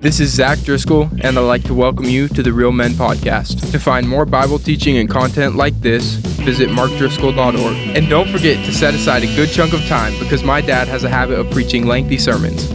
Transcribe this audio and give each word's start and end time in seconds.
This 0.00 0.20
is 0.20 0.32
Zac 0.32 0.60
Driscoll, 0.60 1.10
and 1.22 1.36
I'd 1.36 1.40
like 1.40 1.64
to 1.64 1.74
welcome 1.74 2.04
you 2.04 2.28
to 2.28 2.40
the 2.40 2.52
Real 2.52 2.70
Men 2.70 2.92
Podcast. 2.92 3.72
To 3.72 3.80
find 3.80 4.08
more 4.08 4.24
Bible 4.24 4.60
teaching 4.60 4.98
and 4.98 5.10
content 5.10 5.56
like 5.56 5.74
this, 5.80 6.14
visit 6.44 6.68
markdriscoll.org. 6.68 7.96
And 7.96 8.08
don't 8.08 8.28
forget 8.28 8.64
to 8.66 8.72
set 8.72 8.94
aside 8.94 9.24
a 9.24 9.34
good 9.34 9.48
chunk 9.48 9.72
of 9.72 9.84
time 9.88 10.16
because 10.20 10.44
my 10.44 10.60
dad 10.60 10.86
has 10.86 11.02
a 11.02 11.08
habit 11.08 11.36
of 11.36 11.50
preaching 11.50 11.88
lengthy 11.88 12.16
sermons. 12.16 12.70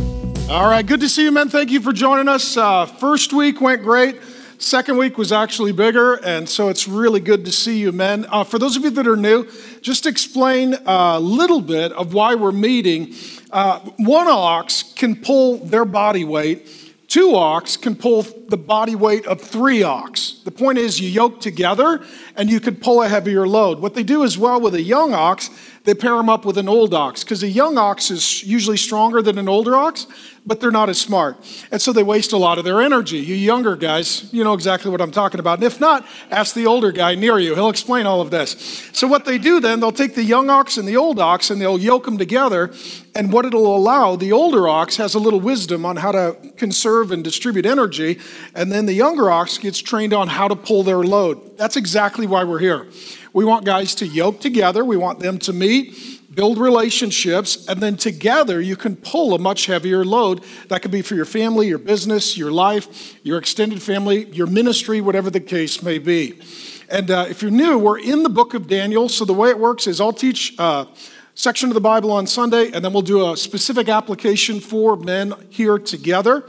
All 0.50 0.68
right, 0.68 0.86
good 0.86 1.00
to 1.00 1.08
see 1.08 1.24
you, 1.24 1.32
men. 1.32 1.48
Thank 1.48 1.72
you 1.72 1.80
for 1.80 1.94
joining 1.94 2.28
us. 2.28 2.58
Uh, 2.58 2.86
first 2.86 3.32
week 3.32 3.62
went 3.62 3.84
great. 3.84 4.20
Second 4.58 4.98
week 4.98 5.18
was 5.18 5.32
actually 5.32 5.72
bigger, 5.72 6.16
and 6.26 6.50
so 6.50 6.68
it's 6.68 6.90
really 6.90 7.22
good 7.22 7.46
to 7.46 7.54
see 7.54 7.80
you, 7.80 7.94
men. 7.94 8.26
Uh, 8.28 8.44
for 8.44 8.60
those 8.60 8.76
of 8.76 8.84
you 8.84 8.90
that 8.90 9.08
are 9.08 9.16
new, 9.16 9.48
just 9.80 10.06
explain 10.06 10.76
a 10.86 11.22
little 11.22 11.62
bit 11.62 11.94
of 11.94 12.14
why 12.14 12.36
we're 12.36 12.52
meeting. 12.52 13.14
Uh, 13.50 13.80
one 13.96 14.28
ox 14.28 14.92
can 14.98 15.16
pull 15.16 15.60
their 15.60 15.86
body 15.86 16.26
weight 16.26 16.68
Two 17.14 17.36
ox 17.36 17.78
can 17.78 17.96
pull 17.96 18.24
the 18.24 18.58
body 18.58 18.96
weight 18.96 19.28
of 19.28 19.40
three 19.40 19.84
ox. 19.84 20.42
The 20.46 20.50
point 20.50 20.80
is, 20.80 21.00
you 21.00 21.08
yoke 21.08 21.40
together 21.40 22.04
and 22.36 22.50
you 22.50 22.60
could 22.60 22.82
pull 22.82 23.04
a 23.04 23.08
heavier 23.08 23.48
load. 23.48 23.82
What 23.82 23.94
they 23.94 24.02
do 24.02 24.24
as 24.24 24.36
well 24.36 24.60
with 24.60 24.74
a 24.74 24.82
young 24.82 25.14
ox, 25.14 25.52
they 25.84 25.94
pair 25.94 26.16
them 26.16 26.30
up 26.30 26.46
with 26.46 26.58
an 26.58 26.70
old 26.70 26.94
ox 26.94 27.24
because 27.24 27.44
a 27.44 27.50
young 27.50 27.78
ox 27.78 28.10
is 28.10 28.44
usually 28.44 28.78
stronger 28.78 29.22
than 29.22 29.38
an 29.38 29.50
older 29.50 29.76
ox, 29.76 30.08
but 30.46 30.62
they're 30.62 30.72
not 30.72 30.90
as 30.90 31.00
smart. 31.00 31.38
And 31.72 31.82
so 31.82 31.92
they 31.92 32.04
waste 32.04 32.32
a 32.32 32.38
lot 32.38 32.58
of 32.58 32.64
their 32.64 32.82
energy. 32.82 33.18
You 33.18 33.36
younger 33.36 33.76
guys, 33.76 34.32
you 34.34 34.44
know 34.44 34.54
exactly 34.54 34.92
what 34.92 35.02
I'm 35.02 35.12
talking 35.12 35.42
about. 35.42 35.60
And 35.60 35.66
if 35.66 35.82
not, 35.82 36.06
ask 36.32 36.56
the 36.56 36.66
older 36.66 36.92
guy 36.92 37.16
near 37.16 37.38
you. 37.38 37.56
He'll 37.56 37.70
explain 37.70 38.06
all 38.06 38.22
of 38.22 38.32
this. 38.32 38.90
So 38.94 39.08
what 39.08 39.26
they 39.26 39.38
do 39.38 39.60
then, 39.60 39.82
they'll 39.82 39.92
take 39.92 40.16
the 40.16 40.24
young 40.24 40.50
ox 40.50 40.78
and 40.78 40.88
the 40.88 40.96
old 40.96 41.20
ox 41.20 41.50
and 41.50 41.60
they'll 41.60 41.80
yoke 41.80 42.06
them 42.06 42.18
together. 42.18 42.74
And 43.14 43.32
what 43.32 43.46
it'll 43.46 43.76
allow, 43.76 44.16
the 44.16 44.32
older 44.32 44.68
ox 44.68 44.96
has 44.98 45.14
a 45.14 45.20
little 45.20 45.42
wisdom 45.42 45.86
on 45.86 45.98
how 45.98 46.14
to 46.14 46.38
conserve 46.56 47.12
and 47.12 47.24
distribute 47.24 47.66
energy. 47.66 48.20
And 48.56 48.72
then 48.72 48.86
the 48.86 48.94
younger 48.94 49.30
ox 49.30 49.58
gets 49.58 49.80
trained 49.80 50.14
on 50.14 50.30
how 50.30 50.48
to 50.48 50.56
pull 50.56 50.84
their 50.84 51.04
load. 51.04 51.53
That's 51.64 51.78
exactly 51.78 52.28
why 52.28 52.44
we're 52.44 52.60
here. 52.60 52.88
We 53.32 53.46
want 53.46 53.64
guys 53.64 53.96
to 53.96 54.06
yoke 54.06 54.42
together. 54.42 54.84
We 54.84 54.98
want 54.98 55.20
them 55.20 55.38
to 55.40 55.54
meet 55.54 55.96
build 56.36 56.58
relationships, 56.58 57.66
and 57.70 57.80
then 57.80 57.96
together 57.96 58.60
you 58.60 58.76
can 58.76 58.98
pull 58.98 59.34
a 59.34 59.40
much 59.40 59.68
heavier 59.68 60.04
load. 60.04 60.44
That 60.68 60.82
could 60.82 60.92
be 60.92 61.02
for 61.02 61.16
your 61.16 61.24
family, 61.24 61.70
your 61.70 61.78
business, 61.78 62.38
your 62.38 62.52
life, 62.52 63.18
your 63.24 63.38
extended 63.38 63.82
family, 63.82 64.26
your 64.32 64.48
ministry, 64.48 65.00
whatever 65.00 65.30
the 65.30 65.40
case 65.40 65.82
may 65.82 66.00
be. 66.00 66.42
And 66.90 67.10
uh, 67.10 67.28
if 67.30 67.42
you're 67.42 67.50
new, 67.50 67.78
we're 67.78 68.00
in 68.00 68.24
the 68.24 68.30
book 68.30 68.54
of 68.54 68.68
Daniel. 68.68 69.08
So 69.08 69.24
the 69.24 69.32
way 69.32 69.50
it 69.50 69.58
works 69.58 69.88
is 69.88 70.02
I'll 70.02 70.12
teach 70.12 70.58
a 70.60 70.62
uh, 70.62 70.86
section 71.34 71.70
of 71.70 71.76
the 71.76 71.82
Bible 71.82 72.12
on 72.12 72.28
Sunday, 72.28 72.72
and 72.74 72.84
then 72.84 72.92
we'll 72.92 73.04
do 73.04 73.32
a 73.32 73.38
specific 73.38 73.88
application 73.88 74.60
for 74.60 74.98
men 74.98 75.34
here 75.50 75.80
together. 75.80 76.44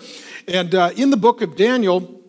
And 0.49 0.75
uh, 0.75 0.91
in 0.97 1.11
the 1.11 1.17
book 1.17 1.41
of 1.41 1.55
Daniel, 1.55 2.24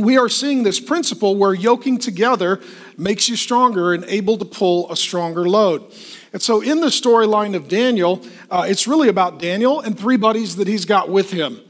we 0.00 0.16
are 0.16 0.28
seeing 0.28 0.62
this 0.62 0.80
principle 0.80 1.36
where 1.36 1.54
yoking 1.54 1.98
together 1.98 2.60
makes 2.96 3.28
you 3.28 3.36
stronger 3.36 3.92
and 3.92 4.04
able 4.04 4.38
to 4.38 4.44
pull 4.44 4.90
a 4.90 4.96
stronger 4.96 5.48
load. 5.48 5.84
And 6.32 6.40
so, 6.40 6.60
in 6.60 6.80
the 6.80 6.88
storyline 6.88 7.56
of 7.56 7.68
Daniel, 7.68 8.24
uh, 8.50 8.64
it's 8.68 8.86
really 8.86 9.08
about 9.08 9.40
Daniel 9.40 9.80
and 9.80 9.98
three 9.98 10.16
buddies 10.16 10.56
that 10.56 10.68
he's 10.68 10.84
got 10.84 11.08
with 11.08 11.32
him. 11.32 11.60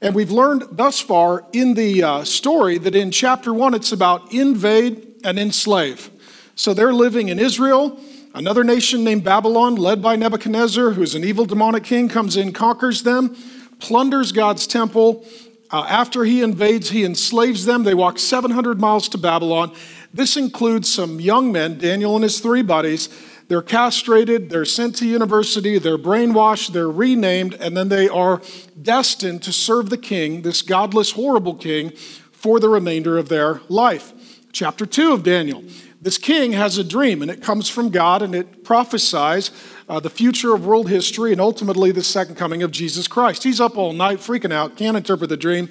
And 0.00 0.14
we've 0.14 0.30
learned 0.30 0.64
thus 0.72 1.00
far 1.00 1.44
in 1.52 1.74
the 1.74 2.02
uh, 2.02 2.24
story 2.24 2.78
that 2.78 2.94
in 2.94 3.10
chapter 3.10 3.52
one, 3.52 3.74
it's 3.74 3.92
about 3.92 4.32
invade 4.32 5.20
and 5.24 5.38
enslave. 5.38 6.10
So, 6.54 6.72
they're 6.72 6.94
living 6.94 7.28
in 7.28 7.38
Israel. 7.38 8.00
Another 8.34 8.62
nation 8.64 9.04
named 9.04 9.24
Babylon, 9.24 9.74
led 9.74 10.00
by 10.00 10.16
Nebuchadnezzar, 10.16 10.90
who's 10.90 11.14
an 11.14 11.24
evil 11.24 11.44
demonic 11.44 11.84
king, 11.84 12.08
comes 12.08 12.36
in, 12.36 12.52
conquers 12.52 13.02
them, 13.02 13.36
plunders 13.78 14.32
God's 14.32 14.66
temple. 14.66 15.26
Uh, 15.70 15.84
after 15.88 16.24
he 16.24 16.42
invades, 16.42 16.90
he 16.90 17.04
enslaves 17.04 17.66
them. 17.66 17.84
They 17.84 17.94
walk 17.94 18.18
700 18.18 18.80
miles 18.80 19.08
to 19.10 19.18
Babylon. 19.18 19.72
This 20.12 20.36
includes 20.36 20.92
some 20.92 21.20
young 21.20 21.52
men, 21.52 21.78
Daniel 21.78 22.14
and 22.14 22.22
his 22.22 22.40
three 22.40 22.62
buddies, 22.62 23.08
they're 23.48 23.62
castrated, 23.62 24.50
they're 24.50 24.66
sent 24.66 24.96
to 24.96 25.06
university, 25.06 25.78
they're 25.78 25.98
brainwashed, 25.98 26.72
they're 26.72 26.90
renamed, 26.90 27.54
and 27.54 27.74
then 27.74 27.88
they 27.88 28.06
are 28.06 28.42
destined 28.80 29.42
to 29.44 29.52
serve 29.52 29.88
the 29.88 29.96
king, 29.96 30.42
this 30.42 30.60
godless, 30.60 31.12
horrible 31.12 31.54
king, 31.54 31.90
for 32.30 32.60
the 32.60 32.68
remainder 32.68 33.16
of 33.16 33.30
their 33.30 33.62
life. 33.68 34.12
Chapter 34.52 34.84
2 34.84 35.12
of 35.12 35.22
Daniel. 35.22 35.64
This 36.00 36.18
king 36.18 36.52
has 36.52 36.76
a 36.76 36.84
dream, 36.84 37.22
and 37.22 37.30
it 37.30 37.42
comes 37.42 37.68
from 37.70 37.88
God, 37.88 38.20
and 38.20 38.34
it 38.34 38.64
prophesies 38.64 39.50
uh, 39.88 40.00
the 40.00 40.10
future 40.10 40.54
of 40.54 40.66
world 40.66 40.88
history 40.88 41.32
and 41.32 41.40
ultimately 41.40 41.92
the 41.92 42.02
second 42.02 42.34
coming 42.34 42.62
of 42.62 42.70
Jesus 42.70 43.08
Christ. 43.08 43.44
He's 43.44 43.60
up 43.60 43.76
all 43.76 43.92
night, 43.92 44.18
freaking 44.18 44.52
out, 44.52 44.76
can't 44.76 44.96
interpret 44.96 45.30
the 45.30 45.36
dream. 45.36 45.68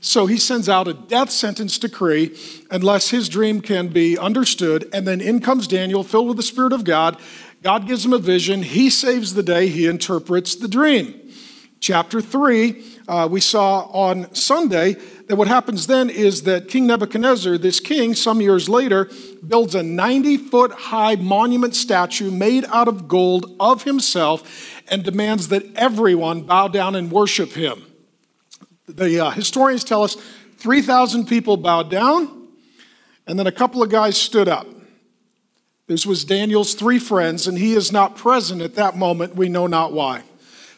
So 0.00 0.26
he 0.26 0.36
sends 0.36 0.68
out 0.68 0.86
a 0.86 0.92
death 0.92 1.30
sentence 1.30 1.78
decree 1.78 2.36
unless 2.70 3.08
his 3.08 3.28
dream 3.28 3.62
can 3.62 3.88
be 3.88 4.18
understood. 4.18 4.86
And 4.92 5.06
then 5.08 5.22
in 5.22 5.40
comes 5.40 5.66
Daniel, 5.66 6.04
filled 6.04 6.28
with 6.28 6.36
the 6.36 6.42
Spirit 6.42 6.74
of 6.74 6.84
God. 6.84 7.18
God 7.62 7.86
gives 7.86 8.04
him 8.04 8.12
a 8.12 8.18
vision. 8.18 8.62
He 8.62 8.90
saves 8.90 9.32
the 9.32 9.42
day. 9.42 9.68
He 9.68 9.86
interprets 9.86 10.54
the 10.54 10.68
dream. 10.68 11.23
Chapter 11.84 12.22
3, 12.22 12.82
uh, 13.08 13.28
we 13.30 13.42
saw 13.42 13.80
on 13.92 14.34
Sunday 14.34 14.94
that 15.26 15.36
what 15.36 15.48
happens 15.48 15.86
then 15.86 16.08
is 16.08 16.44
that 16.44 16.66
King 16.66 16.86
Nebuchadnezzar, 16.86 17.58
this 17.58 17.78
king, 17.78 18.14
some 18.14 18.40
years 18.40 18.70
later, 18.70 19.10
builds 19.46 19.74
a 19.74 19.82
90 19.82 20.38
foot 20.38 20.72
high 20.72 21.16
monument 21.16 21.74
statue 21.74 22.30
made 22.30 22.64
out 22.72 22.88
of 22.88 23.06
gold 23.06 23.54
of 23.60 23.82
himself 23.82 24.82
and 24.88 25.04
demands 25.04 25.48
that 25.48 25.62
everyone 25.76 26.44
bow 26.44 26.68
down 26.68 26.94
and 26.94 27.12
worship 27.12 27.52
him. 27.52 27.84
The 28.88 29.20
uh, 29.26 29.30
historians 29.32 29.84
tell 29.84 30.02
us 30.02 30.16
3,000 30.56 31.26
people 31.26 31.58
bowed 31.58 31.90
down, 31.90 32.48
and 33.26 33.38
then 33.38 33.46
a 33.46 33.52
couple 33.52 33.82
of 33.82 33.90
guys 33.90 34.16
stood 34.16 34.48
up. 34.48 34.66
This 35.86 36.06
was 36.06 36.24
Daniel's 36.24 36.74
three 36.74 36.98
friends, 36.98 37.46
and 37.46 37.58
he 37.58 37.74
is 37.74 37.92
not 37.92 38.16
present 38.16 38.62
at 38.62 38.74
that 38.76 38.96
moment. 38.96 39.36
We 39.36 39.50
know 39.50 39.66
not 39.66 39.92
why. 39.92 40.22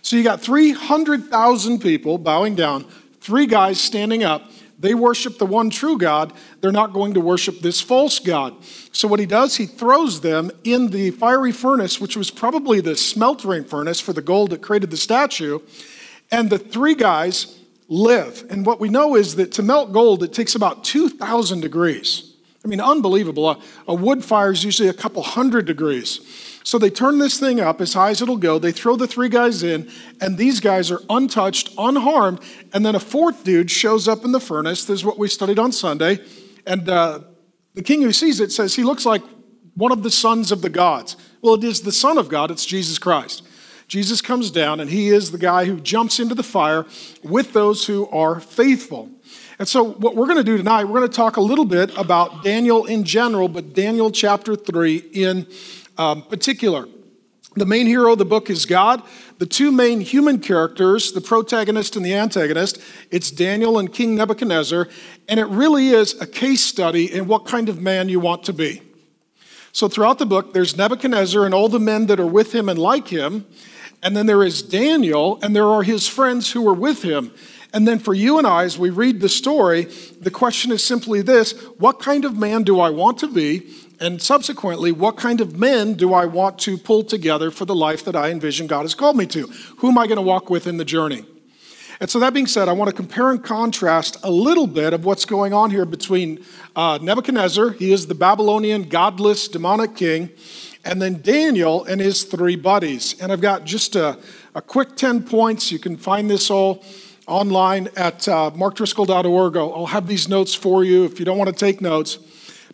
So 0.07 0.15
you 0.15 0.23
got 0.23 0.41
300,000 0.41 1.81
people 1.81 2.17
bowing 2.17 2.55
down, 2.55 2.85
three 3.21 3.47
guys 3.47 3.81
standing 3.81 4.23
up. 4.23 4.49
They 4.79 4.95
worship 4.95 5.39
the 5.39 5.47
one 5.47 5.69
true 5.69 5.99
God. 5.99 6.33
They're 6.61 6.71
not 6.71 6.93
going 6.93 7.15
to 7.15 7.21
worship 7.21 7.59
this 7.59 7.81
false 7.81 8.21
God. 8.21 8.55
So, 8.93 9.09
what 9.09 9.19
he 9.19 9.27
does, 9.27 9.57
he 9.57 9.67
throws 9.67 10.21
them 10.21 10.53
in 10.63 10.91
the 10.91 11.11
fiery 11.11 11.51
furnace, 11.51 12.01
which 12.01 12.17
was 12.17 12.31
probably 12.31 12.81
the 12.81 12.95
smelting 12.95 13.65
furnace 13.65 13.99
for 13.99 14.13
the 14.13 14.23
gold 14.23 14.51
that 14.51 14.63
created 14.63 14.93
the 14.93 14.97
statue. 14.97 15.59
And 16.31 16.51
the 16.51 16.59
three 16.61 16.95
guys 16.95 17.59
live. 17.89 18.45
And 18.49 18.65
what 18.65 18.79
we 18.79 18.89
know 18.89 19.17
is 19.17 19.35
that 19.35 19.51
to 19.53 19.63
melt 19.65 19.93
gold, 19.93 20.23
it 20.23 20.33
takes 20.33 20.55
about 20.55 20.85
2,000 20.85 21.63
degrees. 21.63 22.33
I 22.65 22.69
mean, 22.69 22.81
unbelievable. 22.81 23.51
A, 23.51 23.59
a, 23.89 23.95
wood 23.95 24.25
fire 24.25 24.53
is 24.53 24.65
usually 24.65 24.89
a 24.89 24.93
couple 24.93 25.23
hundred 25.23 25.67
degrees. 25.67 26.56
So 26.67 26.79
they 26.79 26.91
turn 26.91 27.21
this 27.21 27.39
thing 27.39 27.61
up 27.61 27.81
as 27.81 27.93
high 27.93 28.11
as 28.11 28.21
it'll 28.21 28.37
go. 28.37 28.59
They 28.59 28.73
throw 28.73 28.97
the 28.97 29.07
three 29.07 29.29
guys 29.29 29.63
in, 29.63 29.89
and 30.21 30.37
these 30.37 30.59
guys 30.59 30.91
are 30.91 31.01
untouched, 31.09 31.73
unharmed. 31.79 32.41
And 32.73 32.85
then 32.85 32.97
a 32.97 32.99
fourth 32.99 33.45
dude 33.45 33.71
shows 33.71 34.09
up 34.09 34.25
in 34.25 34.33
the 34.33 34.41
furnace. 34.41 34.85
This 34.85 34.99
is 34.99 35.05
what 35.05 35.17
we 35.17 35.29
studied 35.29 35.61
on 35.61 35.71
Sunday. 35.71 36.19
And 36.67 36.89
uh, 36.89 37.21
the 37.75 37.83
king 37.85 38.03
who 38.03 38.11
sees 38.11 38.41
it 38.41 38.51
says 38.51 38.75
he 38.75 38.83
looks 38.83 39.07
like 39.07 39.23
one 39.75 39.93
of 39.93 40.03
the 40.03 40.11
sons 40.11 40.51
of 40.51 40.61
the 40.61 40.69
gods. 40.69 41.17
Well, 41.41 41.55
it 41.55 41.63
is 41.63 41.83
the 41.83 41.93
Son 41.93 42.19
of 42.19 42.29
God, 42.29 42.51
it's 42.51 42.67
Jesus 42.67 42.99
Christ. 42.99 43.47
Jesus 43.87 44.21
comes 44.21 44.51
down, 44.51 44.81
and 44.81 44.91
he 44.91 45.11
is 45.11 45.31
the 45.31 45.39
guy 45.39 45.67
who 45.67 45.79
jumps 45.79 46.19
into 46.19 46.35
the 46.35 46.43
fire 46.43 46.85
with 47.23 47.53
those 47.53 47.87
who 47.87 48.09
are 48.09 48.41
faithful. 48.41 49.09
And 49.61 49.69
so, 49.69 49.85
what 49.85 50.17
we're 50.17 50.27
going 50.27 50.37
to 50.37 50.45
do 50.45 50.57
tonight, 50.57 50.87
we're 50.87 50.99
going 50.99 51.09
to 51.09 51.17
talk 51.17 51.37
a 51.37 51.41
little 51.41 51.65
bit 51.65 51.97
about 51.97 52.43
Daniel 52.43 52.87
in 52.87 53.05
general, 53.05 53.47
but 53.47 53.73
Daniel 53.73 54.11
chapter 54.11 54.57
3 54.57 54.97
in 55.13 55.47
um, 55.99 56.23
particular. 56.23 56.87
The 57.57 57.67
main 57.67 57.87
hero 57.87 58.13
of 58.13 58.19
the 58.19 58.27
book 58.27 58.51
is 58.51 58.67
God. 58.67 59.03
The 59.39 59.47
two 59.47 59.73
main 59.73 60.01
human 60.03 60.41
characters, 60.41 61.13
the 61.13 61.23
protagonist 61.23 61.97
and 61.97 62.05
the 62.05 62.15
antagonist, 62.15 62.79
it's 63.11 63.31
Daniel 63.31 63.79
and 63.79 63.91
King 63.93 64.15
Nebuchadnezzar, 64.15 64.89
and 65.27 65.41
it 65.41 65.47
really 65.47 65.89
is 65.89 66.21
a 66.21 66.27
case 66.27 66.63
study 66.63 67.11
in 67.11 67.27
what 67.27 67.47
kind 67.47 67.71
of 67.71 67.81
man 67.81 68.11
you 68.11 68.21
want 68.21 68.45
to 68.45 68.53
be. 68.53 68.83
So, 69.73 69.89
throughout 69.89 70.19
the 70.19 70.27
book, 70.27 70.53
there's 70.53 70.77
Nebuchadnezzar 70.77 71.45
and 71.45 71.55
all 71.55 71.69
the 71.69 71.81
men 71.81 72.07
that 72.07 72.21
are 72.21 72.27
with 72.27 72.55
him 72.55 72.69
and 72.69 72.79
like 72.79 73.09
him, 73.09 73.47
and 74.03 74.15
then 74.15 74.27
there 74.27 74.43
is 74.43 74.63
Daniel, 74.63 75.39
and 75.43 75.57
there 75.57 75.67
are 75.67 75.83
his 75.83 76.07
friends 76.07 76.53
who 76.53 76.67
are 76.69 76.75
with 76.75 77.03
him. 77.03 77.33
And 77.73 77.87
then 77.87 77.99
for 77.99 78.15
you 78.15 78.39
and 78.39 78.47
I, 78.47 78.65
as 78.65 78.79
we 78.79 78.91
read 78.91 79.21
the 79.21 79.29
story, 79.29 79.85
the 80.21 80.31
question 80.31 80.73
is 80.73 80.83
simply 80.83 81.23
this 81.23 81.53
what 81.79 82.01
kind 82.01 82.25
of 82.25 82.37
man 82.37 82.63
do 82.63 82.81
I 82.81 82.91
want 82.91 83.19
to 83.19 83.29
be? 83.29 83.71
And 83.99 84.21
subsequently, 84.21 84.93
what 84.93 85.17
kind 85.17 85.41
of 85.41 85.59
men 85.59 85.95
do 85.95 86.13
I 86.13 86.27
want 86.27 86.59
to 86.61 86.77
pull 86.77 87.03
together 87.03 87.51
for 87.51 87.65
the 87.65 87.75
life 87.75 88.05
that 88.05 88.15
I 88.15 88.31
envision 88.31 88.67
God 88.67 88.83
has 88.83 88.95
called 88.95 89.17
me 89.17 89.27
to? 89.27 89.47
Who 89.79 89.89
am 89.89 89.97
I 89.97 90.07
going 90.07 90.17
to 90.17 90.23
walk 90.23 90.51
with 90.51 90.67
in 90.67 90.77
the 90.77 90.85
journey? 90.85 91.25
And 91.99 92.11
so, 92.11 92.21
that 92.21 92.35
being 92.35 92.47
said, 92.47 92.69
I 92.69 92.73
want 92.73 92.91
to 92.91 92.95
compare 92.95 93.31
and 93.31 93.43
contrast 93.43 94.19
a 94.23 94.31
little 94.31 94.67
bit 94.67 94.93
of 94.93 95.07
what's 95.07 95.25
going 95.25 95.55
on 95.55 95.71
here 95.71 95.87
between 95.87 96.45
uh, 96.75 96.99
Nebuchadnezzar, 97.01 97.71
he 97.71 97.91
is 97.91 98.07
the 98.07 98.15
Babylonian 98.15 98.83
godless 98.91 99.49
demonic 99.49 99.97
king, 99.97 100.29
and 100.85 101.01
then 101.01 101.23
Daniel 101.23 101.85
and 101.85 101.99
his 101.99 102.25
three 102.25 102.57
buddies. 102.57 103.19
And 103.19 103.33
I've 103.33 103.41
got 103.41 103.65
just 103.65 103.97
a, 103.97 104.19
a 104.55 104.61
quick 104.61 104.97
10 104.97 105.23
points. 105.23 105.73
You 105.73 105.79
can 105.79 105.97
find 105.97 106.29
this 106.29 106.51
all 106.51 106.85
online 107.27 107.89
at 107.97 108.29
uh, 108.29 108.51
markdriscoll.org. 108.55 109.57
I'll, 109.57 109.75
I'll 109.75 109.87
have 109.87 110.07
these 110.07 110.29
notes 110.29 110.55
for 110.55 110.85
you 110.85 111.05
if 111.05 111.19
you 111.19 111.25
don't 111.25 111.39
want 111.39 111.49
to 111.49 111.57
take 111.57 111.81
notes. 111.81 112.19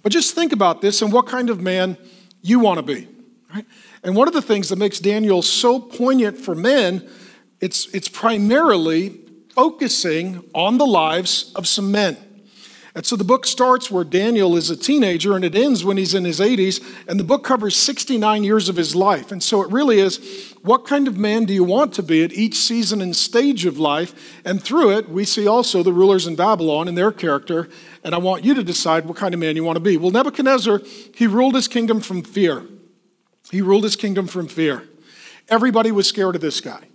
But 0.02 0.12
just 0.12 0.34
think 0.34 0.52
about 0.52 0.80
this 0.80 1.02
and 1.02 1.12
what 1.12 1.26
kind 1.26 1.50
of 1.50 1.60
man 1.60 1.96
you 2.42 2.58
want 2.58 2.78
to 2.78 2.82
be. 2.82 3.08
Right? 3.54 3.66
And 4.02 4.16
one 4.16 4.28
of 4.28 4.34
the 4.34 4.42
things 4.42 4.68
that 4.70 4.76
makes 4.76 4.98
Daniel 4.98 5.42
so 5.42 5.78
poignant 5.78 6.38
for 6.38 6.54
men, 6.54 7.08
it's, 7.60 7.86
it's 7.94 8.08
primarily 8.08 9.20
focusing 9.54 10.42
on 10.54 10.78
the 10.78 10.86
lives 10.86 11.52
of 11.54 11.68
some 11.68 11.92
men. 11.92 12.16
And 12.94 13.06
so 13.06 13.16
the 13.16 13.24
book 13.24 13.46
starts 13.46 13.90
where 13.90 14.04
Daniel 14.04 14.54
is 14.54 14.68
a 14.68 14.76
teenager 14.76 15.34
and 15.34 15.44
it 15.46 15.54
ends 15.54 15.82
when 15.82 15.96
he's 15.96 16.14
in 16.14 16.24
his 16.24 16.40
80s. 16.40 16.82
And 17.08 17.18
the 17.18 17.24
book 17.24 17.42
covers 17.42 17.74
69 17.74 18.44
years 18.44 18.68
of 18.68 18.76
his 18.76 18.94
life. 18.94 19.32
And 19.32 19.42
so 19.42 19.62
it 19.62 19.70
really 19.70 19.98
is 19.98 20.54
what 20.60 20.84
kind 20.84 21.08
of 21.08 21.16
man 21.16 21.46
do 21.46 21.54
you 21.54 21.64
want 21.64 21.94
to 21.94 22.02
be 22.02 22.22
at 22.22 22.34
each 22.34 22.56
season 22.56 23.00
and 23.00 23.16
stage 23.16 23.64
of 23.64 23.78
life? 23.78 24.42
And 24.44 24.62
through 24.62 24.90
it, 24.90 25.08
we 25.08 25.24
see 25.24 25.46
also 25.46 25.82
the 25.82 25.92
rulers 25.92 26.26
in 26.26 26.36
Babylon 26.36 26.86
and 26.86 26.96
their 26.96 27.12
character. 27.12 27.70
And 28.04 28.14
I 28.14 28.18
want 28.18 28.44
you 28.44 28.52
to 28.54 28.62
decide 28.62 29.06
what 29.06 29.16
kind 29.16 29.32
of 29.32 29.40
man 29.40 29.56
you 29.56 29.64
want 29.64 29.76
to 29.76 29.80
be. 29.80 29.96
Well, 29.96 30.10
Nebuchadnezzar, 30.10 30.82
he 31.14 31.26
ruled 31.26 31.54
his 31.54 31.68
kingdom 31.68 32.00
from 32.00 32.22
fear. 32.22 32.62
He 33.50 33.62
ruled 33.62 33.84
his 33.84 33.96
kingdom 33.96 34.26
from 34.26 34.48
fear. 34.48 34.86
Everybody 35.48 35.92
was 35.92 36.06
scared 36.06 36.34
of 36.34 36.42
this 36.42 36.60
guy. 36.60 36.88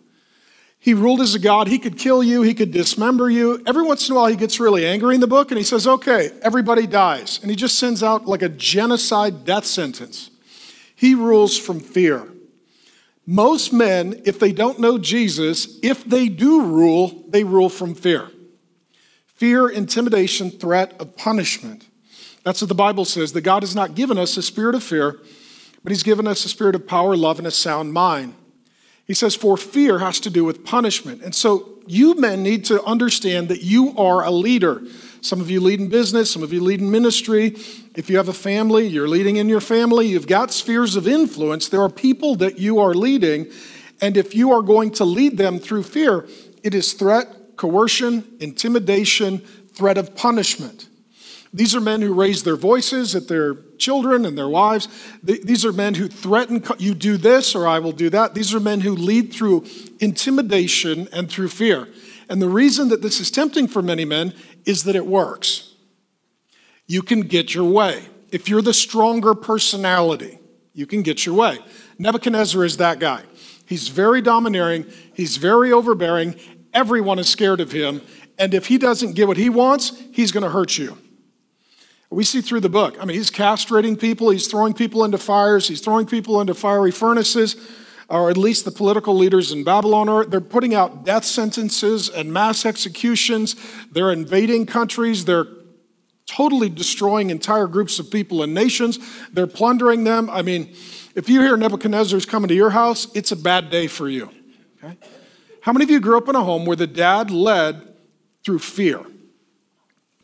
He 0.80 0.94
ruled 0.94 1.22
as 1.22 1.36
a 1.36 1.40
God. 1.40 1.68
He 1.68 1.80
could 1.80 1.98
kill 1.98 2.24
you, 2.24 2.42
he 2.44 2.54
could 2.54 2.72
dismember 2.72 3.30
you. 3.30 3.62
Every 3.66 3.84
once 3.84 4.08
in 4.08 4.16
a 4.16 4.20
while, 4.20 4.28
he 4.28 4.36
gets 4.36 4.60
really 4.60 4.86
angry 4.86 5.16
in 5.16 5.22
the 5.22 5.28
book 5.28 5.52
and 5.52 5.58
he 5.58 5.64
says, 5.64 5.88
Okay, 5.88 6.32
everybody 6.42 6.88
dies. 6.88 7.40
And 7.42 7.50
he 7.50 7.58
just 7.58 7.78
sends 7.78 8.04
out 8.04 8.26
like 8.26 8.42
a 8.42 8.50
genocide 8.50 9.44
death 9.44 9.66
sentence. 9.66 10.30
He 10.96 11.14
rules 11.14 11.58
from 11.58 11.80
fear. 11.80 12.28
Most 13.26 13.74
men, 13.74 14.22
if 14.26 14.40
they 14.40 14.54
don't 14.54 14.80
know 14.80 14.98
Jesus, 14.98 15.78
if 15.84 16.06
they 16.06 16.30
do 16.30 16.62
rule, 16.62 17.26
they 17.28 17.44
rule 17.44 17.68
from 17.68 17.94
fear. 17.94 18.32
Fear, 19.28 19.68
intimidation, 19.68 20.50
threat 20.50 21.00
of 21.00 21.18
punishment. 21.18 21.88
That's 22.44 22.62
what 22.62 22.70
the 22.70 22.76
Bible 22.76 23.04
says 23.04 23.34
that 23.34 23.42
God 23.42 23.64
has 23.64 23.76
not 23.76 23.94
given 23.94 24.18
us 24.18 24.38
a 24.38 24.42
spirit 24.42 24.74
of 24.74 24.82
fear, 24.82 25.20
but 25.84 25.92
He's 25.92 26.04
given 26.04 26.26
us 26.26 26.46
a 26.46 26.50
spirit 26.50 26.74
of 26.74 26.88
power, 26.88 27.18
love, 27.18 27.38
and 27.38 27.48
a 27.48 27.52
sound 27.52 27.92
mind. 27.92 28.34
He 29.08 29.14
says, 29.14 29.36
for 29.36 29.56
fear 29.56 30.00
has 30.00 30.20
to 30.20 30.30
do 30.30 30.44
with 30.44 30.66
punishment. 30.66 31.24
And 31.24 31.34
so 31.34 31.80
you 31.88 32.16
men 32.16 32.44
need 32.44 32.66
to 32.66 32.84
understand 32.84 33.48
that 33.48 33.64
you 33.64 33.98
are 33.98 34.24
a 34.24 34.32
leader. 34.32 34.82
Some 35.22 35.40
of 35.40 35.50
you 35.50 35.62
lead 35.62 35.80
in 35.80 35.88
business, 35.88 36.30
some 36.30 36.44
of 36.44 36.52
you 36.52 36.62
lead 36.62 36.82
in 36.82 36.92
ministry. 36.92 37.56
If 37.96 38.10
you 38.10 38.18
have 38.18 38.28
a 38.28 38.34
family, 38.34 38.86
you're 38.86 39.08
leading 39.08 39.38
in 39.38 39.48
your 39.48 39.62
family, 39.62 40.08
you've 40.08 40.28
got 40.28 40.52
spheres 40.52 40.96
of 40.98 41.08
influence. 41.08 41.70
There 41.70 41.82
are 41.82 41.90
people 41.90 42.36
that 42.36 42.60
you 42.60 42.80
are 42.80 42.94
leading. 42.94 43.48
And 44.02 44.18
if 44.18 44.36
you 44.36 44.52
are 44.52 44.62
going 44.62 44.92
to 44.92 45.06
lead 45.06 45.38
them 45.38 45.58
through 45.58 45.84
fear, 45.84 46.28
it 46.62 46.76
is 46.76 46.94
threat, 46.94 47.56
coercion, 47.56 48.26
intimidation, 48.40 49.40
threat 49.74 49.98
of 49.98 50.16
punishment. 50.16 50.90
These 51.54 51.74
are 51.76 51.82
men 51.82 52.02
who 52.02 52.14
raise 52.14 52.44
their 52.44 52.58
voices 52.58 53.16
at 53.16 53.28
their 53.30 53.56
children 53.78 54.26
and 54.26 54.38
their 54.38 54.50
wives. 54.50 54.88
These 55.24 55.66
are 55.66 55.74
men 55.74 55.96
who 55.96 56.08
threaten, 56.08 56.64
you 56.78 56.94
do 56.94 57.18
this 57.18 57.56
or 57.56 57.68
I 57.68 57.80
will 57.80 57.92
do 57.92 58.10
that. 58.10 58.34
These 58.34 58.54
are 58.54 58.60
men 58.60 58.82
who 58.82 58.96
lead 58.96 59.34
through 59.34 59.66
intimidation 60.00 61.08
and 61.12 61.30
through 61.30 61.50
fear. 61.50 61.88
And 62.30 62.42
the 62.42 62.50
reason 62.50 62.90
that 62.90 63.02
this 63.02 63.20
is 63.20 63.32
tempting 63.32 63.68
for 63.68 63.82
many 63.82 64.06
men 64.06 64.34
is 64.66 64.84
that 64.84 64.96
it 64.96 65.06
works. 65.06 65.76
You 66.86 67.02
can 67.02 67.22
get 67.22 67.54
your 67.54 67.70
way. 67.70 68.08
If 68.32 68.50
you're 68.50 68.62
the 68.62 68.74
stronger 68.74 69.34
personality, 69.34 70.40
you 70.74 70.86
can 70.86 71.02
get 71.02 71.26
your 71.26 71.36
way. 71.36 71.60
Nebuchadnezzar 71.98 72.64
is 72.64 72.78
that 72.78 73.00
guy. 73.00 73.24
He's 73.66 73.88
very 73.90 74.22
domineering, 74.22 74.86
he's 75.14 75.38
very 75.38 75.72
overbearing, 75.72 76.36
everyone 76.74 77.20
is 77.20 77.28
scared 77.28 77.60
of 77.60 77.72
him, 77.72 78.02
and 78.38 78.54
if 78.54 78.68
he 78.68 78.78
doesn't 78.78 79.14
get 79.14 79.28
what 79.28 79.38
he 79.38 79.50
wants, 79.50 80.02
he's 80.12 80.32
going 80.32 80.44
to 80.44 80.50
hurt 80.50 80.78
you. 80.78 80.98
We 82.10 82.24
see 82.24 82.42
through 82.42 82.62
the 82.62 82.70
book. 82.70 82.98
I 83.02 83.06
mean, 83.06 83.18
he's 83.18 83.32
castrating 83.32 84.00
people, 84.00 84.30
he's 84.30 84.48
throwing 84.48 84.74
people 84.74 85.04
into 85.04 85.18
fires, 85.18 85.68
he's 85.68 85.82
throwing 85.82 86.06
people 86.06 86.40
into 86.40 86.54
fiery 86.54 86.92
furnaces, 86.92 87.56
or 88.10 88.30
at 88.30 88.38
least 88.38 88.64
the 88.64 88.72
political 88.72 89.16
leaders 89.16 89.52
in 89.52 89.64
Babylon 89.66 90.08
are. 90.08 90.26
They're 90.26 90.40
putting 90.40 90.74
out 90.74 91.04
death 91.04 91.26
sentences 91.26 92.08
and 92.08 92.32
mass 92.32 92.66
executions. 92.66 93.56
They're 93.92 94.12
invading 94.12 94.68
countries. 94.68 95.26
They're 95.26 95.48
totally 96.28 96.70
destroying 96.70 97.30
entire 97.30 97.68
groups 97.68 98.00
of 98.00 98.10
people 98.10 98.42
and 98.42 98.54
nations. 98.54 99.00
They're 99.32 99.48
plundering 99.48 100.06
them. 100.06 100.30
I 100.30 100.42
mean, 100.42 100.74
if 101.16 101.28
you 101.30 101.42
hear 101.42 101.58
Nebuchadnezzar's 101.58 102.26
coming 102.26 102.48
to 102.48 102.56
your 102.56 102.70
house, 102.70 103.08
it's 103.14 103.32
a 103.32 103.36
bad 103.36 103.70
day 103.70 103.88
for 103.88 104.08
you. 104.08 104.30
Okay? 104.82 104.98
How 105.62 105.74
many 105.74 105.84
of 105.84 105.90
you 105.90 106.00
grew 106.00 106.18
up 106.18 106.30
in 106.30 106.36
a 106.36 106.44
home 106.44 106.66
where 106.66 106.78
the 106.78 106.88
dad 106.88 107.32
led 107.32 107.94
through 108.46 108.60
fear? 108.60 109.04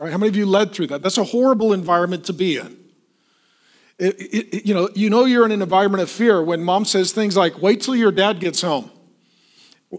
Right? 0.04 0.12
How 0.12 0.18
many 0.18 0.28
of 0.28 0.36
you 0.36 0.46
led 0.46 0.74
through 0.74 0.88
that? 0.88 1.02
That's 1.02 1.18
a 1.18 1.24
horrible 1.24 1.72
environment 1.72 2.26
to 2.26 2.34
be 2.34 2.58
in. 2.58 2.78
It, 3.98 4.16
it, 4.20 4.66
you, 4.66 4.74
know, 4.74 4.90
you 4.94 5.10
know 5.10 5.24
you're 5.24 5.46
in 5.46 5.54
an 5.54 5.62
environment 5.62 6.04
of 6.04 6.10
fear 6.10 6.44
when 6.44 6.62
mom 6.62 6.84
says 6.84 7.14
things 7.14 7.38
like, 7.38 7.62
wait 7.62 7.80
till 7.80 7.96
your 7.96 8.12
dad 8.12 8.42
gets 8.42 8.62
home. 8.62 8.92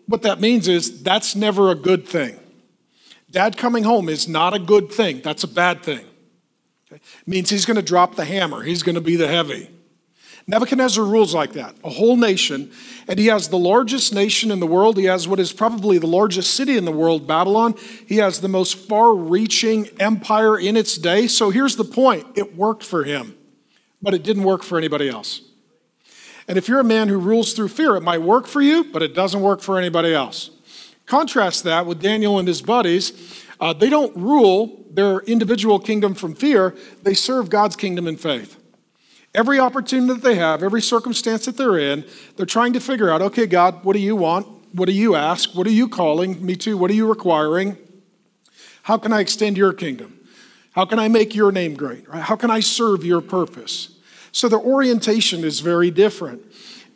What 0.04 0.20
that 0.20 0.40
means 0.40 0.68
is 0.68 1.02
that's 1.02 1.34
never 1.34 1.70
a 1.70 1.74
good 1.74 2.06
thing. 2.06 2.38
Dad 3.30 3.56
coming 3.56 3.84
home 3.84 4.10
is 4.10 4.28
not 4.28 4.52
a 4.52 4.58
good 4.58 4.92
thing, 4.92 5.22
that's 5.22 5.42
a 5.42 5.48
bad 5.48 5.82
thing. 5.82 6.04
Okay? 6.92 6.96
It 6.96 7.26
means 7.26 7.48
he's 7.48 7.64
going 7.64 7.76
to 7.76 7.82
drop 7.82 8.14
the 8.16 8.26
hammer, 8.26 8.62
he's 8.62 8.82
going 8.82 8.96
to 8.96 9.00
be 9.00 9.16
the 9.16 9.28
heavy. 9.28 9.70
Nebuchadnezzar 10.46 11.04
rules 11.04 11.34
like 11.34 11.54
that, 11.54 11.74
a 11.82 11.88
whole 11.88 12.16
nation, 12.16 12.70
and 13.08 13.18
he 13.18 13.28
has 13.28 13.48
the 13.48 13.58
largest 13.58 14.12
nation 14.12 14.50
in 14.50 14.60
the 14.60 14.66
world. 14.66 14.98
He 14.98 15.04
has 15.04 15.26
what 15.26 15.40
is 15.40 15.54
probably 15.54 15.96
the 15.96 16.06
largest 16.06 16.52
city 16.52 16.76
in 16.76 16.84
the 16.84 16.92
world, 16.92 17.26
Babylon. 17.26 17.74
He 18.06 18.16
has 18.16 18.40
the 18.40 18.48
most 18.48 18.76
far 18.76 19.14
reaching 19.14 19.88
empire 19.98 20.58
in 20.58 20.76
its 20.76 20.98
day. 20.98 21.28
So 21.28 21.48
here's 21.48 21.76
the 21.76 21.84
point 21.84 22.26
it 22.36 22.56
worked 22.56 22.84
for 22.84 23.04
him, 23.04 23.34
but 24.02 24.12
it 24.12 24.22
didn't 24.22 24.44
work 24.44 24.62
for 24.62 24.76
anybody 24.76 25.08
else. 25.08 25.40
And 26.46 26.58
if 26.58 26.68
you're 26.68 26.80
a 26.80 26.84
man 26.84 27.08
who 27.08 27.18
rules 27.18 27.54
through 27.54 27.68
fear, 27.68 27.96
it 27.96 28.02
might 28.02 28.20
work 28.20 28.46
for 28.46 28.60
you, 28.60 28.84
but 28.84 29.02
it 29.02 29.14
doesn't 29.14 29.40
work 29.40 29.62
for 29.62 29.78
anybody 29.78 30.12
else. 30.12 30.50
Contrast 31.06 31.64
that 31.64 31.86
with 31.86 32.02
Daniel 32.02 32.38
and 32.38 32.46
his 32.46 32.60
buddies. 32.60 33.42
Uh, 33.60 33.72
they 33.72 33.88
don't 33.88 34.14
rule 34.14 34.84
their 34.90 35.20
individual 35.20 35.78
kingdom 35.78 36.14
from 36.14 36.34
fear, 36.34 36.74
they 37.02 37.14
serve 37.14 37.48
God's 37.48 37.76
kingdom 37.76 38.06
in 38.06 38.16
faith. 38.16 38.58
Every 39.34 39.58
opportunity 39.58 40.12
that 40.14 40.22
they 40.22 40.36
have, 40.36 40.62
every 40.62 40.80
circumstance 40.80 41.46
that 41.46 41.56
they're 41.56 41.78
in, 41.78 42.04
they're 42.36 42.46
trying 42.46 42.72
to 42.74 42.80
figure 42.80 43.10
out 43.10 43.20
okay, 43.20 43.46
God, 43.46 43.84
what 43.84 43.94
do 43.94 43.98
you 43.98 44.14
want? 44.14 44.46
What 44.72 44.86
do 44.86 44.92
you 44.92 45.14
ask? 45.14 45.54
What 45.54 45.66
are 45.66 45.72
you 45.72 45.88
calling 45.88 46.44
me 46.44 46.56
to? 46.56 46.76
What 46.76 46.90
are 46.90 46.94
you 46.94 47.08
requiring? 47.08 47.76
How 48.82 48.98
can 48.98 49.12
I 49.12 49.20
extend 49.20 49.56
your 49.56 49.72
kingdom? 49.72 50.20
How 50.72 50.84
can 50.84 50.98
I 50.98 51.08
make 51.08 51.34
your 51.34 51.52
name 51.52 51.74
great? 51.74 52.04
How 52.08 52.36
can 52.36 52.50
I 52.50 52.60
serve 52.60 53.04
your 53.04 53.20
purpose? 53.20 53.96
So 54.32 54.48
their 54.48 54.60
orientation 54.60 55.44
is 55.44 55.60
very 55.60 55.90
different. 55.90 56.42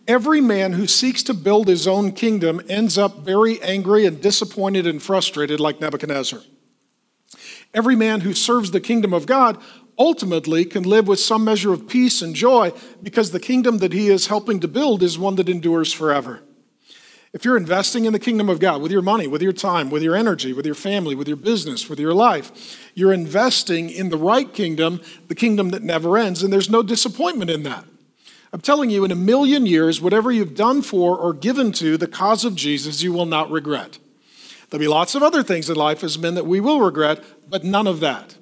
Every 0.08 0.40
man 0.40 0.72
who 0.72 0.86
seeks 0.86 1.22
to 1.24 1.34
build 1.34 1.68
his 1.68 1.86
own 1.86 2.12
kingdom 2.12 2.60
ends 2.68 2.98
up 2.98 3.18
very 3.18 3.62
angry 3.62 4.06
and 4.06 4.20
disappointed 4.20 4.86
and 4.86 5.02
frustrated, 5.02 5.60
like 5.60 5.80
Nebuchadnezzar. 5.80 6.40
Every 7.74 7.94
man 7.94 8.22
who 8.22 8.32
serves 8.32 8.70
the 8.70 8.80
kingdom 8.80 9.12
of 9.12 9.26
God 9.26 9.58
ultimately 9.98 10.64
can 10.64 10.84
live 10.84 11.08
with 11.08 11.20
some 11.20 11.44
measure 11.44 11.72
of 11.72 11.88
peace 11.88 12.22
and 12.22 12.34
joy 12.34 12.72
because 13.02 13.30
the 13.30 13.40
kingdom 13.40 13.78
that 13.78 13.92
he 13.92 14.08
is 14.08 14.28
helping 14.28 14.60
to 14.60 14.68
build 14.68 15.02
is 15.02 15.18
one 15.18 15.36
that 15.36 15.48
endures 15.48 15.92
forever. 15.92 16.40
If 17.32 17.44
you're 17.44 17.58
investing 17.58 18.06
in 18.06 18.14
the 18.14 18.18
kingdom 18.18 18.48
of 18.48 18.58
God 18.58 18.80
with 18.80 18.90
your 18.90 19.02
money, 19.02 19.26
with 19.26 19.42
your 19.42 19.52
time, 19.52 19.90
with 19.90 20.02
your 20.02 20.16
energy, 20.16 20.54
with 20.54 20.64
your 20.64 20.74
family, 20.74 21.14
with 21.14 21.28
your 21.28 21.36
business, 21.36 21.88
with 21.88 22.00
your 22.00 22.14
life, 22.14 22.90
you're 22.94 23.12
investing 23.12 23.90
in 23.90 24.08
the 24.08 24.16
right 24.16 24.52
kingdom, 24.52 25.02
the 25.26 25.34
kingdom 25.34 25.68
that 25.70 25.82
never 25.82 26.16
ends, 26.16 26.42
and 26.42 26.50
there's 26.50 26.70
no 26.70 26.82
disappointment 26.82 27.50
in 27.50 27.64
that. 27.64 27.84
I'm 28.50 28.62
telling 28.62 28.88
you, 28.88 29.04
in 29.04 29.10
a 29.10 29.16
million 29.16 29.66
years, 29.66 30.00
whatever 30.00 30.32
you've 30.32 30.54
done 30.54 30.80
for 30.80 31.18
or 31.18 31.34
given 31.34 31.70
to 31.72 31.98
the 31.98 32.06
cause 32.06 32.46
of 32.46 32.54
Jesus, 32.54 33.02
you 33.02 33.12
will 33.12 33.26
not 33.26 33.50
regret. 33.50 33.98
There'll 34.70 34.80
be 34.80 34.88
lots 34.88 35.14
of 35.14 35.22
other 35.22 35.42
things 35.42 35.68
in 35.68 35.76
life 35.76 36.02
as 36.02 36.18
men 36.18 36.34
that 36.34 36.46
we 36.46 36.60
will 36.60 36.80
regret, 36.80 37.22
but 37.50 37.62
none 37.62 37.86
of 37.86 38.00
that. 38.00 38.37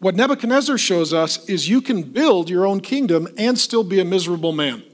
What 0.00 0.14
Nebuchadnezzar 0.14 0.78
shows 0.78 1.12
us 1.12 1.44
is 1.48 1.68
you 1.68 1.82
can 1.82 2.02
build 2.02 2.48
your 2.48 2.64
own 2.64 2.80
kingdom 2.80 3.26
and 3.36 3.58
still 3.58 3.82
be 3.82 4.00
a 4.00 4.04
miserable 4.04 4.52
man. 4.52 4.84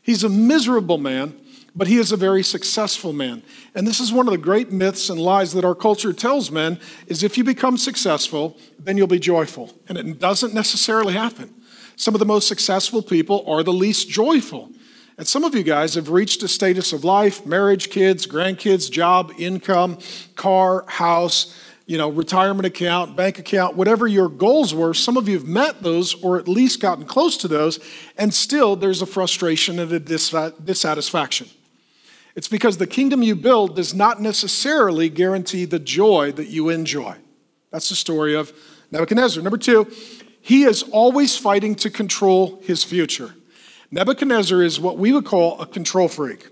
He's 0.00 0.24
a 0.24 0.28
miserable 0.28 0.96
man, 0.96 1.38
but 1.76 1.86
he 1.86 1.98
is 1.98 2.12
a 2.12 2.16
very 2.16 2.42
successful 2.42 3.12
man. 3.12 3.42
And 3.74 3.86
this 3.86 4.00
is 4.00 4.12
one 4.12 4.26
of 4.26 4.32
the 4.32 4.38
great 4.38 4.72
myths 4.72 5.10
and 5.10 5.20
lies 5.20 5.52
that 5.52 5.64
our 5.64 5.74
culture 5.74 6.14
tells 6.14 6.50
men 6.50 6.80
is 7.06 7.22
if 7.22 7.36
you 7.36 7.44
become 7.44 7.76
successful, 7.76 8.56
then 8.78 8.96
you'll 8.96 9.06
be 9.06 9.18
joyful. 9.18 9.70
And 9.86 9.98
it 9.98 10.18
doesn't 10.18 10.54
necessarily 10.54 11.12
happen. 11.12 11.52
Some 11.96 12.14
of 12.14 12.18
the 12.18 12.26
most 12.26 12.48
successful 12.48 13.02
people 13.02 13.44
are 13.46 13.62
the 13.62 13.72
least 13.72 14.08
joyful. 14.08 14.70
And 15.18 15.26
some 15.28 15.44
of 15.44 15.54
you 15.54 15.62
guys 15.62 15.94
have 15.94 16.08
reached 16.08 16.42
a 16.42 16.48
status 16.48 16.94
of 16.94 17.04
life, 17.04 17.44
marriage, 17.44 17.90
kids, 17.90 18.26
grandkids, 18.26 18.90
job, 18.90 19.30
income, 19.38 19.98
car, 20.36 20.84
house, 20.88 21.54
you 21.86 21.98
know, 21.98 22.08
retirement 22.08 22.66
account, 22.66 23.16
bank 23.16 23.38
account, 23.38 23.76
whatever 23.76 24.06
your 24.06 24.28
goals 24.28 24.74
were, 24.74 24.94
some 24.94 25.16
of 25.16 25.28
you 25.28 25.38
have 25.38 25.46
met 25.46 25.82
those 25.82 26.14
or 26.22 26.38
at 26.38 26.46
least 26.46 26.80
gotten 26.80 27.04
close 27.04 27.36
to 27.38 27.48
those, 27.48 27.78
and 28.16 28.32
still 28.32 28.76
there's 28.76 29.02
a 29.02 29.06
frustration 29.06 29.78
and 29.78 29.92
a 29.92 29.98
dissatisfaction. 30.00 31.48
It's 32.34 32.48
because 32.48 32.78
the 32.78 32.86
kingdom 32.86 33.22
you 33.22 33.34
build 33.34 33.76
does 33.76 33.92
not 33.92 34.20
necessarily 34.20 35.08
guarantee 35.08 35.64
the 35.64 35.78
joy 35.78 36.32
that 36.32 36.46
you 36.48 36.68
enjoy. 36.70 37.16
That's 37.70 37.88
the 37.88 37.94
story 37.94 38.34
of 38.34 38.52
Nebuchadnezzar. 38.90 39.42
Number 39.42 39.58
two, 39.58 39.90
he 40.40 40.64
is 40.64 40.82
always 40.82 41.36
fighting 41.36 41.74
to 41.76 41.90
control 41.90 42.60
his 42.62 42.84
future. 42.84 43.34
Nebuchadnezzar 43.90 44.62
is 44.62 44.80
what 44.80 44.96
we 44.98 45.12
would 45.12 45.26
call 45.26 45.60
a 45.60 45.66
control 45.66 46.08
freak. 46.08 46.48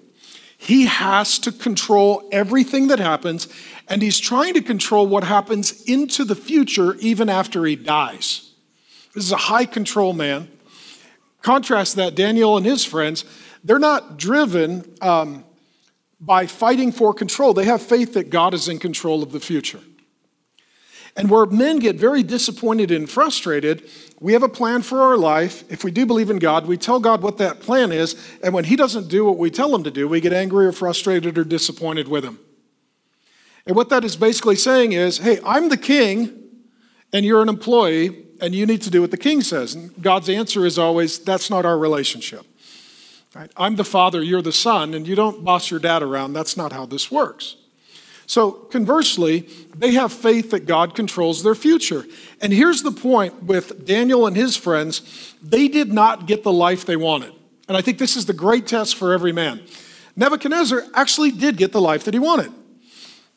He 0.62 0.84
has 0.84 1.38
to 1.38 1.52
control 1.52 2.28
everything 2.30 2.88
that 2.88 2.98
happens, 2.98 3.48
and 3.88 4.02
he's 4.02 4.20
trying 4.20 4.52
to 4.52 4.60
control 4.60 5.06
what 5.06 5.24
happens 5.24 5.82
into 5.84 6.22
the 6.22 6.34
future 6.34 6.96
even 6.96 7.30
after 7.30 7.64
he 7.64 7.76
dies. 7.76 8.52
This 9.14 9.24
is 9.24 9.32
a 9.32 9.38
high 9.38 9.64
control 9.64 10.12
man. 10.12 10.50
Contrast 11.40 11.96
that, 11.96 12.14
Daniel 12.14 12.58
and 12.58 12.66
his 12.66 12.84
friends, 12.84 13.24
they're 13.64 13.78
not 13.78 14.18
driven 14.18 14.84
um, 15.00 15.44
by 16.20 16.44
fighting 16.44 16.92
for 16.92 17.14
control. 17.14 17.54
They 17.54 17.64
have 17.64 17.80
faith 17.80 18.12
that 18.12 18.28
God 18.28 18.52
is 18.52 18.68
in 18.68 18.78
control 18.78 19.22
of 19.22 19.32
the 19.32 19.40
future. 19.40 19.80
And 21.16 21.28
where 21.28 21.44
men 21.46 21.78
get 21.78 21.96
very 21.96 22.22
disappointed 22.22 22.90
and 22.90 23.10
frustrated, 23.10 23.88
we 24.20 24.32
have 24.32 24.42
a 24.42 24.48
plan 24.48 24.82
for 24.82 25.00
our 25.00 25.16
life. 25.16 25.64
If 25.70 25.82
we 25.82 25.90
do 25.90 26.06
believe 26.06 26.30
in 26.30 26.38
God, 26.38 26.66
we 26.66 26.76
tell 26.76 27.00
God 27.00 27.22
what 27.22 27.38
that 27.38 27.60
plan 27.60 27.90
is. 27.90 28.16
And 28.42 28.54
when 28.54 28.64
He 28.64 28.76
doesn't 28.76 29.08
do 29.08 29.24
what 29.24 29.36
we 29.36 29.50
tell 29.50 29.74
Him 29.74 29.82
to 29.84 29.90
do, 29.90 30.06
we 30.06 30.20
get 30.20 30.32
angry 30.32 30.66
or 30.66 30.72
frustrated 30.72 31.36
or 31.36 31.44
disappointed 31.44 32.06
with 32.08 32.24
Him. 32.24 32.38
And 33.66 33.76
what 33.76 33.88
that 33.90 34.04
is 34.04 34.16
basically 34.16 34.56
saying 34.56 34.92
is 34.92 35.18
hey, 35.18 35.38
I'm 35.44 35.68
the 35.68 35.76
king, 35.76 36.36
and 37.12 37.26
you're 37.26 37.42
an 37.42 37.48
employee, 37.48 38.24
and 38.40 38.54
you 38.54 38.64
need 38.66 38.82
to 38.82 38.90
do 38.90 39.00
what 39.00 39.10
the 39.10 39.16
king 39.16 39.42
says. 39.42 39.74
And 39.74 40.00
God's 40.00 40.28
answer 40.28 40.64
is 40.64 40.78
always, 40.78 41.18
that's 41.18 41.50
not 41.50 41.66
our 41.66 41.78
relationship. 41.78 42.46
Right? 43.34 43.50
I'm 43.56 43.76
the 43.76 43.84
father, 43.84 44.22
you're 44.22 44.42
the 44.42 44.52
son, 44.52 44.94
and 44.94 45.06
you 45.06 45.14
don't 45.14 45.44
boss 45.44 45.70
your 45.70 45.80
dad 45.80 46.02
around. 46.02 46.32
That's 46.32 46.56
not 46.56 46.72
how 46.72 46.86
this 46.86 47.10
works. 47.10 47.56
So, 48.30 48.52
conversely, 48.52 49.48
they 49.74 49.90
have 49.94 50.12
faith 50.12 50.52
that 50.52 50.64
God 50.64 50.94
controls 50.94 51.42
their 51.42 51.56
future. 51.56 52.04
And 52.40 52.52
here's 52.52 52.84
the 52.84 52.92
point 52.92 53.42
with 53.42 53.84
Daniel 53.84 54.24
and 54.24 54.36
his 54.36 54.56
friends 54.56 55.34
they 55.42 55.66
did 55.66 55.92
not 55.92 56.26
get 56.26 56.44
the 56.44 56.52
life 56.52 56.84
they 56.84 56.94
wanted. 56.94 57.32
And 57.66 57.76
I 57.76 57.80
think 57.80 57.98
this 57.98 58.14
is 58.14 58.26
the 58.26 58.32
great 58.32 58.68
test 58.68 58.94
for 58.94 59.12
every 59.12 59.32
man. 59.32 59.62
Nebuchadnezzar 60.14 60.84
actually 60.94 61.32
did 61.32 61.56
get 61.56 61.72
the 61.72 61.80
life 61.80 62.04
that 62.04 62.14
he 62.14 62.20
wanted. 62.20 62.52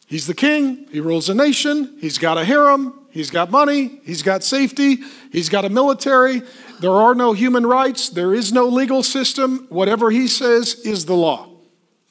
He's 0.05 0.27
the 0.27 0.35
king, 0.35 0.85
he 0.91 0.99
rules 0.99 1.27
a 1.27 1.33
nation, 1.33 1.97
he's 1.99 2.19
got 2.19 2.37
a 2.37 2.45
harem, 2.45 2.93
he's 3.09 3.31
got 3.31 3.49
money, 3.49 3.99
he's 4.03 4.21
got 4.21 4.43
safety, 4.43 4.97
he's 5.31 5.49
got 5.49 5.65
a 5.65 5.69
military. 5.69 6.43
There 6.81 6.91
are 6.91 7.15
no 7.15 7.33
human 7.33 7.65
rights, 7.65 8.09
there 8.09 8.35
is 8.35 8.53
no 8.53 8.67
legal 8.67 9.01
system. 9.01 9.65
Whatever 9.69 10.11
he 10.11 10.27
says 10.27 10.75
is 10.85 11.07
the 11.07 11.15
law. 11.15 11.49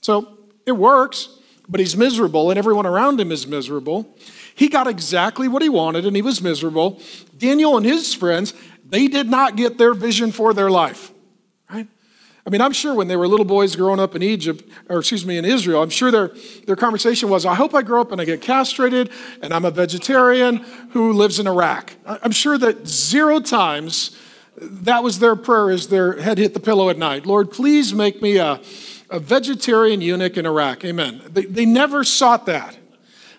So 0.00 0.36
it 0.66 0.72
works, 0.72 1.38
but 1.72 1.80
he's 1.80 1.96
miserable, 1.96 2.50
and 2.50 2.58
everyone 2.58 2.84
around 2.84 3.18
him 3.18 3.32
is 3.32 3.46
miserable. 3.46 4.14
He 4.54 4.68
got 4.68 4.86
exactly 4.86 5.48
what 5.48 5.62
he 5.62 5.70
wanted, 5.70 6.04
and 6.04 6.14
he 6.14 6.20
was 6.20 6.42
miserable. 6.42 7.00
Daniel 7.38 7.78
and 7.78 7.86
his 7.86 8.12
friends, 8.12 8.52
they 8.86 9.08
did 9.08 9.28
not 9.30 9.56
get 9.56 9.78
their 9.78 9.94
vision 9.94 10.32
for 10.32 10.52
their 10.52 10.70
life. 10.70 11.10
Right? 11.70 11.88
I 12.46 12.50
mean, 12.50 12.60
I'm 12.60 12.74
sure 12.74 12.94
when 12.94 13.08
they 13.08 13.16
were 13.16 13.26
little 13.26 13.46
boys 13.46 13.74
growing 13.74 14.00
up 14.00 14.14
in 14.14 14.22
Egypt, 14.22 14.68
or 14.90 14.98
excuse 14.98 15.24
me, 15.24 15.38
in 15.38 15.46
Israel, 15.46 15.82
I'm 15.82 15.88
sure 15.88 16.10
their, 16.10 16.32
their 16.66 16.76
conversation 16.76 17.30
was, 17.30 17.46
I 17.46 17.54
hope 17.54 17.74
I 17.74 17.80
grow 17.80 18.02
up 18.02 18.12
and 18.12 18.20
I 18.20 18.26
get 18.26 18.42
castrated 18.42 19.10
and 19.40 19.54
I'm 19.54 19.64
a 19.64 19.70
vegetarian 19.70 20.56
who 20.90 21.14
lives 21.14 21.38
in 21.38 21.46
Iraq. 21.46 21.94
I'm 22.04 22.32
sure 22.32 22.58
that 22.58 22.86
zero 22.86 23.40
times 23.40 24.14
that 24.56 25.02
was 25.02 25.20
their 25.20 25.36
prayer 25.36 25.70
as 25.70 25.88
their 25.88 26.20
head 26.20 26.36
hit 26.36 26.52
the 26.52 26.60
pillow 26.60 26.90
at 26.90 26.98
night. 26.98 27.24
Lord, 27.24 27.50
please 27.50 27.94
make 27.94 28.20
me 28.20 28.36
a, 28.36 28.60
a 29.12 29.20
vegetarian 29.20 30.00
eunuch 30.00 30.36
in 30.36 30.46
Iraq. 30.46 30.84
Amen. 30.84 31.22
They, 31.28 31.44
they 31.44 31.66
never 31.66 32.02
sought 32.02 32.46
that. 32.46 32.76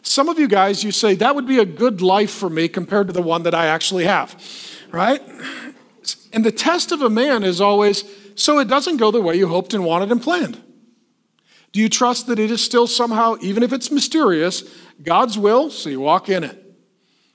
Some 0.03 0.29
of 0.29 0.37
you 0.37 0.47
guys, 0.47 0.83
you 0.83 0.91
say, 0.91 1.15
that 1.15 1.33
would 1.33 1.47
be 1.47 1.59
a 1.59 1.65
good 1.65 2.01
life 2.01 2.31
for 2.31 2.49
me 2.49 2.67
compared 2.67 3.07
to 3.07 3.13
the 3.13 3.21
one 3.21 3.43
that 3.43 3.55
I 3.55 3.65
actually 3.65 4.05
have, 4.05 4.39
right? 4.91 5.21
And 6.31 6.45
the 6.45 6.51
test 6.51 6.91
of 6.91 7.01
a 7.01 7.09
man 7.09 7.43
is 7.43 7.59
always, 7.59 8.03
so 8.35 8.59
it 8.59 8.67
doesn't 8.67 8.97
go 8.97 9.11
the 9.11 9.21
way 9.21 9.35
you 9.35 9.47
hoped 9.47 9.73
and 9.73 9.83
wanted 9.83 10.11
and 10.11 10.21
planned? 10.21 10.61
Do 11.71 11.79
you 11.79 11.89
trust 11.89 12.27
that 12.27 12.37
it 12.37 12.51
is 12.51 12.63
still 12.63 12.85
somehow, 12.85 13.37
even 13.41 13.63
if 13.63 13.73
it's 13.73 13.89
mysterious, 13.89 14.63
God's 15.01 15.39
will, 15.39 15.71
so 15.71 15.89
you 15.89 16.01
walk 16.01 16.29
in 16.29 16.43
it? 16.43 16.62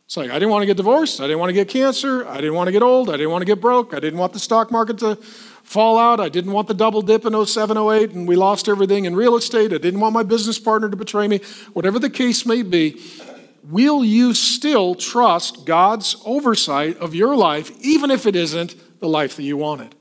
It's 0.09 0.17
like, 0.17 0.31
I 0.31 0.35
didn't 0.39 0.49
want 0.49 0.63
to 0.63 0.67
get 0.67 0.79
divorced. 0.79 1.21
I 1.21 1.25
didn't 1.25 1.39
want 1.39 1.51
to 1.51 1.53
get 1.53 1.69
cancer. 1.69 2.27
I 2.27 2.37
didn't 2.37 2.55
want 2.55 2.69
to 2.69 2.73
get 2.73 2.83
old. 2.83 3.11
I 3.11 3.19
didn't 3.19 3.31
want 3.31 3.43
to 3.43 3.47
get 3.47 3.61
broke. 3.61 3.93
I 3.93 4.01
didn't 4.01 4.19
want 4.19 4.33
the 4.33 4.39
stock 4.39 4.71
market 4.71 4.97
to 5.01 5.17
fall 5.17 5.99
out. 5.99 6.19
I 6.19 6.31
didn't 6.31 6.53
want 6.53 6.67
the 6.67 6.73
double 6.73 7.03
dip 7.03 7.27
in 7.27 7.45
07, 7.45 7.77
08, 7.77 8.13
and 8.13 8.27
we 8.27 8.35
lost 8.35 8.71
everything 8.71 9.05
in 9.05 9.15
real 9.15 9.37
estate. 9.37 9.71
I 9.71 9.77
didn't 9.77 10.01
want 10.01 10.15
my 10.15 10.23
business 10.23 10.59
partner 10.59 10.89
to 10.89 10.97
betray 10.97 11.29
me. 11.29 11.41
Whatever 11.75 11.99
the 11.99 12.09
case 12.09 12.47
may 12.47 12.63
be, 12.63 12.99
will 13.65 14.03
you 14.03 14.33
still 14.33 14.95
trust 14.95 15.67
God's 15.67 16.17
oversight 16.25 16.97
of 16.97 17.15
your 17.15 17.37
life, 17.37 17.71
even 17.83 18.11
if 18.11 18.25
it 18.25 18.35
isn't 18.35 19.01
the 19.01 19.09
life 19.11 19.37
that 19.37 19.43
you 19.43 19.59
wanted? 19.59 19.95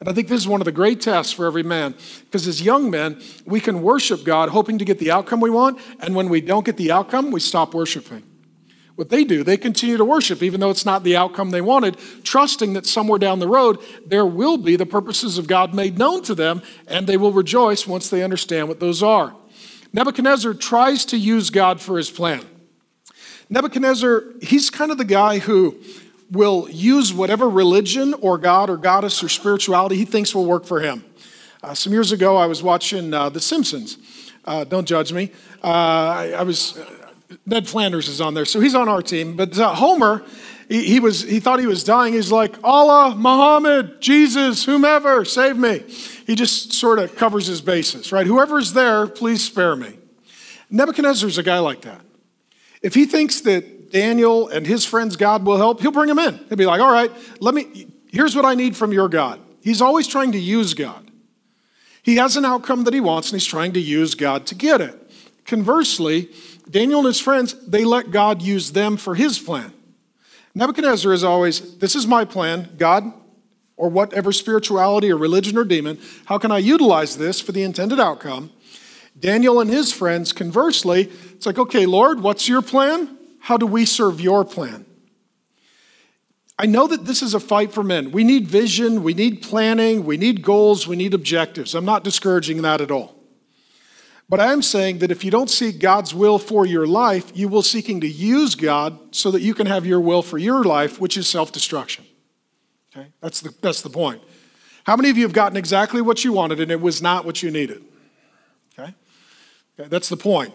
And 0.00 0.08
I 0.10 0.12
think 0.12 0.28
this 0.28 0.42
is 0.42 0.46
one 0.46 0.60
of 0.60 0.66
the 0.66 0.72
great 0.72 1.00
tests 1.00 1.32
for 1.32 1.46
every 1.46 1.62
man. 1.62 1.94
Because 2.26 2.46
as 2.46 2.60
young 2.60 2.90
men, 2.90 3.22
we 3.46 3.60
can 3.60 3.80
worship 3.80 4.22
God 4.22 4.50
hoping 4.50 4.76
to 4.76 4.84
get 4.84 4.98
the 4.98 5.10
outcome 5.12 5.40
we 5.40 5.48
want. 5.48 5.80
And 6.00 6.14
when 6.14 6.28
we 6.28 6.42
don't 6.42 6.66
get 6.66 6.76
the 6.76 6.92
outcome, 6.92 7.30
we 7.30 7.40
stop 7.40 7.72
worshiping. 7.72 8.22
What 8.96 9.10
they 9.10 9.24
do, 9.24 9.44
they 9.44 9.58
continue 9.58 9.98
to 9.98 10.04
worship, 10.04 10.42
even 10.42 10.58
though 10.58 10.70
it's 10.70 10.86
not 10.86 11.04
the 11.04 11.16
outcome 11.16 11.50
they 11.50 11.60
wanted, 11.60 11.98
trusting 12.24 12.72
that 12.72 12.86
somewhere 12.86 13.18
down 13.18 13.38
the 13.38 13.48
road, 13.48 13.78
there 14.06 14.24
will 14.24 14.56
be 14.56 14.74
the 14.74 14.86
purposes 14.86 15.36
of 15.36 15.46
God 15.46 15.74
made 15.74 15.98
known 15.98 16.22
to 16.22 16.34
them, 16.34 16.62
and 16.88 17.06
they 17.06 17.18
will 17.18 17.32
rejoice 17.32 17.86
once 17.86 18.08
they 18.08 18.22
understand 18.22 18.68
what 18.68 18.80
those 18.80 19.02
are. 19.02 19.34
Nebuchadnezzar 19.92 20.54
tries 20.54 21.04
to 21.06 21.18
use 21.18 21.50
God 21.50 21.80
for 21.80 21.98
his 21.98 22.10
plan. 22.10 22.44
Nebuchadnezzar, 23.50 24.24
he's 24.42 24.70
kind 24.70 24.90
of 24.90 24.98
the 24.98 25.04
guy 25.04 25.38
who 25.38 25.78
will 26.30 26.66
use 26.70 27.12
whatever 27.12 27.48
religion 27.48 28.14
or 28.14 28.38
God 28.38 28.70
or 28.70 28.76
goddess 28.76 29.22
or 29.22 29.28
spirituality 29.28 29.96
he 29.96 30.04
thinks 30.04 30.34
will 30.34 30.46
work 30.46 30.64
for 30.64 30.80
him. 30.80 31.04
Uh, 31.62 31.74
some 31.74 31.92
years 31.92 32.12
ago, 32.12 32.36
I 32.36 32.46
was 32.46 32.62
watching 32.62 33.12
uh, 33.12 33.28
The 33.28 33.40
Simpsons. 33.40 33.98
Uh, 34.44 34.64
don't 34.64 34.86
judge 34.86 35.12
me. 35.12 35.32
Uh, 35.62 35.66
I, 35.66 36.34
I, 36.38 36.42
was, 36.42 36.78
Ned 37.44 37.68
Flanders 37.68 38.08
is 38.08 38.20
on 38.20 38.34
there, 38.34 38.44
so 38.44 38.60
he's 38.60 38.74
on 38.74 38.88
our 38.88 39.02
team. 39.02 39.36
But 39.36 39.58
uh, 39.58 39.74
Homer, 39.74 40.24
he, 40.68 40.84
he, 40.84 41.00
was, 41.00 41.22
he 41.22 41.40
thought 41.40 41.60
he 41.60 41.66
was 41.66 41.84
dying. 41.84 42.14
He's 42.14 42.32
like, 42.32 42.56
Allah, 42.62 43.14
Muhammad, 43.16 44.00
Jesus, 44.00 44.64
whomever, 44.64 45.24
save 45.24 45.56
me. 45.56 45.80
He 46.26 46.34
just 46.34 46.72
sort 46.72 46.98
of 46.98 47.16
covers 47.16 47.46
his 47.46 47.60
bases, 47.60 48.12
right? 48.12 48.26
Whoever's 48.26 48.72
there, 48.72 49.06
please 49.06 49.44
spare 49.44 49.76
me. 49.76 49.94
Nebuchadnezzar's 50.70 51.38
a 51.38 51.42
guy 51.42 51.58
like 51.58 51.82
that. 51.82 52.00
If 52.82 52.94
he 52.94 53.06
thinks 53.06 53.40
that 53.42 53.90
Daniel 53.90 54.48
and 54.48 54.66
his 54.66 54.84
friends 54.84 55.16
God 55.16 55.44
will 55.44 55.56
help, 55.56 55.80
he'll 55.80 55.92
bring 55.92 56.08
them 56.08 56.18
in. 56.18 56.36
He'll 56.48 56.56
be 56.56 56.66
like, 56.66 56.80
all 56.80 56.92
right, 56.92 57.10
let 57.40 57.54
me, 57.54 57.86
here's 58.10 58.34
what 58.34 58.44
I 58.44 58.54
need 58.54 58.76
from 58.76 58.92
your 58.92 59.08
God. 59.08 59.40
He's 59.62 59.80
always 59.80 60.06
trying 60.06 60.32
to 60.32 60.38
use 60.38 60.74
God. 60.74 61.10
He 62.02 62.16
has 62.16 62.36
an 62.36 62.44
outcome 62.44 62.84
that 62.84 62.94
he 62.94 63.00
wants, 63.00 63.30
and 63.30 63.40
he's 63.40 63.48
trying 63.48 63.72
to 63.72 63.80
use 63.80 64.14
God 64.14 64.46
to 64.46 64.54
get 64.54 64.80
it. 64.80 65.05
Conversely, 65.46 66.30
Daniel 66.68 67.00
and 67.00 67.06
his 67.06 67.20
friends, 67.20 67.54
they 67.66 67.84
let 67.84 68.10
God 68.10 68.42
use 68.42 68.72
them 68.72 68.96
for 68.96 69.14
his 69.14 69.38
plan. 69.38 69.72
Nebuchadnezzar 70.54 71.12
is 71.12 71.22
always, 71.22 71.78
this 71.78 71.94
is 71.94 72.06
my 72.06 72.24
plan, 72.24 72.70
God, 72.78 73.12
or 73.76 73.88
whatever 73.88 74.32
spirituality 74.32 75.12
or 75.12 75.16
religion 75.16 75.58
or 75.58 75.64
demon, 75.64 75.98
how 76.24 76.38
can 76.38 76.50
I 76.50 76.58
utilize 76.58 77.18
this 77.18 77.40
for 77.40 77.52
the 77.52 77.62
intended 77.62 78.00
outcome? 78.00 78.50
Daniel 79.18 79.60
and 79.60 79.70
his 79.70 79.92
friends, 79.92 80.32
conversely, 80.32 81.10
it's 81.34 81.46
like, 81.46 81.58
okay, 81.58 81.86
Lord, 81.86 82.20
what's 82.20 82.48
your 82.48 82.62
plan? 82.62 83.16
How 83.40 83.56
do 83.56 83.66
we 83.66 83.84
serve 83.84 84.20
your 84.20 84.44
plan? 84.44 84.84
I 86.58 86.66
know 86.66 86.86
that 86.86 87.04
this 87.04 87.22
is 87.22 87.34
a 87.34 87.40
fight 87.40 87.72
for 87.72 87.82
men. 87.82 88.12
We 88.12 88.24
need 88.24 88.46
vision, 88.46 89.02
we 89.02 89.12
need 89.12 89.42
planning, 89.42 90.06
we 90.06 90.16
need 90.16 90.42
goals, 90.42 90.88
we 90.88 90.96
need 90.96 91.12
objectives. 91.12 91.74
I'm 91.74 91.84
not 91.84 92.02
discouraging 92.02 92.62
that 92.62 92.80
at 92.80 92.90
all. 92.90 93.15
But 94.28 94.40
I 94.40 94.52
am 94.52 94.60
saying 94.60 94.98
that 94.98 95.10
if 95.10 95.24
you 95.24 95.30
don't 95.30 95.48
seek 95.48 95.78
God's 95.78 96.14
will 96.14 96.38
for 96.38 96.66
your 96.66 96.86
life, 96.86 97.30
you 97.34 97.48
will 97.48 97.62
seeking 97.62 98.00
to 98.00 98.08
use 98.08 98.56
God 98.56 98.98
so 99.14 99.30
that 99.30 99.40
you 99.40 99.54
can 99.54 99.66
have 99.66 99.86
your 99.86 100.00
will 100.00 100.22
for 100.22 100.36
your 100.36 100.64
life, 100.64 101.00
which 101.00 101.16
is 101.16 101.28
self-destruction. 101.28 102.04
Okay? 102.94 103.08
That's 103.20 103.40
the, 103.40 103.54
that's 103.60 103.82
the 103.82 103.90
point. 103.90 104.20
How 104.84 104.96
many 104.96 105.10
of 105.10 105.16
you 105.16 105.22
have 105.24 105.32
gotten 105.32 105.56
exactly 105.56 106.00
what 106.00 106.24
you 106.24 106.32
wanted 106.32 106.60
and 106.60 106.72
it 106.72 106.80
was 106.80 107.00
not 107.00 107.24
what 107.24 107.42
you 107.42 107.50
needed? 107.50 107.84
Okay? 108.76 108.94
okay 109.78 109.88
that's 109.88 110.08
the 110.08 110.16
point. 110.16 110.52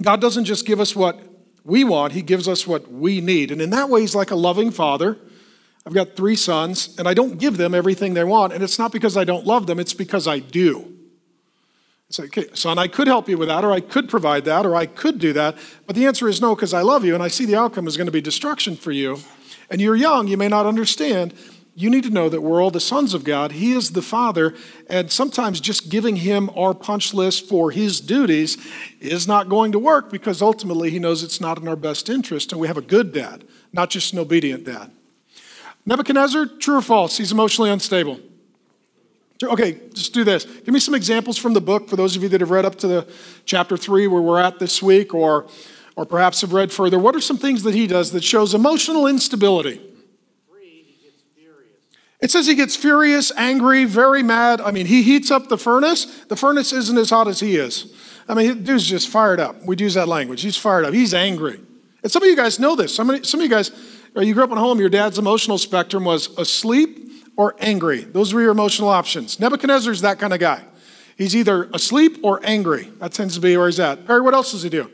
God 0.00 0.20
doesn't 0.20 0.44
just 0.44 0.66
give 0.66 0.80
us 0.80 0.96
what 0.96 1.20
we 1.64 1.84
want, 1.84 2.14
He 2.14 2.22
gives 2.22 2.48
us 2.48 2.66
what 2.66 2.90
we 2.90 3.20
need. 3.20 3.50
And 3.50 3.60
in 3.60 3.68
that 3.70 3.90
way, 3.90 4.00
He's 4.00 4.14
like 4.14 4.30
a 4.30 4.36
loving 4.36 4.70
father. 4.70 5.18
I've 5.84 5.94
got 5.94 6.16
three 6.16 6.36
sons, 6.36 6.94
and 6.98 7.08
I 7.08 7.14
don't 7.14 7.38
give 7.38 7.56
them 7.56 7.74
everything 7.74 8.14
they 8.14 8.24
want. 8.24 8.52
And 8.52 8.62
it's 8.62 8.78
not 8.78 8.92
because 8.92 9.16
I 9.16 9.24
don't 9.24 9.46
love 9.46 9.66
them, 9.66 9.78
it's 9.78 9.94
because 9.94 10.26
I 10.26 10.38
do. 10.38 10.97
Like, 12.16 12.38
okay, 12.38 12.48
son, 12.54 12.78
I 12.78 12.88
could 12.88 13.06
help 13.06 13.28
you 13.28 13.36
with 13.36 13.48
that, 13.48 13.64
or 13.64 13.70
I 13.70 13.80
could 13.80 14.08
provide 14.08 14.46
that, 14.46 14.64
or 14.64 14.74
I 14.74 14.86
could 14.86 15.18
do 15.18 15.34
that. 15.34 15.56
But 15.86 15.94
the 15.94 16.06
answer 16.06 16.26
is 16.26 16.40
no, 16.40 16.54
because 16.54 16.72
I 16.72 16.80
love 16.80 17.04
you, 17.04 17.12
and 17.12 17.22
I 17.22 17.28
see 17.28 17.44
the 17.44 17.56
outcome 17.56 17.86
is 17.86 17.98
going 17.98 18.06
to 18.06 18.12
be 18.12 18.22
destruction 18.22 18.76
for 18.76 18.92
you. 18.92 19.18
And 19.68 19.80
you're 19.80 19.94
young, 19.94 20.26
you 20.26 20.38
may 20.38 20.48
not 20.48 20.64
understand. 20.64 21.34
you 21.78 21.90
need 21.90 22.02
to 22.02 22.10
know 22.10 22.28
that 22.28 22.40
we're 22.40 22.60
all 22.60 22.72
the 22.72 22.80
sons 22.80 23.14
of 23.14 23.22
God. 23.22 23.52
He 23.52 23.72
is 23.72 23.92
the 23.92 24.02
Father, 24.02 24.52
and 24.88 25.12
sometimes 25.12 25.60
just 25.60 25.90
giving 25.90 26.16
Him 26.16 26.50
our 26.56 26.74
punch 26.74 27.14
list 27.14 27.48
for 27.48 27.70
His 27.70 28.00
duties 28.00 28.56
is 29.00 29.28
not 29.28 29.48
going 29.48 29.70
to 29.72 29.78
work 29.78 30.10
because 30.10 30.42
ultimately 30.42 30.90
He 30.90 30.98
knows 30.98 31.22
it's 31.22 31.40
not 31.40 31.58
in 31.58 31.68
our 31.68 31.76
best 31.76 32.08
interest, 32.08 32.50
and 32.50 32.60
we 32.60 32.66
have 32.66 32.78
a 32.78 32.82
good 32.82 33.12
dad, 33.12 33.44
not 33.72 33.90
just 33.90 34.12
an 34.12 34.18
obedient 34.18 34.64
dad. 34.64 34.90
Nebuchadnezzar, 35.86 36.46
true 36.58 36.78
or 36.78 36.82
false? 36.82 37.18
He's 37.18 37.30
emotionally 37.30 37.70
unstable. 37.70 38.18
Okay, 39.42 39.80
just 39.94 40.12
do 40.12 40.24
this. 40.24 40.44
Give 40.44 40.74
me 40.74 40.80
some 40.80 40.94
examples 40.94 41.38
from 41.38 41.52
the 41.52 41.60
book 41.60 41.88
for 41.88 41.94
those 41.94 42.16
of 42.16 42.22
you 42.22 42.28
that 42.30 42.40
have 42.40 42.50
read 42.50 42.64
up 42.64 42.76
to 42.76 42.88
the 42.88 43.08
chapter 43.44 43.76
three 43.76 44.08
where 44.08 44.20
we're 44.20 44.40
at 44.40 44.58
this 44.58 44.82
week, 44.82 45.14
or, 45.14 45.46
or 45.94 46.04
perhaps 46.04 46.40
have 46.40 46.52
read 46.52 46.72
further. 46.72 46.98
What 46.98 47.14
are 47.14 47.20
some 47.20 47.38
things 47.38 47.62
that 47.62 47.74
he 47.74 47.86
does 47.86 48.10
that 48.12 48.24
shows 48.24 48.52
emotional 48.52 49.06
instability? 49.06 49.80
It 52.20 52.32
says 52.32 52.48
he 52.48 52.56
gets 52.56 52.74
furious, 52.74 53.30
angry, 53.36 53.84
very 53.84 54.24
mad. 54.24 54.60
I 54.60 54.72
mean, 54.72 54.86
he 54.86 55.02
heats 55.04 55.30
up 55.30 55.48
the 55.48 55.56
furnace. 55.56 56.24
The 56.24 56.34
furnace 56.34 56.72
isn't 56.72 56.98
as 56.98 57.10
hot 57.10 57.28
as 57.28 57.38
he 57.38 57.54
is. 57.54 57.94
I 58.28 58.34
mean, 58.34 58.64
dude's 58.64 58.88
just 58.88 59.08
fired 59.08 59.38
up. 59.38 59.62
We'd 59.64 59.80
use 59.80 59.94
that 59.94 60.08
language. 60.08 60.42
He's 60.42 60.56
fired 60.56 60.84
up. 60.84 60.92
He's 60.92 61.14
angry. 61.14 61.60
And 62.02 62.10
some 62.10 62.24
of 62.24 62.28
you 62.28 62.34
guys 62.34 62.58
know 62.58 62.74
this. 62.74 62.92
Some 62.92 63.08
of, 63.08 63.24
some 63.24 63.38
of 63.38 63.44
you 63.44 63.50
guys, 63.50 63.70
uh, 64.16 64.22
you 64.22 64.34
grew 64.34 64.42
up 64.42 64.50
in 64.50 64.58
a 64.58 64.60
home, 64.60 64.80
your 64.80 64.88
dad's 64.88 65.16
emotional 65.16 65.58
spectrum 65.58 66.04
was 66.04 66.36
asleep 66.38 67.07
or 67.38 67.54
angry. 67.60 68.00
Those 68.02 68.34
were 68.34 68.42
your 68.42 68.50
emotional 68.50 68.88
options. 68.88 69.38
Nebuchadnezzar's 69.38 70.00
that 70.00 70.18
kind 70.18 70.34
of 70.34 70.40
guy. 70.40 70.64
He's 71.16 71.36
either 71.36 71.70
asleep 71.72 72.18
or 72.22 72.40
angry. 72.42 72.90
That 72.98 73.12
tends 73.12 73.36
to 73.36 73.40
be 73.40 73.56
where 73.56 73.68
he's 73.68 73.80
at. 73.80 74.06
Perry, 74.06 74.20
what 74.20 74.34
else 74.34 74.50
does 74.50 74.64
he 74.64 74.68
do? 74.68 74.90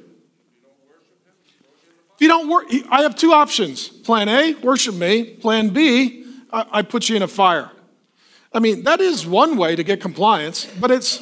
If 2.14 2.20
you 2.20 2.28
don't 2.28 2.48
work, 2.48 2.66
I 2.90 3.02
have 3.02 3.16
two 3.16 3.32
options. 3.32 3.88
Plan 3.88 4.28
A, 4.28 4.54
worship 4.54 4.94
me. 4.94 5.24
Plan 5.24 5.70
B, 5.70 6.26
I, 6.52 6.66
I 6.70 6.82
put 6.82 7.08
you 7.08 7.16
in 7.16 7.22
a 7.22 7.28
fire. 7.28 7.70
I 8.52 8.60
mean, 8.60 8.84
that 8.84 9.00
is 9.00 9.26
one 9.26 9.56
way 9.56 9.74
to 9.74 9.82
get 9.82 10.02
compliance, 10.02 10.66
but 10.78 10.90
it's, 10.90 11.20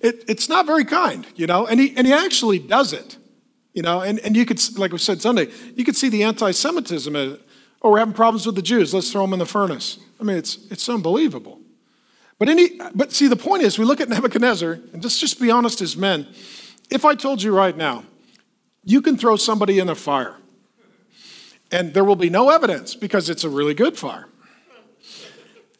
it, 0.00 0.24
it's 0.28 0.48
not 0.48 0.66
very 0.66 0.84
kind, 0.84 1.26
you 1.34 1.46
know, 1.46 1.66
and 1.66 1.80
he, 1.80 1.94
and 1.96 2.06
he 2.06 2.12
actually 2.12 2.60
does 2.60 2.92
it, 2.92 3.18
you 3.74 3.82
know, 3.82 4.00
and, 4.00 4.18
and 4.20 4.36
you 4.36 4.46
could, 4.46 4.60
like 4.78 4.92
we 4.92 4.98
said 4.98 5.20
Sunday, 5.20 5.48
you 5.74 5.84
could 5.84 5.96
see 5.96 6.08
the 6.08 6.22
anti 6.22 6.52
Semitism 6.52 7.14
in 7.14 7.32
it. 7.32 7.42
Oh, 7.82 7.90
we're 7.90 7.98
having 7.98 8.14
problems 8.14 8.46
with 8.46 8.54
the 8.54 8.62
Jews, 8.62 8.94
let's 8.94 9.10
throw 9.10 9.22
them 9.22 9.32
in 9.32 9.40
the 9.40 9.46
furnace. 9.46 9.98
I 10.20 10.24
mean, 10.24 10.36
it's, 10.36 10.58
it's 10.70 10.88
unbelievable. 10.88 11.60
But, 12.38 12.48
any, 12.48 12.78
but 12.94 13.12
see, 13.12 13.26
the 13.26 13.36
point 13.36 13.62
is, 13.62 13.78
we 13.78 13.84
look 13.84 14.00
at 14.00 14.08
Nebuchadnezzar, 14.08 14.72
and 14.92 15.02
just, 15.02 15.20
just 15.20 15.40
be 15.40 15.50
honest 15.50 15.80
as 15.80 15.96
men. 15.96 16.26
If 16.90 17.04
I 17.04 17.14
told 17.14 17.42
you 17.42 17.54
right 17.54 17.76
now, 17.76 18.04
you 18.84 19.02
can 19.02 19.16
throw 19.16 19.36
somebody 19.36 19.78
in 19.78 19.88
a 19.88 19.94
fire, 19.94 20.36
and 21.70 21.94
there 21.94 22.04
will 22.04 22.16
be 22.16 22.30
no 22.30 22.50
evidence 22.50 22.94
because 22.94 23.28
it's 23.28 23.44
a 23.44 23.48
really 23.48 23.74
good 23.74 23.98
fire. 23.98 24.26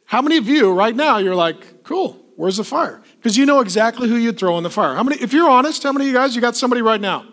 How 0.05 0.21
many 0.21 0.37
of 0.37 0.49
you 0.49 0.73
right 0.73 0.95
now 0.95 1.19
you're 1.19 1.35
like, 1.35 1.83
cool, 1.85 2.19
where's 2.37 2.57
the 2.57 2.65
fire? 2.65 3.01
Because 3.17 3.37
you 3.37 3.47
know 3.47 3.61
exactly 3.61 4.09
who 4.09 4.17
you'd 4.17 4.39
throw 4.39 4.57
in 4.59 4.65
the 4.65 4.71
fire. 4.71 4.95
How 4.95 5.03
many, 5.03 5.21
if 5.23 5.33
you're 5.33 5.49
honest, 5.49 5.83
how 5.83 5.93
many 5.93 6.07
of 6.07 6.09
you 6.09 6.15
guys, 6.15 6.35
you 6.35 6.41
got 6.41 6.57
somebody 6.57 6.83
right 6.83 7.01
now? 7.01 7.27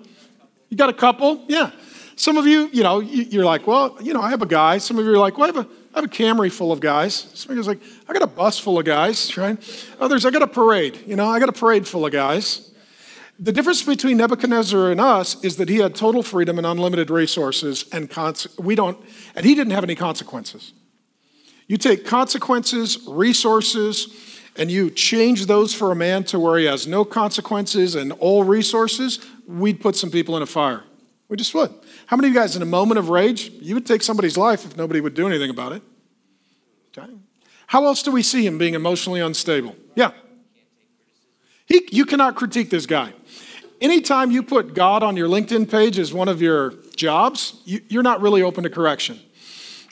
You 0.69 0.77
got 0.77 0.89
a 0.89 0.93
couple? 0.93 1.43
Yeah. 1.47 1.71
Some 2.15 2.37
of 2.37 2.47
you, 2.47 2.69
you 2.73 2.83
know, 2.83 2.99
you're 2.99 3.45
like, 3.45 3.67
well, 3.67 3.97
you 4.01 4.13
know, 4.13 4.21
I 4.21 4.29
have 4.29 4.41
a 4.41 4.47
guy. 4.47 4.79
Some 4.79 4.97
of 4.97 5.05
you 5.05 5.13
are 5.13 5.17
like, 5.17 5.37
well, 5.37 5.51
I 5.51 5.55
have 5.55 5.65
a, 5.65 5.69
I 5.97 6.01
have 6.01 6.11
a 6.11 6.13
Camry 6.13 6.51
full 6.51 6.71
of 6.71 6.79
guys. 6.79 7.25
Some 7.33 7.57
of 7.57 7.65
like, 7.65 7.81
I 8.07 8.13
got 8.13 8.21
a 8.21 8.27
bus 8.27 8.59
full 8.59 8.77
of 8.77 8.85
guys, 8.85 9.35
right? 9.35 9.57
Others, 9.99 10.27
I 10.27 10.29
got 10.29 10.43
a 10.43 10.47
parade. 10.47 10.99
You 11.07 11.15
know, 11.15 11.27
I 11.27 11.39
got 11.39 11.49
a 11.49 11.53
parade 11.53 11.87
full 11.87 12.05
of 12.05 12.11
guys. 12.11 12.69
The 13.39 13.51
difference 13.51 13.81
between 13.81 14.17
Nebuchadnezzar 14.17 14.91
and 14.91 15.01
us 15.01 15.43
is 15.43 15.55
that 15.55 15.69
he 15.69 15.77
had 15.77 15.95
total 15.95 16.21
freedom 16.21 16.59
and 16.59 16.67
unlimited 16.67 17.09
resources, 17.09 17.85
and 17.91 18.11
we 18.59 18.75
don't, 18.75 19.03
and 19.35 19.43
he 19.43 19.55
didn't 19.55 19.71
have 19.71 19.83
any 19.83 19.95
consequences. 19.95 20.71
You 21.65 21.77
take 21.77 22.05
consequences, 22.05 22.99
resources, 23.07 24.39
and 24.55 24.69
you 24.69 24.91
change 24.91 25.47
those 25.47 25.73
for 25.73 25.91
a 25.91 25.95
man 25.95 26.23
to 26.25 26.39
where 26.39 26.59
he 26.59 26.65
has 26.65 26.85
no 26.85 27.05
consequences 27.05 27.95
and 27.95 28.11
all 28.19 28.43
resources, 28.43 29.17
we'd 29.47 29.81
put 29.81 29.95
some 29.95 30.11
people 30.11 30.37
in 30.37 30.43
a 30.43 30.47
fire. 30.47 30.83
We 31.27 31.37
just 31.37 31.55
would. 31.55 31.73
How 32.07 32.15
many 32.15 32.29
of 32.29 32.33
you 32.33 32.39
guys, 32.39 32.55
in 32.55 32.61
a 32.61 32.65
moment 32.65 32.99
of 32.99 33.09
rage, 33.09 33.51
you 33.61 33.75
would 33.75 33.85
take 33.85 34.01
somebody's 34.01 34.37
life 34.37 34.65
if 34.65 34.75
nobody 34.77 35.01
would 35.01 35.13
do 35.13 35.27
anything 35.27 35.49
about 35.49 35.73
it? 35.73 35.83
Okay. 36.97 37.11
How 37.67 37.85
else 37.85 38.01
do 38.01 38.11
we 38.11 38.23
see 38.23 38.45
him 38.45 38.57
being 38.57 38.73
emotionally 38.73 39.19
unstable? 39.19 39.75
Yeah. 39.93 40.11
He, 41.65 41.87
you 41.91 42.05
cannot 42.05 42.35
critique 42.35 42.69
this 42.69 42.85
guy. 42.85 43.11
Anytime 43.81 44.31
you 44.31 44.41
put 44.41 44.73
God 44.73 45.03
on 45.03 45.17
your 45.17 45.27
LinkedIn 45.27 45.69
page 45.69 45.99
as 45.99 46.13
one 46.13 46.29
of 46.29 46.41
your 46.41 46.73
jobs, 46.95 47.61
you, 47.65 47.81
you're 47.89 48.03
not 48.03 48.21
really 48.21 48.41
open 48.41 48.63
to 48.63 48.69
correction. 48.69 49.19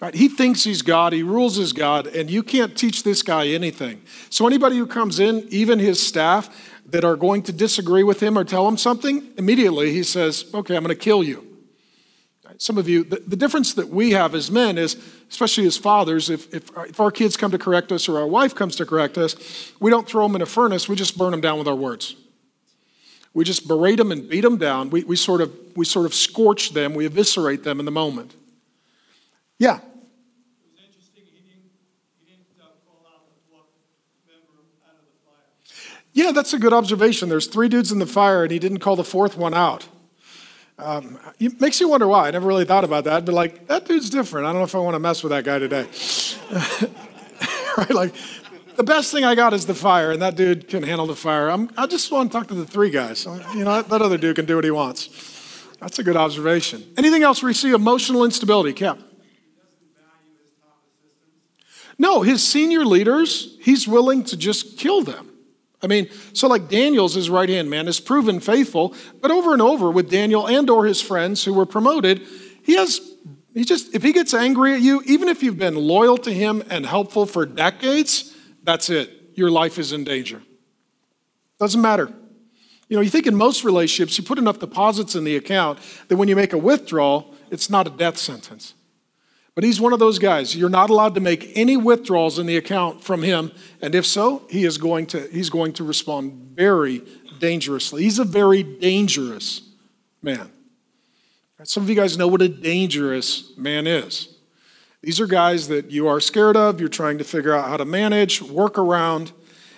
Right? 0.01 0.15
He 0.15 0.29
thinks 0.29 0.63
he's 0.63 0.81
God, 0.81 1.11
he 1.11 1.21
rules 1.21 1.57
as 1.59 1.73
God, 1.73 2.07
and 2.07 2.29
you 2.29 2.43
can't 2.43 2.77
teach 2.77 3.03
this 3.03 3.21
guy 3.23 3.47
anything. 3.47 4.01
So, 4.29 4.47
anybody 4.47 4.77
who 4.77 4.87
comes 4.87 5.19
in, 5.19 5.45
even 5.49 5.79
his 5.79 6.05
staff, 6.05 6.49
that 6.87 7.03
are 7.03 7.15
going 7.15 7.41
to 7.43 7.51
disagree 7.51 8.03
with 8.03 8.21
him 8.21 8.37
or 8.37 8.43
tell 8.43 8.67
him 8.67 8.77
something, 8.77 9.27
immediately 9.37 9.91
he 9.91 10.03
says, 10.03 10.45
Okay, 10.53 10.75
I'm 10.75 10.83
going 10.83 10.95
to 10.95 11.01
kill 11.01 11.23
you. 11.23 11.44
Some 12.57 12.77
of 12.77 12.87
you, 12.87 13.03
the, 13.03 13.17
the, 13.17 13.35
difference 13.35 13.73
that 13.73 13.89
we 13.89 14.11
have 14.11 14.33
as 14.33 14.49
men 14.49 14.77
is, 14.77 14.95
especially 15.29 15.65
as 15.65 15.77
fathers, 15.77 16.29
if, 16.29 16.53
if, 16.53 16.69
if 16.77 16.99
our 16.99 17.11
kids 17.11 17.35
come 17.35 17.51
to 17.51 17.57
correct 17.57 17.91
us 17.91 18.07
or 18.07 18.17
our 18.17 18.27
wife 18.27 18.55
comes 18.55 18.75
to 18.77 18.85
correct 18.85 19.17
us, 19.17 19.73
we 19.79 19.91
don't 19.91 20.07
throw 20.07 20.25
them 20.27 20.35
in 20.35 20.41
a 20.41 20.45
furnace, 20.45 20.87
we 20.87 20.95
just 20.95 21.17
burn 21.17 21.31
them 21.31 21.41
down 21.41 21.57
with 21.57 21.67
our 21.67 21.75
words. 21.75 22.15
We 23.33 23.43
just 23.43 23.67
berate 23.67 23.97
them 23.97 24.11
and 24.11 24.29
beat 24.29 24.41
them 24.41 24.57
down. 24.57 24.89
We, 24.89 25.03
we, 25.03 25.17
sort, 25.17 25.41
of, 25.41 25.53
we 25.75 25.83
sort 25.83 26.05
of 26.05 26.13
scorch 26.13 26.71
them, 26.73 26.93
we 26.93 27.05
eviscerate 27.05 27.63
them 27.63 27.79
in 27.79 27.85
the 27.85 27.91
moment. 27.91 28.33
Yeah. 29.59 29.75
It 29.75 29.81
was 29.81 30.79
interesting, 30.85 31.23
he 31.33 31.41
didn't 31.41 31.71
he 32.19 32.31
didn't 32.31 32.45
uh, 32.59 32.67
call 32.87 33.05
out 33.11 33.23
a 33.27 33.51
block 33.51 33.67
member 34.25 34.63
out 34.87 34.95
of 34.95 35.03
the 35.03 35.17
fire. 35.25 36.03
Yeah, 36.13 36.31
that's 36.31 36.53
a 36.53 36.59
good 36.59 36.73
observation. 36.73 37.27
There's 37.27 37.47
three 37.47 37.67
dudes 37.67 37.91
in 37.91 37.99
the 37.99 38.05
fire, 38.05 38.43
and 38.43 38.51
he 38.51 38.59
didn't 38.59 38.79
call 38.79 38.95
the 38.95 39.03
fourth 39.03 39.35
one 39.37 39.53
out. 39.53 39.87
Um, 40.77 41.17
it 41.39 41.59
makes 41.61 41.79
you 41.79 41.87
wonder 41.87 42.07
why. 42.07 42.27
I 42.27 42.31
never 42.31 42.47
really 42.47 42.65
thought 42.65 42.83
about 42.83 43.05
that, 43.05 43.25
but 43.25 43.33
like, 43.33 43.67
that 43.67 43.85
dude's 43.85 44.09
different. 44.09 44.45
I 44.45 44.51
don't 44.51 44.59
know 44.59 44.65
if 44.65 44.75
I 44.75 44.79
want 44.79 44.95
to 44.95 44.99
mess 44.99 45.23
with 45.23 45.31
that 45.31 45.45
guy 45.45 45.59
today. 45.59 45.87
right? 47.77 47.91
Like, 47.91 48.13
the 48.75 48.83
best 48.83 49.11
thing 49.11 49.23
I 49.23 49.35
got 49.35 49.53
is 49.53 49.65
the 49.65 49.73
fire, 49.73 50.11
and 50.11 50.21
that 50.21 50.35
dude 50.35 50.67
can 50.67 50.83
handle 50.83 51.07
the 51.07 51.15
fire. 51.15 51.49
I'm, 51.49 51.69
i 51.77 51.87
just 51.87 52.11
want 52.11 52.31
to 52.31 52.37
talk 52.37 52.47
to 52.49 52.53
the 52.53 52.65
three 52.65 52.89
guys. 52.89 53.25
You 53.25 53.63
know, 53.63 53.75
that, 53.75 53.87
that 53.89 54.01
other 54.01 54.17
dude 54.17 54.35
can 54.35 54.45
do 54.45 54.55
what 54.55 54.65
he 54.65 54.71
wants. 54.71 55.65
That's 55.79 55.99
a 55.99 56.03
good 56.03 56.17
observation. 56.17 56.83
Anything 56.97 57.23
else 57.23 57.41
you 57.41 57.53
see 57.53 57.71
emotional 57.71 58.25
instability, 58.25 58.73
Cap? 58.73 58.99
No, 61.97 62.21
his 62.21 62.43
senior 62.43 62.83
leaders, 62.85 63.57
he's 63.61 63.87
willing 63.87 64.25
to 64.25 64.35
just 64.35 64.77
kill 64.77 65.01
them. 65.01 65.34
I 65.81 65.87
mean, 65.87 66.09
so 66.33 66.47
like 66.47 66.69
Daniel's 66.69 67.13
his 67.15 67.29
right 67.29 67.49
hand 67.49 67.69
man 67.69 67.87
is 67.87 67.99
proven 67.99 68.39
faithful, 68.39 68.95
but 69.21 69.31
over 69.31 69.53
and 69.53 69.61
over 69.61 69.91
with 69.91 70.09
Daniel 70.09 70.47
and 70.47 70.69
or 70.69 70.85
his 70.85 71.01
friends 71.01 71.43
who 71.43 71.53
were 71.53 71.65
promoted, 71.65 72.21
he 72.63 72.75
has 72.75 72.99
he 73.53 73.63
just 73.63 73.93
if 73.93 74.03
he 74.03 74.11
gets 74.11 74.33
angry 74.33 74.73
at 74.73 74.81
you, 74.81 75.01
even 75.05 75.27
if 75.27 75.43
you've 75.43 75.57
been 75.57 75.75
loyal 75.75 76.17
to 76.19 76.33
him 76.33 76.63
and 76.69 76.85
helpful 76.85 77.25
for 77.25 77.45
decades, 77.45 78.35
that's 78.63 78.89
it. 78.89 79.11
Your 79.35 79.51
life 79.51 79.77
is 79.77 79.91
in 79.91 80.03
danger. 80.03 80.41
Doesn't 81.59 81.81
matter. 81.81 82.11
You 82.87 82.97
know, 82.97 83.01
you 83.01 83.09
think 83.09 83.27
in 83.27 83.35
most 83.35 83.63
relationships, 83.63 84.17
you 84.17 84.23
put 84.23 84.37
enough 84.37 84.59
deposits 84.59 85.15
in 85.15 85.23
the 85.23 85.35
account 85.35 85.79
that 86.07 86.17
when 86.17 86.27
you 86.27 86.35
make 86.35 86.53
a 86.53 86.57
withdrawal, 86.57 87.33
it's 87.49 87.69
not 87.69 87.87
a 87.87 87.89
death 87.89 88.17
sentence. 88.17 88.73
But 89.55 89.63
he's 89.63 89.79
one 89.79 89.93
of 89.93 89.99
those 89.99 90.19
guys. 90.19 90.53
You're 90.53 90.69
not 90.69 90.89
allowed 90.89 91.15
to 91.15 91.21
make 91.21 91.51
any 91.55 91.77
withdrawals 91.77 92.37
in 92.37 92.45
the 92.45 92.57
account 92.57 93.01
from 93.01 93.23
him, 93.23 93.53
and 93.81 93.95
if 93.95 94.05
so, 94.05 94.43
he 94.49 94.65
is 94.65 94.77
going 94.77 95.07
to 95.07 95.29
he's 95.31 95.49
going 95.49 95.71
to 95.73 95.83
respond 95.83 96.33
very 96.53 97.01
dangerously. 97.39 98.03
He's 98.03 98.19
a 98.19 98.25
very 98.25 98.63
dangerous 98.63 99.61
man. 100.21 100.51
Some 101.63 101.83
of 101.83 101.89
you 101.89 101.95
guys 101.95 102.17
know 102.17 102.27
what 102.27 102.41
a 102.41 102.49
dangerous 102.49 103.57
man 103.57 103.87
is. 103.87 104.35
These 105.01 105.19
are 105.21 105.25
guys 105.25 105.67
that 105.69 105.89
you 105.89 106.07
are 106.07 106.19
scared 106.19 106.57
of, 106.57 106.79
you're 106.79 106.89
trying 106.89 107.17
to 107.17 107.23
figure 107.23 107.53
out 107.53 107.69
how 107.69 107.77
to 107.77 107.85
manage, 107.85 108.41
work 108.41 108.77
around. 108.77 109.31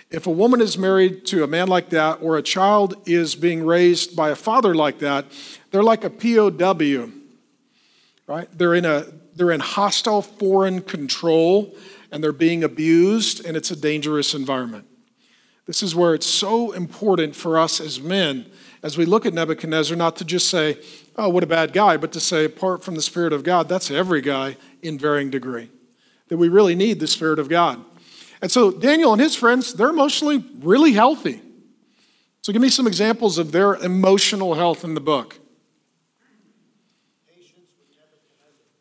If 0.09 0.25
a 0.25 0.31
woman 0.31 0.59
is 0.59 0.77
married 0.77 1.25
to 1.27 1.43
a 1.43 1.47
man 1.47 1.67
like 1.67 1.89
that, 1.89 2.19
or 2.21 2.37
a 2.37 2.41
child 2.41 2.95
is 3.05 3.35
being 3.35 3.65
raised 3.65 4.15
by 4.15 4.29
a 4.29 4.35
father 4.35 4.73
like 4.73 4.99
that, 4.99 5.25
they're 5.69 5.83
like 5.83 6.03
a 6.03 6.09
POW, 6.09 7.11
right? 8.25 8.47
They're 8.57 8.73
in 8.73 8.85
a 8.85 9.05
they're 9.37 9.51
in 9.51 9.59
hostile 9.59 10.21
foreign 10.21 10.81
control 10.81 11.75
and 12.11 12.23
they're 12.23 12.31
being 12.31 12.63
abused, 12.63 13.45
and 13.45 13.57
it's 13.57 13.71
a 13.71 13.75
dangerous 13.75 14.33
environment. 14.33 14.85
This 15.65 15.83
is 15.83 15.93
where 15.93 16.13
it's 16.13 16.25
so 16.25 16.71
important 16.71 17.35
for 17.35 17.59
us 17.59 17.81
as 17.81 17.99
men, 17.99 18.45
as 18.81 18.97
we 18.97 19.05
look 19.05 19.25
at 19.25 19.33
Nebuchadnezzar, 19.33 19.97
not 19.97 20.15
to 20.15 20.25
just 20.25 20.49
say, 20.49 20.77
oh, 21.17 21.27
what 21.27 21.43
a 21.43 21.47
bad 21.47 21.73
guy, 21.73 21.97
but 21.97 22.13
to 22.13 22.21
say, 22.21 22.45
apart 22.45 22.83
from 22.83 22.95
the 22.95 23.01
Spirit 23.01 23.33
of 23.33 23.43
God, 23.43 23.67
that's 23.67 23.91
every 23.91 24.21
guy 24.21 24.55
in 24.81 24.97
varying 24.97 25.29
degree. 25.29 25.69
That 26.29 26.37
we 26.37 26.47
really 26.47 26.75
need 26.75 27.01
the 27.01 27.07
Spirit 27.07 27.39
of 27.39 27.49
God. 27.49 27.83
And 28.41 28.49
so 28.49 28.71
Daniel 28.71 29.11
and 29.11 29.21
his 29.21 29.35
friends, 29.35 29.73
they're 29.73 29.89
emotionally 29.89 30.45
really 30.59 30.93
healthy. 30.93 31.41
So 32.41 32.53
give 32.53 32.61
me 32.61 32.69
some 32.69 32.87
examples 32.87 33.37
of 33.37 33.51
their 33.51 33.75
emotional 33.75 34.53
health 34.53 34.85
in 34.85 34.93
the 34.93 35.01
book. 35.01 35.39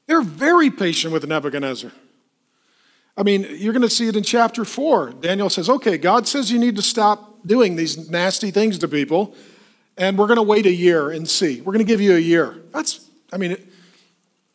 They're 0.07 0.23
very 0.23 0.71
patient 0.71 1.13
with 1.13 1.27
Nebuchadnezzar. 1.27 1.91
I 3.17 3.23
mean, 3.23 3.47
you're 3.51 3.73
going 3.73 3.83
to 3.83 3.91
see 3.91 4.09
it 4.09 4.17
in 4.17 4.23
chapter 4.23 4.65
four. 4.65 5.11
Daniel 5.11 5.49
says, 5.49 5.71
okay, 5.71 5.97
God 5.97 6.29
says 6.29 6.51
you 6.53 6.59
need 6.59 6.77
to 6.77 6.83
stop 6.83 7.47
doing 7.47 7.77
these 7.77 8.11
nasty 8.11 8.51
things 8.51 8.79
to 8.79 8.89
people, 8.89 9.35
and 9.97 10.19
we're 10.19 10.27
going 10.27 10.37
to 10.37 10.43
wait 10.43 10.67
a 10.67 10.73
year 10.73 11.11
and 11.11 11.29
see. 11.29 11.61
We're 11.61 11.73
going 11.73 11.85
to 11.85 11.91
give 11.91 12.01
you 12.01 12.15
a 12.15 12.21
year. 12.21 12.63
That's, 12.73 13.09
I 13.33 13.39
mean, 13.39 13.57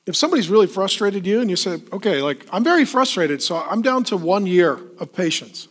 if 0.05 0.15
somebody's 0.15 0.49
really 0.49 0.67
frustrated 0.67 1.25
you 1.25 1.41
and 1.41 1.49
you 1.49 1.55
say, 1.55 1.79
okay, 1.91 2.21
like, 2.21 2.45
I'm 2.51 2.63
very 2.63 2.85
frustrated, 2.85 3.41
so 3.41 3.57
I'm 3.57 3.81
down 3.81 4.03
to 4.05 4.17
one 4.17 4.45
year 4.45 4.79
of 4.99 5.13
patience. 5.13 5.67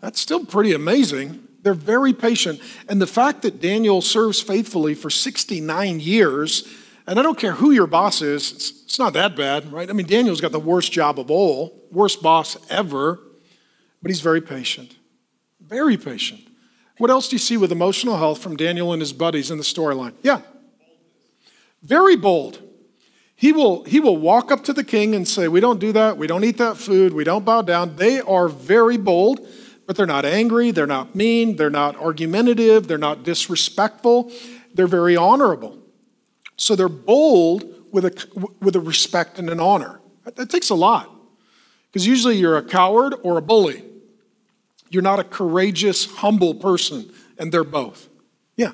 That's 0.00 0.20
still 0.20 0.44
pretty 0.44 0.72
amazing. 0.72 1.48
They're 1.62 1.74
very 1.74 2.12
patient. 2.12 2.60
And 2.88 3.00
the 3.00 3.06
fact 3.06 3.42
that 3.42 3.60
Daniel 3.60 4.02
serves 4.02 4.40
faithfully 4.40 4.94
for 4.94 5.08
69 5.08 5.98
years, 5.98 6.68
and 7.06 7.18
I 7.18 7.22
don't 7.22 7.38
care 7.38 7.52
who 7.52 7.70
your 7.70 7.86
boss 7.86 8.22
is, 8.22 8.52
it's, 8.52 8.70
it's 8.84 8.98
not 8.98 9.12
that 9.12 9.36
bad, 9.36 9.72
right? 9.72 9.90
I 9.90 9.92
mean, 9.92 10.06
Daniel's 10.06 10.40
got 10.40 10.52
the 10.52 10.60
worst 10.60 10.92
job 10.92 11.18
of 11.18 11.30
all, 11.30 11.86
worst 11.90 12.22
boss 12.22 12.56
ever, 12.70 13.20
but 14.02 14.10
he's 14.10 14.20
very 14.20 14.40
patient. 14.40 14.96
Very 15.60 15.96
patient. 15.96 16.40
What 16.98 17.10
else 17.10 17.28
do 17.28 17.34
you 17.34 17.40
see 17.40 17.56
with 17.56 17.72
emotional 17.72 18.16
health 18.18 18.40
from 18.40 18.56
Daniel 18.56 18.92
and 18.92 19.02
his 19.02 19.12
buddies 19.12 19.50
in 19.50 19.58
the 19.58 19.64
storyline? 19.64 20.14
Yeah. 20.22 20.42
Very 21.82 22.16
bold. 22.16 22.60
He 23.34 23.52
will, 23.52 23.82
he 23.84 23.98
will 23.98 24.16
walk 24.16 24.52
up 24.52 24.62
to 24.64 24.72
the 24.72 24.84
king 24.84 25.14
and 25.14 25.26
say, 25.26 25.48
We 25.48 25.60
don't 25.60 25.80
do 25.80 25.92
that. 25.92 26.16
We 26.16 26.26
don't 26.26 26.44
eat 26.44 26.58
that 26.58 26.76
food. 26.76 27.12
We 27.12 27.24
don't 27.24 27.44
bow 27.44 27.62
down. 27.62 27.96
They 27.96 28.20
are 28.20 28.48
very 28.48 28.96
bold, 28.96 29.46
but 29.86 29.96
they're 29.96 30.06
not 30.06 30.24
angry. 30.24 30.70
They're 30.70 30.86
not 30.86 31.14
mean. 31.14 31.56
They're 31.56 31.68
not 31.68 31.96
argumentative. 31.96 32.86
They're 32.86 32.96
not 32.96 33.24
disrespectful. 33.24 34.30
They're 34.72 34.86
very 34.86 35.16
honorable. 35.16 35.83
So 36.56 36.76
they're 36.76 36.88
bold 36.88 37.64
with 37.90 38.04
a, 38.04 38.50
with 38.60 38.76
a 38.76 38.80
respect 38.80 39.38
and 39.38 39.48
an 39.50 39.60
honor. 39.60 40.00
That, 40.24 40.36
that 40.36 40.50
takes 40.50 40.70
a 40.70 40.74
lot. 40.74 41.10
Because 41.86 42.06
usually 42.06 42.36
you're 42.36 42.56
a 42.56 42.62
coward 42.62 43.14
or 43.22 43.38
a 43.38 43.42
bully. 43.42 43.84
You're 44.90 45.02
not 45.02 45.20
a 45.20 45.24
courageous, 45.24 46.06
humble 46.06 46.54
person, 46.54 47.12
and 47.38 47.52
they're 47.52 47.64
both. 47.64 48.08
Yeah. 48.56 48.72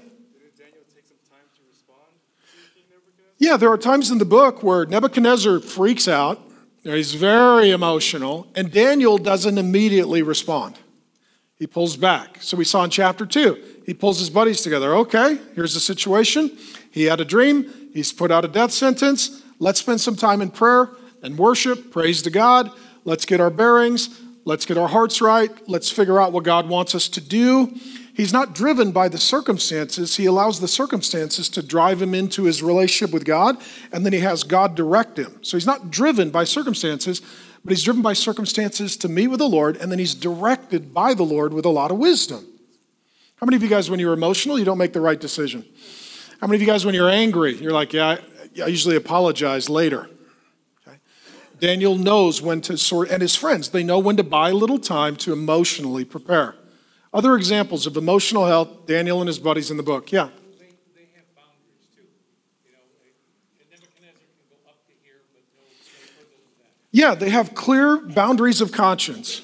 Yeah, 3.38 3.56
there 3.56 3.70
are 3.70 3.78
times 3.78 4.10
in 4.10 4.18
the 4.18 4.26
book 4.26 4.62
where 4.62 4.84
Nebuchadnezzar 4.84 5.60
freaks 5.60 6.06
out. 6.08 6.40
He's 6.82 7.14
very 7.14 7.70
emotional, 7.70 8.46
and 8.54 8.70
Daniel 8.70 9.18
doesn't 9.18 9.56
immediately 9.58 10.22
respond. 10.22 10.78
He 11.58 11.66
pulls 11.66 11.96
back. 11.96 12.38
So 12.40 12.56
we 12.56 12.64
saw 12.64 12.84
in 12.84 12.90
chapter 12.90 13.26
2, 13.26 13.82
he 13.84 13.92
pulls 13.92 14.18
his 14.18 14.30
buddies 14.30 14.62
together. 14.62 14.94
Okay, 14.96 15.38
here's 15.54 15.74
the 15.74 15.80
situation. 15.80 16.56
He 16.90 17.04
had 17.04 17.20
a 17.20 17.24
dream, 17.24 17.90
he's 17.92 18.12
put 18.12 18.30
out 18.30 18.44
a 18.44 18.48
death 18.48 18.72
sentence. 18.72 19.42
Let's 19.58 19.80
spend 19.80 20.00
some 20.00 20.16
time 20.16 20.40
in 20.40 20.50
prayer 20.50 20.90
and 21.22 21.38
worship, 21.38 21.90
praise 21.90 22.22
to 22.22 22.30
God. 22.30 22.70
Let's 23.04 23.24
get 23.24 23.40
our 23.40 23.50
bearings. 23.50 24.20
Let's 24.44 24.64
get 24.64 24.78
our 24.78 24.88
hearts 24.88 25.20
right. 25.20 25.50
Let's 25.68 25.90
figure 25.90 26.20
out 26.20 26.32
what 26.32 26.44
God 26.44 26.68
wants 26.68 26.94
us 26.94 27.08
to 27.10 27.20
do. 27.20 27.74
He's 28.14 28.32
not 28.32 28.54
driven 28.54 28.90
by 28.90 29.08
the 29.08 29.18
circumstances. 29.18 30.16
He 30.16 30.26
allows 30.26 30.60
the 30.60 30.68
circumstances 30.68 31.48
to 31.50 31.62
drive 31.62 32.02
him 32.02 32.14
into 32.14 32.44
his 32.44 32.62
relationship 32.62 33.12
with 33.14 33.24
God, 33.24 33.56
and 33.92 34.04
then 34.04 34.12
he 34.12 34.20
has 34.20 34.42
God 34.42 34.74
direct 34.74 35.18
him. 35.18 35.38
So 35.42 35.56
he's 35.56 35.66
not 35.66 35.90
driven 35.90 36.30
by 36.30 36.44
circumstances, 36.44 37.20
but 37.64 37.70
he's 37.70 37.84
driven 37.84 38.02
by 38.02 38.14
circumstances 38.14 38.96
to 38.98 39.08
meet 39.08 39.28
with 39.28 39.38
the 39.38 39.48
Lord, 39.48 39.76
and 39.76 39.92
then 39.92 39.98
he's 39.98 40.14
directed 40.14 40.92
by 40.92 41.14
the 41.14 41.22
Lord 41.22 41.54
with 41.54 41.64
a 41.64 41.70
lot 41.70 41.90
of 41.90 41.98
wisdom. 41.98 42.46
How 43.36 43.46
many 43.46 43.56
of 43.56 43.62
you 43.62 43.68
guys, 43.68 43.88
when 43.88 44.00
you're 44.00 44.12
emotional, 44.12 44.58
you 44.58 44.64
don't 44.64 44.78
make 44.78 44.92
the 44.92 45.00
right 45.00 45.20
decision? 45.20 45.64
How 46.40 46.46
many 46.46 46.56
of 46.56 46.62
you 46.62 46.66
guys, 46.66 46.86
when 46.86 46.94
you're 46.94 47.10
angry, 47.10 47.54
you're 47.56 47.72
like, 47.72 47.92
yeah, 47.92 48.06
I, 48.06 48.62
I 48.62 48.66
usually 48.68 48.96
apologize 48.96 49.68
later? 49.68 50.08
Okay. 50.86 50.96
Daniel 51.58 51.96
knows 51.96 52.40
when 52.40 52.62
to 52.62 52.78
sort, 52.78 53.10
and 53.10 53.20
his 53.20 53.36
friends, 53.36 53.68
they 53.68 53.84
know 53.84 53.98
when 53.98 54.16
to 54.16 54.22
buy 54.22 54.48
a 54.48 54.54
little 54.54 54.78
time 54.78 55.16
to 55.16 55.34
emotionally 55.34 56.02
prepare. 56.02 56.54
Other 57.12 57.36
examples 57.36 57.86
of 57.86 57.98
emotional 57.98 58.46
health, 58.46 58.86
Daniel 58.86 59.20
and 59.20 59.28
his 59.28 59.38
buddies 59.38 59.70
in 59.70 59.76
the 59.76 59.82
book. 59.82 60.12
Yeah. 60.12 60.30
Yeah, 66.92 67.14
they 67.14 67.30
have 67.30 67.54
clear 67.54 67.98
boundaries 67.98 68.60
of 68.60 68.72
conscience. 68.72 69.42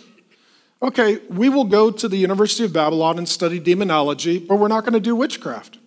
Okay, 0.83 1.19
we 1.29 1.49
will 1.49 1.65
go 1.65 1.91
to 1.91 2.09
the 2.09 2.17
University 2.17 2.65
of 2.65 2.73
Babylon 2.73 3.19
and 3.19 3.29
study 3.29 3.61
demonology, 3.61 4.39
but 4.39 4.57
we're 4.57 4.69
not 4.69 4.81
going 4.81 4.95
to 4.95 5.01
do 5.01 5.15
witchcraft. 5.15 5.79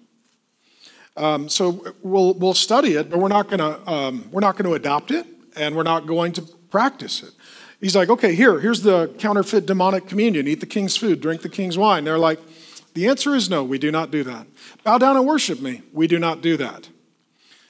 Um, 1.19 1.49
so 1.49 1.93
we'll, 2.01 2.33
we'll 2.35 2.53
study 2.53 2.93
it, 2.93 3.09
but 3.09 3.19
we're 3.19 3.27
not 3.27 3.49
going 3.49 3.59
to 3.59 3.91
um, 3.91 4.29
we're 4.31 4.39
not 4.39 4.55
going 4.55 4.69
to 4.69 4.73
adopt 4.73 5.11
it, 5.11 5.27
and 5.57 5.75
we're 5.75 5.83
not 5.83 6.07
going 6.07 6.31
to 6.33 6.41
practice 6.41 7.21
it. 7.21 7.31
He's 7.81 7.95
like, 7.95 8.09
okay, 8.09 8.33
here, 8.33 8.59
here's 8.59 8.81
the 8.83 9.13
counterfeit 9.19 9.65
demonic 9.65 10.07
communion. 10.07 10.47
Eat 10.47 10.61
the 10.61 10.65
king's 10.65 10.95
food, 10.95 11.19
drink 11.19 11.41
the 11.41 11.49
king's 11.49 11.77
wine. 11.77 12.05
They're 12.05 12.17
like, 12.17 12.39
the 12.93 13.07
answer 13.07 13.35
is 13.35 13.49
no, 13.49 13.63
we 13.63 13.77
do 13.77 13.91
not 13.91 14.11
do 14.11 14.23
that. 14.23 14.47
Bow 14.83 14.97
down 14.97 15.17
and 15.17 15.27
worship 15.27 15.61
me. 15.61 15.81
We 15.91 16.07
do 16.07 16.19
not 16.19 16.41
do 16.41 16.55
that. 16.57 16.89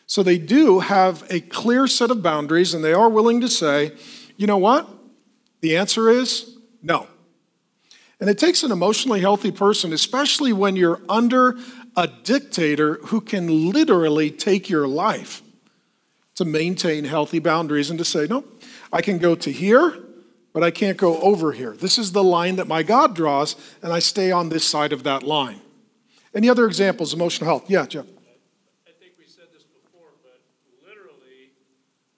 So 0.06 0.24
they 0.24 0.38
do 0.38 0.80
have 0.80 1.24
a 1.30 1.40
clear 1.40 1.88
set 1.88 2.12
of 2.12 2.22
boundaries, 2.22 2.74
and 2.74 2.84
they 2.84 2.94
are 2.94 3.10
willing 3.10 3.42
to 3.42 3.48
say, 3.48 3.94
you 4.38 4.46
know 4.48 4.58
what? 4.58 4.88
The 5.62 5.76
answer 5.76 6.10
is 6.10 6.58
no. 6.82 7.08
And 8.20 8.30
it 8.30 8.38
takes 8.38 8.64
an 8.64 8.72
emotionally 8.72 9.22
healthy 9.22 9.52
person, 9.52 9.94
especially 9.94 10.52
when 10.52 10.76
you're 10.76 11.02
under 11.08 11.58
a 12.00 12.08
dictator 12.08 12.94
who 13.08 13.20
can 13.20 13.70
literally 13.72 14.32
take 14.32 14.70
your 14.70 14.88
life, 14.88 15.42
to 16.36 16.46
maintain 16.46 17.04
healthy 17.04 17.40
boundaries 17.40 17.90
and 17.90 18.00
to 18.00 18.06
say, 18.06 18.26
no, 18.26 18.46
I 18.94 19.02
can 19.02 19.18
go 19.18 19.36
to 19.36 19.52
here, 19.52 20.02
but 20.54 20.64
I 20.64 20.72
can't 20.72 20.96
go 20.96 21.20
over 21.20 21.52
here. 21.52 21.76
This 21.76 21.98
is 21.98 22.14
the 22.14 22.24
line 22.24 22.56
that 22.56 22.70
my 22.70 22.84
God 22.84 23.14
draws, 23.14 23.58
and 23.84 23.92
I 23.92 24.00
stay 24.00 24.32
on 24.32 24.48
this 24.48 24.66
side 24.66 24.94
of 24.94 25.04
that 25.04 25.24
line. 25.24 25.60
Any 26.34 26.48
other 26.48 26.66
examples? 26.66 27.14
Emotional 27.14 27.50
health? 27.50 27.70
Yeah, 27.70 27.86
Jeff. 27.86 28.06
I 28.88 28.92
think 28.98 29.20
we 29.20 29.26
said 29.26 29.52
this 29.52 29.64
before, 29.64 30.16
but 30.24 30.40
literally, 30.88 31.52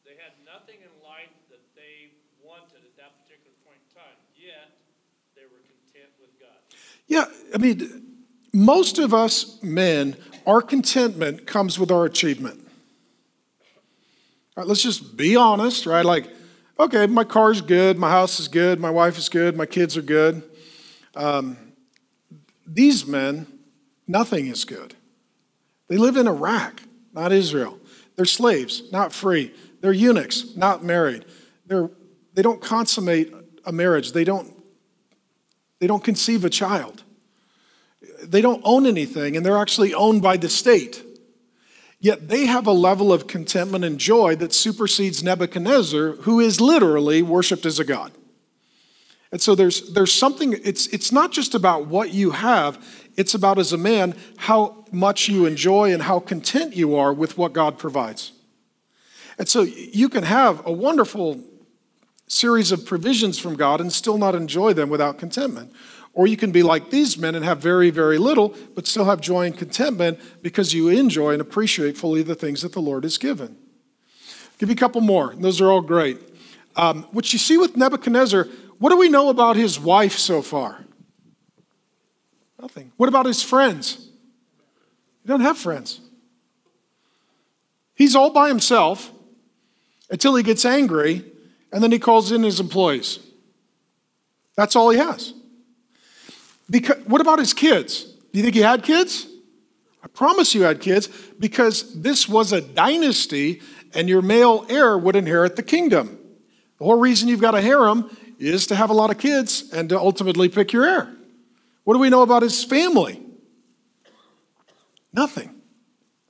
they 0.05 0.13
had 0.21 0.37
nothing 0.45 0.77
in 0.85 0.93
life 1.03 1.33
that 1.49 1.65
they 1.75 2.13
wanted 2.45 2.85
at 2.85 2.95
that 3.01 3.17
particular 3.25 3.57
point 3.65 3.81
in 3.81 3.95
time, 3.97 4.17
yet 4.37 4.69
they 5.33 5.49
were 5.49 5.65
content 5.65 6.13
with 6.21 6.29
God. 6.39 6.61
Yeah, 7.07 7.25
I 7.55 7.57
mean, 7.57 8.00
most 8.53 8.99
of 8.99 9.13
us 9.13 9.61
men, 9.63 10.15
our 10.45 10.61
contentment 10.61 11.47
comes 11.47 11.79
with 11.79 11.91
our 11.91 12.05
achievement. 12.05 12.59
All 14.55 14.63
right, 14.63 14.67
let's 14.67 14.83
just 14.83 15.15
be 15.15 15.35
honest, 15.35 15.85
right? 15.85 16.05
Like, 16.05 16.27
okay, 16.79 17.07
my 17.07 17.23
car's 17.23 17.61
good, 17.61 17.97
my 17.97 18.09
house 18.09 18.39
is 18.39 18.47
good, 18.47 18.79
my 18.79 18.89
wife 18.89 19.17
is 19.17 19.29
good, 19.29 19.55
my 19.55 19.65
kids 19.65 19.95
are 19.95 20.01
good. 20.01 20.43
Um, 21.15 21.57
these 22.67 23.05
men, 23.05 23.47
nothing 24.07 24.47
is 24.47 24.65
good. 24.65 24.95
They 25.87 25.97
live 25.97 26.17
in 26.17 26.27
Iraq, 26.27 26.81
not 27.13 27.31
Israel. 27.31 27.79
They're 28.15 28.25
slaves, 28.25 28.83
not 28.91 29.13
free. 29.13 29.53
They're 29.81 29.93
eunuchs, 29.93 30.55
not 30.55 30.83
married. 30.83 31.25
They're, 31.65 31.89
they 32.33 32.41
don't 32.41 32.61
consummate 32.61 33.33
a 33.65 33.71
marriage. 33.71 34.11
They 34.11 34.23
don't, 34.23 34.53
they 35.79 35.87
don't 35.87 36.03
conceive 36.03 36.45
a 36.45 36.49
child. 36.49 37.03
They 38.23 38.41
don't 38.41 38.61
own 38.63 38.85
anything, 38.85 39.35
and 39.35 39.45
they're 39.45 39.57
actually 39.57 39.93
owned 39.93 40.21
by 40.21 40.37
the 40.37 40.49
state. 40.49 41.03
Yet 41.99 42.29
they 42.29 42.47
have 42.47 42.65
a 42.65 42.71
level 42.71 43.13
of 43.13 43.27
contentment 43.27 43.85
and 43.85 43.99
joy 43.99 44.35
that 44.37 44.53
supersedes 44.53 45.23
Nebuchadnezzar, 45.23 46.13
who 46.21 46.39
is 46.39 46.59
literally 46.59 47.21
worshiped 47.21 47.65
as 47.65 47.79
a 47.79 47.85
god. 47.85 48.11
And 49.31 49.39
so 49.39 49.55
there's, 49.55 49.93
there's 49.93 50.11
something, 50.11 50.53
it's, 50.63 50.87
it's 50.87 51.11
not 51.11 51.31
just 51.31 51.53
about 51.53 51.87
what 51.87 52.11
you 52.11 52.31
have, 52.31 52.83
it's 53.15 53.33
about 53.33 53.59
as 53.59 53.71
a 53.71 53.77
man 53.77 54.15
how 54.37 54.85
much 54.91 55.29
you 55.29 55.45
enjoy 55.45 55.93
and 55.93 56.01
how 56.03 56.19
content 56.19 56.75
you 56.75 56.95
are 56.95 57.13
with 57.13 57.37
what 57.37 57.53
God 57.53 57.77
provides. 57.77 58.33
And 59.37 59.47
so 59.47 59.61
you 59.61 60.09
can 60.09 60.23
have 60.23 60.65
a 60.65 60.71
wonderful 60.71 61.41
series 62.27 62.71
of 62.71 62.85
provisions 62.85 63.37
from 63.37 63.55
God 63.55 63.79
and 63.79 63.91
still 63.91 64.17
not 64.17 64.35
enjoy 64.35 64.73
them 64.73 64.89
without 64.89 65.17
contentment. 65.17 65.71
Or 66.13 66.27
you 66.27 66.35
can 66.35 66.51
be 66.51 66.61
like 66.61 66.89
these 66.89 67.17
men 67.17 67.35
and 67.35 67.45
have 67.45 67.59
very, 67.59 67.89
very 67.89 68.17
little, 68.17 68.55
but 68.75 68.85
still 68.85 69.05
have 69.05 69.21
joy 69.21 69.45
and 69.45 69.57
contentment 69.57 70.19
because 70.41 70.73
you 70.73 70.89
enjoy 70.89 71.31
and 71.31 71.41
appreciate 71.41 71.97
fully 71.97 72.21
the 72.21 72.35
things 72.35 72.61
that 72.61 72.73
the 72.73 72.81
Lord 72.81 73.03
has 73.03 73.17
given. 73.17 73.55
I'll 74.19 74.57
give 74.59 74.69
you 74.69 74.73
a 74.73 74.77
couple 74.77 75.01
more. 75.01 75.33
Those 75.37 75.61
are 75.61 75.71
all 75.71 75.81
great. 75.81 76.19
Um, 76.75 77.03
what 77.11 77.31
you 77.31 77.39
see 77.39 77.57
with 77.57 77.77
Nebuchadnezzar, 77.77 78.47
what 78.79 78.89
do 78.89 78.97
we 78.97 79.09
know 79.09 79.29
about 79.29 79.55
his 79.55 79.79
wife 79.79 80.17
so 80.17 80.41
far? 80.41 80.85
Nothing. 82.59 82.91
What 82.97 83.09
about 83.09 83.25
his 83.25 83.41
friends? 83.41 84.09
He 85.21 85.27
doesn't 85.27 85.45
have 85.45 85.57
friends. 85.57 86.01
He's 87.95 88.15
all 88.15 88.31
by 88.31 88.47
himself 88.47 89.11
until 90.09 90.35
he 90.35 90.43
gets 90.43 90.65
angry, 90.65 91.23
and 91.71 91.81
then 91.81 91.91
he 91.91 91.99
calls 91.99 92.31
in 92.31 92.43
his 92.43 92.59
employees. 92.59 93.19
That's 94.55 94.75
all 94.75 94.89
he 94.89 94.97
has. 94.97 95.33
Because, 96.71 97.05
what 97.05 97.21
about 97.21 97.37
his 97.37 97.53
kids? 97.53 98.05
Do 98.05 98.39
you 98.39 98.43
think 98.43 98.55
he 98.55 98.61
had 98.61 98.81
kids? 98.81 99.27
I 100.01 100.07
promise 100.07 100.55
you 100.55 100.63
had 100.63 100.79
kids 100.79 101.09
because 101.37 102.01
this 102.01 102.27
was 102.27 102.53
a 102.53 102.61
dynasty 102.61 103.61
and 103.93 104.07
your 104.07 104.21
male 104.21 104.65
heir 104.69 104.97
would 104.97 105.15
inherit 105.15 105.57
the 105.57 105.63
kingdom. 105.63 106.17
The 106.79 106.85
whole 106.85 106.97
reason 106.97 107.27
you've 107.27 107.41
got 107.41 107.55
a 107.55 107.61
harem 107.61 108.09
is 108.39 108.65
to 108.67 108.75
have 108.75 108.89
a 108.89 108.93
lot 108.93 109.11
of 109.11 109.19
kids 109.19 109.69
and 109.71 109.89
to 109.89 109.99
ultimately 109.99 110.49
pick 110.49 110.73
your 110.73 110.85
heir. 110.85 111.13
What 111.83 111.93
do 111.93 111.99
we 111.99 112.09
know 112.09 112.21
about 112.21 112.41
his 112.41 112.63
family? 112.63 113.21
Nothing. 115.13 115.61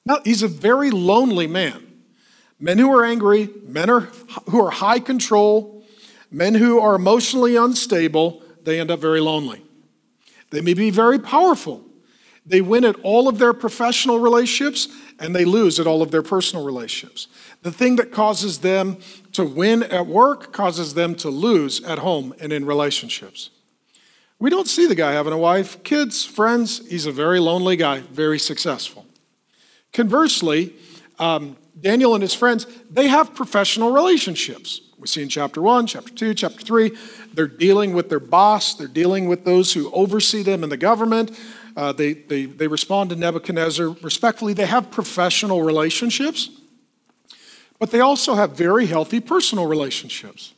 No, 0.05 0.19
he's 0.23 0.41
a 0.41 0.47
very 0.47 0.89
lonely 0.89 1.45
man. 1.47 1.87
Men 2.59 2.79
who 2.79 2.91
are 2.91 3.05
angry, 3.05 3.49
men 3.63 3.89
are, 3.89 4.01
who 4.49 4.65
are 4.65 4.71
high 4.71 4.99
control, 4.99 5.85
men 6.31 6.55
who 6.55 6.79
are 6.79 6.95
emotionally 6.95 7.55
unstable, 7.55 8.41
they 8.63 8.79
end 8.79 8.89
up 8.89 8.99
very 8.99 9.21
lonely. 9.21 9.61
They 10.51 10.61
may 10.61 10.73
be 10.73 10.89
very 10.89 11.17
powerful. 11.17 11.83
They 12.45 12.61
win 12.61 12.85
at 12.85 12.99
all 13.01 13.27
of 13.27 13.37
their 13.37 13.53
professional 13.53 14.19
relationships 14.19 14.87
and 15.19 15.35
they 15.35 15.45
lose 15.45 15.79
at 15.79 15.87
all 15.87 16.01
of 16.01 16.11
their 16.11 16.23
personal 16.23 16.65
relationships. 16.65 17.27
The 17.61 17.71
thing 17.71 17.95
that 17.97 18.11
causes 18.11 18.59
them 18.59 18.97
to 19.33 19.45
win 19.45 19.83
at 19.83 20.07
work 20.07 20.51
causes 20.51 20.95
them 20.95 21.15
to 21.15 21.29
lose 21.29 21.83
at 21.83 21.99
home 21.99 22.33
and 22.39 22.51
in 22.51 22.65
relationships. 22.65 23.51
We 24.39 24.49
don't 24.49 24.67
see 24.67 24.87
the 24.87 24.95
guy 24.95 25.11
having 25.11 25.33
a 25.33 25.37
wife, 25.37 25.83
kids, 25.83 26.25
friends. 26.25 26.87
He's 26.89 27.05
a 27.05 27.11
very 27.11 27.39
lonely 27.39 27.75
guy, 27.75 27.99
very 27.99 28.39
successful. 28.39 29.05
Conversely, 29.93 30.73
um, 31.19 31.57
Daniel 31.79 32.15
and 32.15 32.23
his 32.23 32.33
friends, 32.33 32.65
they 32.89 33.07
have 33.07 33.35
professional 33.35 33.91
relationships. 33.91 34.81
We 35.01 35.07
see 35.07 35.23
in 35.23 35.29
chapter 35.29 35.63
1, 35.63 35.87
chapter 35.87 36.13
2, 36.13 36.35
chapter 36.35 36.61
3, 36.61 36.95
they're 37.33 37.47
dealing 37.47 37.93
with 37.93 38.09
their 38.09 38.19
boss, 38.19 38.75
they're 38.75 38.87
dealing 38.87 39.27
with 39.27 39.45
those 39.45 39.73
who 39.73 39.91
oversee 39.93 40.43
them 40.43 40.63
in 40.63 40.69
the 40.69 40.77
government. 40.77 41.31
Uh, 41.75 41.91
they, 41.91 42.13
they, 42.13 42.45
they 42.45 42.67
respond 42.67 43.09
to 43.09 43.15
Nebuchadnezzar 43.15 43.95
respectfully. 44.03 44.53
They 44.53 44.67
have 44.67 44.91
professional 44.91 45.63
relationships, 45.63 46.51
but 47.79 47.89
they 47.89 47.99
also 47.99 48.35
have 48.35 48.55
very 48.55 48.85
healthy 48.85 49.19
personal 49.19 49.65
relationships. 49.65 50.53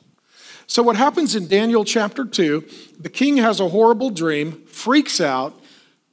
So, 0.67 0.83
what 0.83 0.97
happens 0.97 1.37
in 1.37 1.47
Daniel 1.47 1.85
chapter 1.85 2.25
2, 2.25 2.65
the 2.99 3.09
king 3.09 3.37
has 3.37 3.61
a 3.61 3.69
horrible 3.69 4.09
dream, 4.09 4.65
freaks 4.65 5.21
out, 5.21 5.57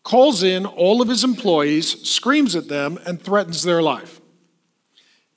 calls 0.05 0.45
in 0.45 0.67
all 0.67 1.03
of 1.03 1.09
his 1.09 1.25
employees, 1.25 2.09
screams 2.09 2.55
at 2.55 2.69
them, 2.69 2.97
and 3.05 3.21
threatens 3.21 3.65
their 3.65 3.83
life. 3.83 4.20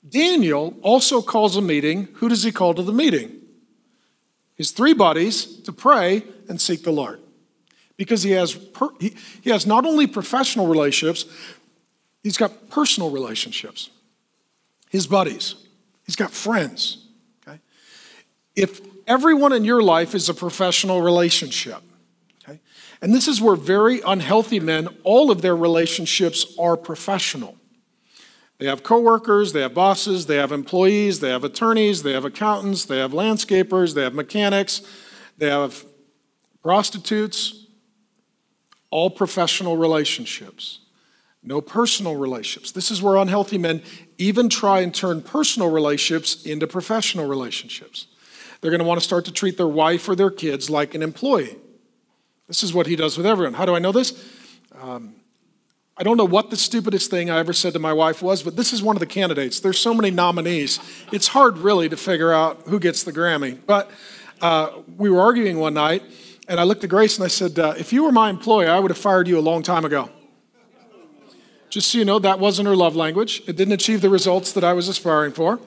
Daniel 0.08 0.76
also 0.82 1.22
calls 1.22 1.56
a 1.56 1.62
meeting. 1.62 2.08
Who 2.14 2.28
does 2.28 2.42
he 2.42 2.52
call 2.52 2.74
to 2.74 2.82
the 2.82 2.92
meeting? 2.92 3.40
His 4.54 4.70
three 4.70 4.92
buddies 4.92 5.60
to 5.62 5.72
pray 5.72 6.22
and 6.48 6.60
seek 6.60 6.84
the 6.84 6.92
Lord. 6.92 7.20
Because 7.96 8.22
he 8.22 8.32
has, 8.32 8.54
per, 8.54 8.88
he, 9.00 9.16
he 9.40 9.50
has 9.50 9.66
not 9.66 9.86
only 9.86 10.06
professional 10.06 10.66
relationships, 10.66 11.24
he's 12.22 12.36
got 12.36 12.68
personal 12.70 13.10
relationships. 13.10 13.90
His 14.90 15.06
buddies, 15.06 15.54
he's 16.04 16.16
got 16.16 16.30
friends. 16.30 17.06
Okay? 17.46 17.58
If 18.54 18.80
everyone 19.06 19.52
in 19.52 19.64
your 19.64 19.82
life 19.82 20.14
is 20.14 20.28
a 20.28 20.34
professional 20.34 21.02
relationship, 21.02 21.82
okay? 22.42 22.60
and 23.00 23.14
this 23.14 23.26
is 23.26 23.40
where 23.40 23.56
very 23.56 24.00
unhealthy 24.02 24.60
men, 24.60 24.88
all 25.02 25.30
of 25.30 25.40
their 25.40 25.56
relationships 25.56 26.54
are 26.58 26.76
professional. 26.76 27.56
They 28.64 28.70
have 28.70 28.82
coworkers, 28.82 29.52
they 29.52 29.60
have 29.60 29.74
bosses, 29.74 30.24
they 30.24 30.36
have 30.36 30.50
employees, 30.50 31.20
they 31.20 31.28
have 31.28 31.44
attorneys, 31.44 32.02
they 32.02 32.14
have 32.14 32.24
accountants, 32.24 32.86
they 32.86 32.96
have 32.96 33.12
landscapers, 33.12 33.92
they 33.92 34.00
have 34.00 34.14
mechanics, 34.14 34.80
they 35.36 35.50
have 35.50 35.84
prostitutes, 36.62 37.66
all 38.88 39.10
professional 39.10 39.76
relationships. 39.76 40.78
No 41.42 41.60
personal 41.60 42.16
relationships. 42.16 42.72
This 42.72 42.90
is 42.90 43.02
where 43.02 43.16
unhealthy 43.16 43.58
men 43.58 43.82
even 44.16 44.48
try 44.48 44.80
and 44.80 44.94
turn 44.94 45.20
personal 45.20 45.70
relationships 45.70 46.46
into 46.46 46.66
professional 46.66 47.28
relationships. 47.28 48.06
They're 48.62 48.70
going 48.70 48.78
to 48.78 48.86
want 48.86 48.98
to 48.98 49.04
start 49.04 49.26
to 49.26 49.30
treat 49.30 49.58
their 49.58 49.68
wife 49.68 50.08
or 50.08 50.16
their 50.16 50.30
kids 50.30 50.70
like 50.70 50.94
an 50.94 51.02
employee. 51.02 51.58
This 52.48 52.62
is 52.62 52.72
what 52.72 52.86
he 52.86 52.96
does 52.96 53.18
with 53.18 53.26
everyone. 53.26 53.52
How 53.52 53.66
do 53.66 53.74
I 53.74 53.78
know 53.78 53.92
this? 53.92 54.26
Um, 54.80 55.16
I 55.96 56.02
don't 56.02 56.16
know 56.16 56.24
what 56.24 56.50
the 56.50 56.56
stupidest 56.56 57.08
thing 57.08 57.30
I 57.30 57.38
ever 57.38 57.52
said 57.52 57.72
to 57.74 57.78
my 57.78 57.92
wife 57.92 58.20
was, 58.20 58.42
but 58.42 58.56
this 58.56 58.72
is 58.72 58.82
one 58.82 58.96
of 58.96 59.00
the 59.00 59.06
candidates. 59.06 59.60
There's 59.60 59.78
so 59.78 59.94
many 59.94 60.10
nominees. 60.10 60.80
It's 61.12 61.28
hard, 61.28 61.58
really, 61.58 61.88
to 61.88 61.96
figure 61.96 62.32
out 62.32 62.62
who 62.66 62.80
gets 62.80 63.04
the 63.04 63.12
Grammy. 63.12 63.58
But 63.64 63.90
uh, 64.40 64.70
we 64.96 65.08
were 65.08 65.20
arguing 65.20 65.58
one 65.58 65.74
night, 65.74 66.02
and 66.48 66.58
I 66.58 66.64
looked 66.64 66.82
at 66.82 66.90
Grace 66.90 67.16
and 67.16 67.24
I 67.24 67.28
said, 67.28 67.58
uh, 67.60 67.74
If 67.78 67.92
you 67.92 68.02
were 68.02 68.10
my 68.10 68.28
employee, 68.28 68.66
I 68.66 68.80
would 68.80 68.90
have 68.90 68.98
fired 68.98 69.28
you 69.28 69.38
a 69.38 69.40
long 69.40 69.62
time 69.62 69.84
ago. 69.84 70.10
Just 71.70 71.92
so 71.92 71.98
you 71.98 72.04
know, 72.04 72.18
that 72.18 72.40
wasn't 72.40 72.68
her 72.68 72.76
love 72.76 72.96
language. 72.96 73.42
It 73.46 73.56
didn't 73.56 73.72
achieve 73.72 74.00
the 74.00 74.10
results 74.10 74.52
that 74.52 74.64
I 74.64 74.72
was 74.72 74.88
aspiring 74.88 75.32
for. 75.32 75.60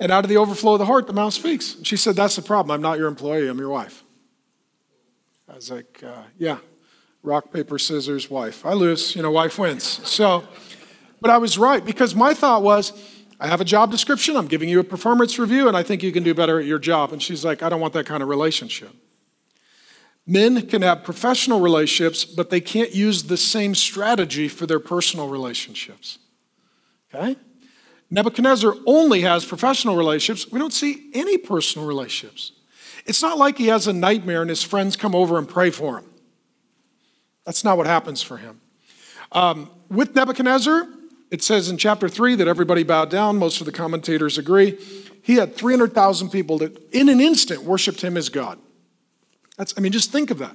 And 0.00 0.10
out 0.10 0.24
of 0.24 0.30
the 0.30 0.36
overflow 0.36 0.72
of 0.72 0.78
the 0.80 0.86
heart, 0.86 1.06
the 1.06 1.12
mouth 1.12 1.32
speaks. 1.32 1.76
She 1.82 1.96
said, 1.96 2.16
That's 2.16 2.36
the 2.36 2.42
problem. 2.42 2.74
I'm 2.74 2.82
not 2.82 2.98
your 2.98 3.08
employee, 3.08 3.46
I'm 3.46 3.58
your 3.58 3.68
wife. 3.68 4.02
I 5.48 5.54
was 5.54 5.70
like, 5.70 6.02
uh, 6.02 6.22
Yeah, 6.38 6.58
rock, 7.22 7.52
paper, 7.52 7.78
scissors, 7.78 8.30
wife. 8.30 8.66
I 8.66 8.72
lose, 8.72 9.14
you 9.14 9.22
know, 9.22 9.30
wife 9.30 9.58
wins. 9.58 9.84
So, 10.08 10.44
but 11.20 11.30
I 11.30 11.38
was 11.38 11.56
right 11.56 11.84
because 11.84 12.14
my 12.14 12.34
thought 12.34 12.62
was, 12.62 12.92
I 13.38 13.46
have 13.48 13.60
a 13.60 13.64
job 13.64 13.90
description, 13.90 14.36
I'm 14.36 14.46
giving 14.46 14.68
you 14.68 14.78
a 14.80 14.84
performance 14.84 15.38
review, 15.38 15.66
and 15.66 15.76
I 15.76 15.82
think 15.82 16.02
you 16.02 16.12
can 16.12 16.22
do 16.22 16.32
better 16.34 16.60
at 16.60 16.66
your 16.66 16.78
job. 16.78 17.12
And 17.12 17.22
she's 17.22 17.44
like, 17.44 17.62
I 17.62 17.68
don't 17.68 17.80
want 17.80 17.92
that 17.94 18.06
kind 18.06 18.22
of 18.22 18.28
relationship. 18.28 18.94
Men 20.26 20.66
can 20.68 20.82
have 20.82 21.02
professional 21.02 21.60
relationships, 21.60 22.24
but 22.24 22.50
they 22.50 22.60
can't 22.60 22.94
use 22.94 23.24
the 23.24 23.36
same 23.36 23.74
strategy 23.74 24.46
for 24.46 24.66
their 24.66 24.78
personal 24.78 25.28
relationships. 25.28 26.18
Okay? 27.12 27.36
Nebuchadnezzar 28.10 28.76
only 28.86 29.22
has 29.22 29.44
professional 29.44 29.96
relationships. 29.96 30.52
We 30.52 30.60
don't 30.60 30.72
see 30.72 31.10
any 31.12 31.38
personal 31.38 31.88
relationships. 31.88 32.52
It's 33.06 33.22
not 33.22 33.38
like 33.38 33.58
he 33.58 33.66
has 33.66 33.88
a 33.88 33.92
nightmare 33.92 34.42
and 34.42 34.50
his 34.50 34.62
friends 34.62 34.96
come 34.96 35.14
over 35.14 35.36
and 35.38 35.48
pray 35.48 35.70
for 35.70 35.98
him. 35.98 36.04
That's 37.44 37.64
not 37.64 37.76
what 37.76 37.86
happens 37.86 38.22
for 38.22 38.36
him. 38.36 38.60
Um, 39.32 39.70
with 39.88 40.14
Nebuchadnezzar, 40.14 40.86
it 41.30 41.42
says 41.42 41.68
in 41.68 41.78
chapter 41.78 42.08
3 42.08 42.34
that 42.36 42.48
everybody 42.48 42.82
bowed 42.82 43.10
down. 43.10 43.38
Most 43.38 43.60
of 43.60 43.66
the 43.66 43.72
commentators 43.72 44.38
agree. 44.38 44.78
He 45.22 45.36
had 45.36 45.56
300,000 45.56 46.30
people 46.30 46.58
that, 46.58 46.76
in 46.92 47.08
an 47.08 47.20
instant, 47.20 47.62
worshiped 47.62 48.02
him 48.02 48.16
as 48.16 48.28
God. 48.28 48.58
That's, 49.56 49.72
I 49.76 49.80
mean, 49.80 49.92
just 49.92 50.12
think 50.12 50.30
of 50.30 50.38
that. 50.38 50.54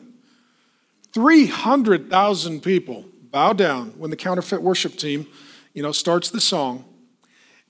300,000 1.14 2.62
people 2.62 3.06
bow 3.32 3.54
down 3.54 3.90
when 3.98 4.12
the 4.12 4.16
counterfeit 4.16 4.62
worship 4.62 4.96
team, 4.96 5.28
you 5.74 5.82
know, 5.82 5.92
starts 5.92 6.30
the 6.30 6.42
song. 6.42 6.86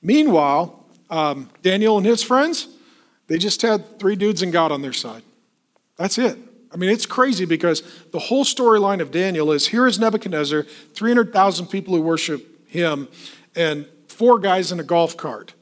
Meanwhile, 0.02 0.86
um, 1.10 1.50
Daniel 1.62 1.98
and 1.98 2.06
his 2.06 2.24
friends, 2.24 2.68
they 3.28 3.38
just 3.38 3.62
had 3.62 4.00
three 4.00 4.16
dudes 4.16 4.42
and 4.42 4.52
God 4.52 4.72
on 4.72 4.82
their 4.82 4.94
side. 4.94 5.24
That's 5.98 6.18
it. 6.18 6.38
I 6.74 6.78
mean, 6.78 6.90
it's 6.90 7.06
crazy 7.06 7.46
because 7.46 7.82
the 8.12 8.20
whole 8.20 8.44
storyline 8.44 9.00
of 9.02 9.12
Daniel 9.12 9.52
is 9.52 9.68
here 9.68 9.88
is 9.88 10.00
Nebuchadnezzar, 10.00 10.64
300,000 10.64 11.68
people 11.68 11.96
who 11.96 12.02
worship 12.02 12.68
him, 12.68 13.08
and 13.56 13.88
four 14.08 14.40
guys 14.40 14.72
in 14.72 14.80
a 14.80 14.84
golf 14.84 15.16
cart. 15.16 15.54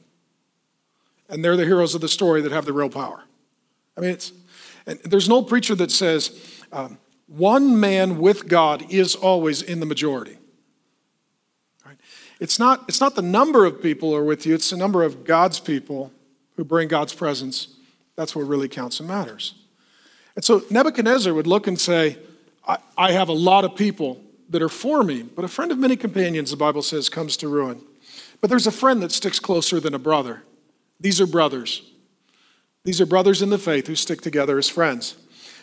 And 1.28 1.44
they're 1.44 1.56
the 1.56 1.64
heroes 1.64 1.94
of 1.94 2.00
the 2.00 2.08
story 2.08 2.40
that 2.42 2.52
have 2.52 2.64
the 2.64 2.72
real 2.72 2.88
power. 2.88 3.24
I 3.96 4.00
mean, 4.00 4.10
it's, 4.10 4.32
and 4.86 4.98
there's 5.00 5.26
an 5.26 5.32
old 5.32 5.48
preacher 5.48 5.74
that 5.74 5.90
says, 5.90 6.62
um, 6.72 6.98
one 7.26 7.78
man 7.80 8.18
with 8.18 8.48
God 8.48 8.90
is 8.90 9.14
always 9.14 9.62
in 9.62 9.80
the 9.80 9.86
majority. 9.86 10.38
Right? 11.84 11.98
It's, 12.40 12.58
not, 12.58 12.84
it's 12.88 13.00
not 13.00 13.16
the 13.16 13.22
number 13.22 13.64
of 13.64 13.82
people 13.82 14.10
who 14.10 14.16
are 14.16 14.24
with 14.24 14.46
you, 14.46 14.54
it's 14.54 14.70
the 14.70 14.76
number 14.76 15.02
of 15.02 15.24
God's 15.24 15.58
people 15.58 16.12
who 16.56 16.64
bring 16.64 16.88
God's 16.88 17.14
presence. 17.14 17.68
That's 18.14 18.34
what 18.34 18.46
really 18.46 18.68
counts 18.68 19.00
and 19.00 19.08
matters. 19.08 19.54
And 20.36 20.44
so 20.44 20.62
Nebuchadnezzar 20.70 21.32
would 21.34 21.46
look 21.46 21.66
and 21.66 21.80
say, 21.80 22.18
I, 22.68 22.78
I 22.96 23.12
have 23.12 23.28
a 23.28 23.32
lot 23.32 23.64
of 23.64 23.74
people 23.74 24.22
that 24.50 24.62
are 24.62 24.68
for 24.68 25.02
me, 25.02 25.22
but 25.22 25.44
a 25.44 25.48
friend 25.48 25.72
of 25.72 25.78
many 25.78 25.96
companions, 25.96 26.50
the 26.50 26.56
Bible 26.56 26.82
says, 26.82 27.08
comes 27.08 27.36
to 27.38 27.48
ruin. 27.48 27.80
But 28.40 28.50
there's 28.50 28.66
a 28.66 28.72
friend 28.72 29.02
that 29.02 29.10
sticks 29.12 29.40
closer 29.40 29.80
than 29.80 29.94
a 29.94 29.98
brother. 29.98 30.42
These 31.00 31.20
are 31.20 31.26
brothers. 31.26 31.90
These 32.84 33.00
are 33.00 33.06
brothers 33.06 33.42
in 33.42 33.50
the 33.50 33.58
faith 33.58 33.88
who 33.88 33.96
stick 33.96 34.20
together 34.20 34.58
as 34.58 34.68
friends. 34.68 35.16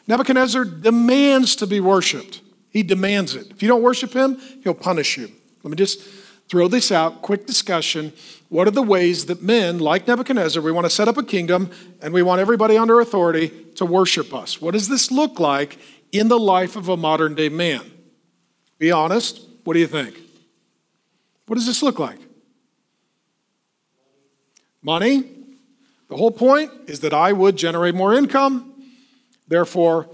Nebuchadnezzar 0.07 0.65
demands 0.65 1.55
to 1.57 1.67
be 1.67 1.79
worshiped. 1.79 2.41
He 2.69 2.83
demands 2.83 3.35
it. 3.35 3.51
If 3.51 3.61
you 3.61 3.69
don't 3.69 3.83
worship 3.83 4.13
him, 4.13 4.37
he'll 4.63 4.73
punish 4.73 5.17
you. 5.17 5.31
Let 5.63 5.69
me 5.71 5.77
just 5.77 6.01
throw 6.49 6.67
this 6.67 6.91
out 6.91 7.21
quick 7.21 7.45
discussion. 7.45 8.13
What 8.49 8.67
are 8.67 8.71
the 8.71 8.83
ways 8.83 9.25
that 9.25 9.41
men, 9.41 9.79
like 9.79 10.07
Nebuchadnezzar, 10.07 10.61
we 10.61 10.71
want 10.71 10.85
to 10.85 10.89
set 10.89 11.07
up 11.07 11.17
a 11.17 11.23
kingdom 11.23 11.71
and 12.01 12.13
we 12.13 12.21
want 12.21 12.41
everybody 12.41 12.77
under 12.77 12.99
authority 12.99 13.49
to 13.75 13.85
worship 13.85 14.33
us? 14.33 14.61
What 14.61 14.71
does 14.71 14.87
this 14.87 15.11
look 15.11 15.39
like 15.39 15.79
in 16.11 16.27
the 16.27 16.39
life 16.39 16.75
of 16.75 16.89
a 16.89 16.97
modern 16.97 17.35
day 17.35 17.49
man? 17.49 17.81
Be 18.77 18.91
honest. 18.91 19.41
What 19.63 19.73
do 19.73 19.79
you 19.79 19.87
think? 19.87 20.19
What 21.47 21.55
does 21.55 21.65
this 21.65 21.81
look 21.81 21.99
like? 21.99 22.19
Money. 24.81 25.23
The 26.09 26.17
whole 26.17 26.31
point 26.31 26.71
is 26.87 26.99
that 26.99 27.13
I 27.13 27.31
would 27.31 27.55
generate 27.55 27.95
more 27.95 28.13
income. 28.13 28.73
Therefore, 29.47 30.09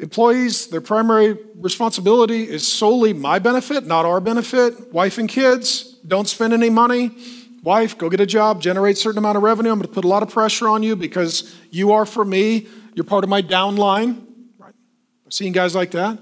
Employees, 0.00 0.66
their 0.68 0.80
primary 0.80 1.38
responsibility 1.54 2.48
is 2.48 2.66
solely 2.66 3.12
my 3.12 3.38
benefit, 3.38 3.86
not 3.86 4.04
our 4.04 4.20
benefit. 4.20 4.92
Wife 4.92 5.18
and 5.18 5.28
kids, 5.28 5.98
don't 6.06 6.28
spend 6.28 6.52
any 6.52 6.68
money. 6.68 7.12
wife, 7.62 7.96
go 7.96 8.10
get 8.10 8.20
a 8.20 8.26
job, 8.26 8.60
generate 8.60 8.96
a 8.96 9.00
certain 9.00 9.18
amount 9.18 9.36
of 9.36 9.42
revenue. 9.42 9.70
I'm 9.70 9.78
going 9.78 9.88
to 9.88 9.94
put 9.94 10.04
a 10.04 10.08
lot 10.08 10.22
of 10.22 10.30
pressure 10.30 10.68
on 10.68 10.82
you 10.82 10.96
because 10.96 11.54
you 11.70 11.92
are 11.92 12.04
for 12.04 12.24
me. 12.24 12.66
You're 12.94 13.04
part 13.04 13.24
of 13.24 13.30
my 13.30 13.40
downline. 13.40 14.26
Right? 14.58 14.74
I've 15.24 15.32
seen 15.32 15.52
guys 15.52 15.74
like 15.74 15.92
that. 15.92 16.18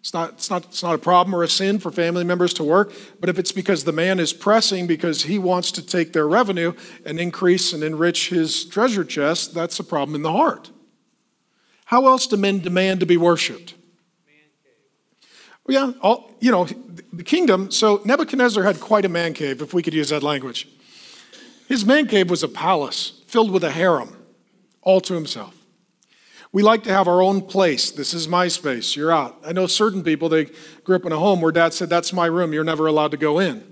It's 0.00 0.14
not, 0.14 0.34
it's, 0.34 0.48
not, 0.48 0.64
it's 0.66 0.82
not 0.84 0.94
a 0.94 0.98
problem 0.98 1.34
or 1.34 1.42
a 1.42 1.48
sin 1.48 1.80
for 1.80 1.90
family 1.90 2.22
members 2.22 2.54
to 2.54 2.64
work, 2.64 2.92
but 3.18 3.28
if 3.28 3.40
it's 3.40 3.50
because 3.50 3.82
the 3.82 3.92
man 3.92 4.20
is 4.20 4.32
pressing 4.32 4.86
because 4.86 5.24
he 5.24 5.36
wants 5.36 5.72
to 5.72 5.84
take 5.84 6.12
their 6.12 6.28
revenue 6.28 6.74
and 7.04 7.18
increase 7.18 7.72
and 7.72 7.82
enrich 7.82 8.28
his 8.28 8.64
treasure 8.66 9.02
chest, 9.02 9.52
that's 9.52 9.80
a 9.80 9.84
problem 9.84 10.14
in 10.14 10.22
the 10.22 10.30
heart. 10.30 10.70
How 11.86 12.08
else 12.08 12.26
do 12.26 12.36
men 12.36 12.58
demand 12.58 13.00
to 13.00 13.06
be 13.06 13.16
worshiped? 13.16 13.74
Well, 15.64 15.88
yeah, 15.88 15.92
all, 16.00 16.32
you 16.40 16.50
know, 16.50 16.64
the 17.12 17.22
kingdom, 17.22 17.70
so 17.70 18.00
Nebuchadnezzar 18.04 18.64
had 18.64 18.80
quite 18.80 19.04
a 19.04 19.08
man 19.08 19.34
cave, 19.34 19.62
if 19.62 19.72
we 19.72 19.82
could 19.82 19.94
use 19.94 20.08
that 20.10 20.22
language. 20.22 20.68
His 21.68 21.84
man 21.84 22.08
cave 22.08 22.28
was 22.28 22.42
a 22.42 22.48
palace 22.48 23.22
filled 23.26 23.52
with 23.52 23.62
a 23.62 23.70
harem, 23.70 24.16
all 24.82 25.00
to 25.02 25.14
himself. 25.14 25.54
We 26.52 26.62
like 26.62 26.82
to 26.84 26.92
have 26.92 27.06
our 27.06 27.22
own 27.22 27.42
place. 27.42 27.92
This 27.92 28.14
is 28.14 28.26
my 28.26 28.48
space. 28.48 28.96
You're 28.96 29.12
out. 29.12 29.36
I 29.44 29.52
know 29.52 29.68
certain 29.68 30.02
people, 30.02 30.28
they 30.28 30.46
grew 30.82 30.96
up 30.96 31.04
in 31.04 31.12
a 31.12 31.18
home 31.18 31.40
where 31.40 31.52
dad 31.52 31.72
said, 31.72 31.88
That's 31.88 32.12
my 32.12 32.26
room. 32.26 32.52
You're 32.52 32.64
never 32.64 32.86
allowed 32.86 33.10
to 33.12 33.16
go 33.16 33.38
in. 33.38 33.64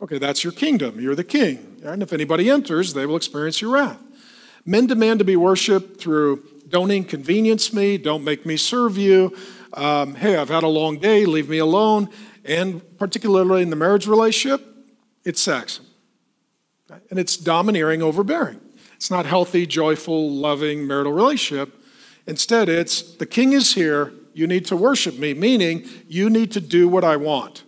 Okay, 0.00 0.18
that's 0.18 0.44
your 0.44 0.52
kingdom. 0.52 1.00
You're 1.00 1.16
the 1.16 1.24
king. 1.24 1.80
And 1.84 2.02
if 2.02 2.12
anybody 2.12 2.50
enters, 2.50 2.94
they 2.94 3.06
will 3.06 3.16
experience 3.16 3.60
your 3.60 3.72
wrath. 3.72 4.00
Men 4.64 4.86
demand 4.86 5.18
to 5.20 5.24
be 5.24 5.36
worshiped 5.36 6.00
through 6.00 6.44
don't 6.68 6.90
inconvenience 6.90 7.72
me, 7.72 7.98
don't 7.98 8.24
make 8.24 8.44
me 8.44 8.56
serve 8.56 8.96
you. 8.98 9.36
Um, 9.72 10.14
hey, 10.14 10.36
I've 10.36 10.48
had 10.48 10.62
a 10.62 10.68
long 10.68 10.98
day, 10.98 11.24
leave 11.24 11.48
me 11.48 11.58
alone. 11.58 12.08
And 12.44 12.82
particularly 12.98 13.62
in 13.62 13.70
the 13.70 13.76
marriage 13.76 14.06
relationship, 14.06 14.66
it's 15.24 15.40
sex. 15.40 15.80
And 17.10 17.18
it's 17.18 17.36
domineering, 17.36 18.02
overbearing. 18.02 18.60
It's 18.94 19.10
not 19.10 19.26
healthy, 19.26 19.66
joyful, 19.66 20.30
loving 20.30 20.86
marital 20.86 21.12
relationship. 21.12 21.74
Instead, 22.26 22.68
it's 22.68 23.02
the 23.02 23.26
king 23.26 23.52
is 23.52 23.74
here, 23.74 24.12
you 24.34 24.46
need 24.46 24.66
to 24.66 24.76
worship 24.76 25.18
me, 25.18 25.34
meaning 25.34 25.88
you 26.06 26.30
need 26.30 26.52
to 26.52 26.60
do 26.60 26.88
what 26.88 27.04
I 27.04 27.16
want. 27.16 27.64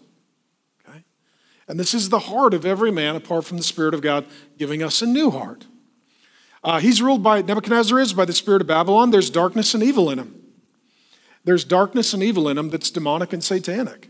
And 1.70 1.78
this 1.78 1.94
is 1.94 2.08
the 2.08 2.18
heart 2.18 2.52
of 2.52 2.66
every 2.66 2.90
man 2.90 3.14
apart 3.14 3.44
from 3.44 3.56
the 3.56 3.62
Spirit 3.62 3.94
of 3.94 4.02
God 4.02 4.26
giving 4.58 4.82
us 4.82 5.02
a 5.02 5.06
new 5.06 5.30
heart. 5.30 5.66
Uh, 6.62 6.78
he's 6.78 7.00
ruled 7.00 7.22
by, 7.22 7.42
Nebuchadnezzar 7.42 7.98
is 7.98 8.12
by 8.12 8.24
the 8.24 8.32
spirit 8.32 8.60
of 8.60 8.68
Babylon. 8.68 9.10
There's 9.10 9.30
darkness 9.30 9.74
and 9.74 9.82
evil 9.82 10.10
in 10.10 10.18
him. 10.18 10.40
There's 11.44 11.64
darkness 11.64 12.12
and 12.12 12.22
evil 12.22 12.48
in 12.48 12.58
him 12.58 12.70
that's 12.70 12.90
demonic 12.90 13.32
and 13.32 13.42
satanic. 13.42 14.08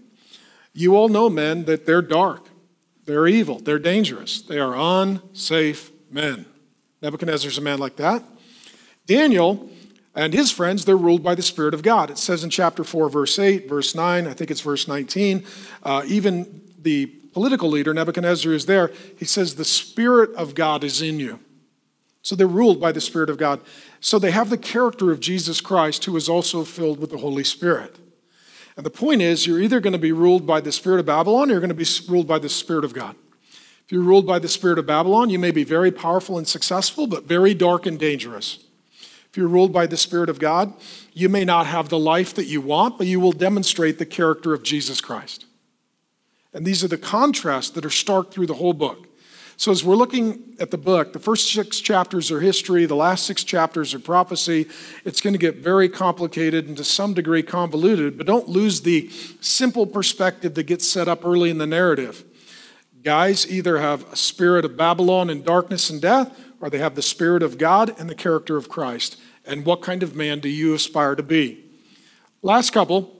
You 0.72 0.96
all 0.96 1.08
know, 1.08 1.30
men, 1.30 1.64
that 1.64 1.86
they're 1.86 2.02
dark, 2.02 2.46
they're 3.04 3.26
evil, 3.26 3.58
they're 3.58 3.78
dangerous, 3.78 4.42
they 4.42 4.58
are 4.58 4.74
unsafe 4.76 5.90
men. 6.10 6.46
Nebuchadnezzar's 7.02 7.58
a 7.58 7.60
man 7.60 7.78
like 7.78 7.96
that. 7.96 8.22
Daniel 9.06 9.68
and 10.14 10.34
his 10.34 10.50
friends, 10.50 10.84
they're 10.84 10.96
ruled 10.96 11.22
by 11.22 11.34
the 11.34 11.42
Spirit 11.42 11.72
of 11.72 11.82
God. 11.82 12.10
It 12.10 12.18
says 12.18 12.44
in 12.44 12.50
chapter 12.50 12.84
4, 12.84 13.08
verse 13.08 13.38
8, 13.38 13.68
verse 13.68 13.94
9, 13.94 14.26
I 14.26 14.32
think 14.32 14.50
it's 14.50 14.60
verse 14.60 14.86
19, 14.86 15.44
uh, 15.82 16.02
even 16.06 16.62
the 16.78 17.06
political 17.06 17.68
leader, 17.68 17.94
Nebuchadnezzar, 17.94 18.52
is 18.52 18.66
there. 18.66 18.92
He 19.16 19.24
says, 19.24 19.54
The 19.54 19.64
Spirit 19.64 20.34
of 20.34 20.54
God 20.54 20.84
is 20.84 21.00
in 21.00 21.20
you. 21.20 21.38
So 22.30 22.36
they're 22.36 22.46
ruled 22.46 22.80
by 22.80 22.92
the 22.92 23.00
Spirit 23.00 23.28
of 23.28 23.38
God. 23.38 23.60
So 23.98 24.16
they 24.16 24.30
have 24.30 24.50
the 24.50 24.56
character 24.56 25.10
of 25.10 25.18
Jesus 25.18 25.60
Christ, 25.60 26.04
who 26.04 26.16
is 26.16 26.28
also 26.28 26.62
filled 26.62 27.00
with 27.00 27.10
the 27.10 27.18
Holy 27.18 27.42
Spirit. 27.42 27.96
And 28.76 28.86
the 28.86 28.90
point 28.90 29.20
is, 29.20 29.48
you're 29.48 29.60
either 29.60 29.80
going 29.80 29.94
to 29.94 29.98
be 29.98 30.12
ruled 30.12 30.46
by 30.46 30.60
the 30.60 30.70
Spirit 30.70 31.00
of 31.00 31.06
Babylon 31.06 31.48
or 31.48 31.54
you're 31.54 31.60
going 31.60 31.70
to 31.70 31.74
be 31.74 31.90
ruled 32.08 32.28
by 32.28 32.38
the 32.38 32.48
Spirit 32.48 32.84
of 32.84 32.94
God. 32.94 33.16
If 33.84 33.90
you're 33.90 34.04
ruled 34.04 34.28
by 34.28 34.38
the 34.38 34.46
Spirit 34.46 34.78
of 34.78 34.86
Babylon, 34.86 35.28
you 35.28 35.40
may 35.40 35.50
be 35.50 35.64
very 35.64 35.90
powerful 35.90 36.38
and 36.38 36.46
successful, 36.46 37.08
but 37.08 37.24
very 37.24 37.52
dark 37.52 37.84
and 37.84 37.98
dangerous. 37.98 38.60
If 39.28 39.36
you're 39.36 39.48
ruled 39.48 39.72
by 39.72 39.88
the 39.88 39.96
Spirit 39.96 40.30
of 40.30 40.38
God, 40.38 40.72
you 41.12 41.28
may 41.28 41.44
not 41.44 41.66
have 41.66 41.88
the 41.88 41.98
life 41.98 42.32
that 42.34 42.46
you 42.46 42.60
want, 42.60 42.96
but 42.96 43.08
you 43.08 43.18
will 43.18 43.32
demonstrate 43.32 43.98
the 43.98 44.06
character 44.06 44.54
of 44.54 44.62
Jesus 44.62 45.00
Christ. 45.00 45.46
And 46.54 46.64
these 46.64 46.84
are 46.84 46.88
the 46.88 46.96
contrasts 46.96 47.70
that 47.70 47.84
are 47.84 47.90
stark 47.90 48.30
through 48.30 48.46
the 48.46 48.54
whole 48.54 48.72
book. 48.72 49.08
So, 49.60 49.70
as 49.70 49.84
we're 49.84 49.94
looking 49.94 50.56
at 50.58 50.70
the 50.70 50.78
book, 50.78 51.12
the 51.12 51.18
first 51.18 51.52
six 51.52 51.80
chapters 51.80 52.30
are 52.30 52.40
history, 52.40 52.86
the 52.86 52.96
last 52.96 53.26
six 53.26 53.44
chapters 53.44 53.92
are 53.92 53.98
prophecy. 53.98 54.66
It's 55.04 55.20
going 55.20 55.34
to 55.34 55.38
get 55.38 55.56
very 55.56 55.86
complicated 55.90 56.66
and 56.66 56.78
to 56.78 56.82
some 56.82 57.12
degree 57.12 57.42
convoluted, 57.42 58.16
but 58.16 58.26
don't 58.26 58.48
lose 58.48 58.80
the 58.80 59.10
simple 59.42 59.86
perspective 59.86 60.54
that 60.54 60.62
gets 60.62 60.88
set 60.88 61.08
up 61.08 61.26
early 61.26 61.50
in 61.50 61.58
the 61.58 61.66
narrative. 61.66 62.24
Guys 63.02 63.46
either 63.52 63.76
have 63.80 64.10
a 64.10 64.16
spirit 64.16 64.64
of 64.64 64.78
Babylon 64.78 65.28
and 65.28 65.44
darkness 65.44 65.90
and 65.90 66.00
death, 66.00 66.34
or 66.58 66.70
they 66.70 66.78
have 66.78 66.94
the 66.94 67.02
spirit 67.02 67.42
of 67.42 67.58
God 67.58 67.94
and 68.00 68.08
the 68.08 68.14
character 68.14 68.56
of 68.56 68.70
Christ. 68.70 69.20
And 69.44 69.66
what 69.66 69.82
kind 69.82 70.02
of 70.02 70.16
man 70.16 70.40
do 70.40 70.48
you 70.48 70.72
aspire 70.72 71.14
to 71.16 71.22
be? 71.22 71.62
Last 72.40 72.70
couple 72.70 73.14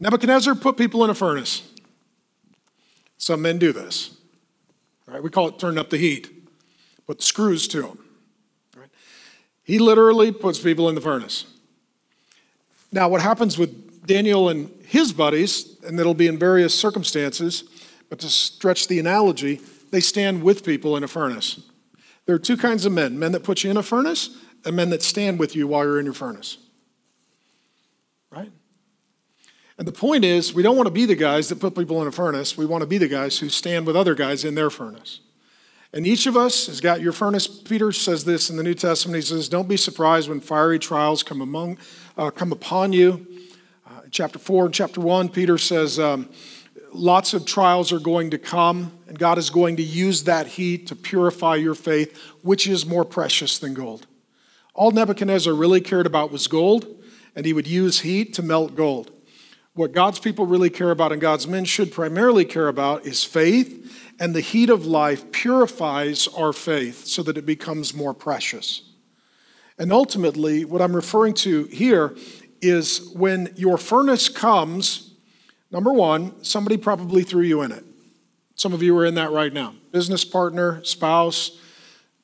Nebuchadnezzar 0.00 0.54
put 0.54 0.78
people 0.78 1.04
in 1.04 1.10
a 1.10 1.14
furnace. 1.14 1.60
Some 3.18 3.42
men 3.42 3.58
do 3.58 3.74
this. 3.74 4.11
Right? 5.12 5.22
We 5.22 5.28
call 5.28 5.48
it 5.48 5.58
turning 5.58 5.78
up 5.78 5.90
the 5.90 5.98
heat. 5.98 6.30
Put 7.06 7.22
screws 7.22 7.68
to 7.68 7.82
them. 7.82 7.98
Right? 8.74 8.88
He 9.62 9.78
literally 9.78 10.32
puts 10.32 10.58
people 10.58 10.88
in 10.88 10.94
the 10.94 11.02
furnace. 11.02 11.44
Now, 12.90 13.08
what 13.08 13.20
happens 13.20 13.58
with 13.58 14.06
Daniel 14.06 14.48
and 14.48 14.70
his 14.86 15.12
buddies, 15.12 15.76
and 15.84 16.00
it'll 16.00 16.14
be 16.14 16.26
in 16.28 16.38
various 16.38 16.74
circumstances, 16.74 17.64
but 18.08 18.20
to 18.20 18.28
stretch 18.28 18.88
the 18.88 18.98
analogy, 18.98 19.60
they 19.90 20.00
stand 20.00 20.42
with 20.42 20.64
people 20.64 20.96
in 20.96 21.04
a 21.04 21.08
furnace. 21.08 21.60
There 22.24 22.34
are 22.34 22.38
two 22.38 22.56
kinds 22.56 22.86
of 22.86 22.92
men 22.92 23.18
men 23.18 23.32
that 23.32 23.44
put 23.44 23.64
you 23.64 23.70
in 23.70 23.76
a 23.76 23.82
furnace, 23.82 24.30
and 24.64 24.74
men 24.76 24.90
that 24.90 25.02
stand 25.02 25.38
with 25.38 25.54
you 25.54 25.66
while 25.66 25.84
you're 25.84 25.98
in 25.98 26.06
your 26.06 26.14
furnace. 26.14 26.56
Right? 28.30 28.50
And 29.82 29.88
the 29.88 29.98
point 29.98 30.24
is, 30.24 30.54
we 30.54 30.62
don't 30.62 30.76
want 30.76 30.86
to 30.86 30.92
be 30.92 31.06
the 31.06 31.16
guys 31.16 31.48
that 31.48 31.58
put 31.58 31.74
people 31.74 32.00
in 32.02 32.06
a 32.06 32.12
furnace. 32.12 32.56
We 32.56 32.64
want 32.64 32.82
to 32.82 32.86
be 32.86 32.98
the 32.98 33.08
guys 33.08 33.40
who 33.40 33.48
stand 33.48 33.84
with 33.84 33.96
other 33.96 34.14
guys 34.14 34.44
in 34.44 34.54
their 34.54 34.70
furnace. 34.70 35.18
And 35.92 36.06
each 36.06 36.26
of 36.26 36.36
us 36.36 36.68
has 36.68 36.80
got 36.80 37.00
your 37.00 37.10
furnace. 37.10 37.48
Peter 37.48 37.90
says 37.90 38.24
this 38.24 38.48
in 38.48 38.56
the 38.56 38.62
New 38.62 38.74
Testament. 38.74 39.16
He 39.16 39.22
says, 39.22 39.48
Don't 39.48 39.66
be 39.66 39.76
surprised 39.76 40.28
when 40.28 40.38
fiery 40.38 40.78
trials 40.78 41.24
come, 41.24 41.40
among, 41.40 41.78
uh, 42.16 42.30
come 42.30 42.52
upon 42.52 42.92
you. 42.92 43.26
Uh, 43.84 44.02
chapter 44.12 44.38
4 44.38 44.66
and 44.66 44.72
chapter 44.72 45.00
1, 45.00 45.30
Peter 45.30 45.58
says, 45.58 45.98
um, 45.98 46.28
Lots 46.92 47.34
of 47.34 47.44
trials 47.44 47.92
are 47.92 47.98
going 47.98 48.30
to 48.30 48.38
come, 48.38 48.96
and 49.08 49.18
God 49.18 49.36
is 49.36 49.50
going 49.50 49.74
to 49.78 49.82
use 49.82 50.22
that 50.22 50.46
heat 50.46 50.86
to 50.86 50.94
purify 50.94 51.56
your 51.56 51.74
faith, 51.74 52.16
which 52.42 52.68
is 52.68 52.86
more 52.86 53.04
precious 53.04 53.58
than 53.58 53.74
gold. 53.74 54.06
All 54.74 54.92
Nebuchadnezzar 54.92 55.52
really 55.52 55.80
cared 55.80 56.06
about 56.06 56.30
was 56.30 56.46
gold, 56.46 56.86
and 57.34 57.44
he 57.44 57.52
would 57.52 57.66
use 57.66 58.02
heat 58.02 58.32
to 58.34 58.44
melt 58.44 58.76
gold. 58.76 59.10
What 59.74 59.92
God's 59.92 60.18
people 60.18 60.44
really 60.44 60.68
care 60.68 60.90
about 60.90 61.12
and 61.12 61.20
God's 61.20 61.46
men 61.46 61.64
should 61.64 61.92
primarily 61.92 62.44
care 62.44 62.68
about 62.68 63.06
is 63.06 63.24
faith, 63.24 64.12
and 64.20 64.34
the 64.34 64.40
heat 64.40 64.68
of 64.68 64.84
life 64.84 65.32
purifies 65.32 66.28
our 66.28 66.52
faith 66.52 67.06
so 67.06 67.22
that 67.22 67.38
it 67.38 67.46
becomes 67.46 67.94
more 67.94 68.12
precious. 68.12 68.82
And 69.78 69.90
ultimately, 69.90 70.66
what 70.66 70.82
I'm 70.82 70.94
referring 70.94 71.32
to 71.34 71.64
here 71.64 72.14
is 72.60 73.10
when 73.14 73.54
your 73.56 73.78
furnace 73.78 74.28
comes, 74.28 75.14
number 75.70 75.92
one, 75.92 76.44
somebody 76.44 76.76
probably 76.76 77.22
threw 77.22 77.42
you 77.42 77.62
in 77.62 77.72
it. 77.72 77.84
Some 78.54 78.74
of 78.74 78.82
you 78.82 78.96
are 78.98 79.06
in 79.06 79.14
that 79.14 79.30
right 79.30 79.54
now. 79.54 79.74
Business 79.90 80.22
partner, 80.24 80.84
spouse, 80.84 81.58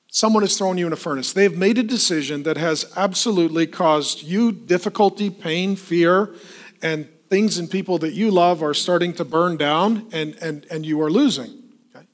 someone 0.09 0.43
has 0.43 0.57
thrown 0.59 0.77
you 0.77 0.87
in 0.87 0.93
a 0.93 0.97
furnace. 0.97 1.33
They've 1.33 1.57
made 1.57 1.79
a 1.79 1.83
decision 1.83 2.43
that 2.43 2.59
has 2.59 2.93
absolutely 2.95 3.67
caused 3.67 4.23
you 4.23 4.53
difficulty, 4.53 5.31
pain, 5.31 5.77
fear, 5.77 6.35
and 6.83 7.09
things 7.29 7.59
and 7.59 7.71
people 7.71 7.99
that 7.99 8.15
you 8.15 8.31
love 8.31 8.63
are 8.63 8.75
starting 8.75 9.13
to 9.15 9.25
burn 9.25 9.57
down 9.57 10.07
and, 10.13 10.37
and, 10.41 10.67
and 10.71 10.87
you 10.87 11.01
are 11.03 11.11
losing. 11.11 11.63
Okay? 11.95 12.07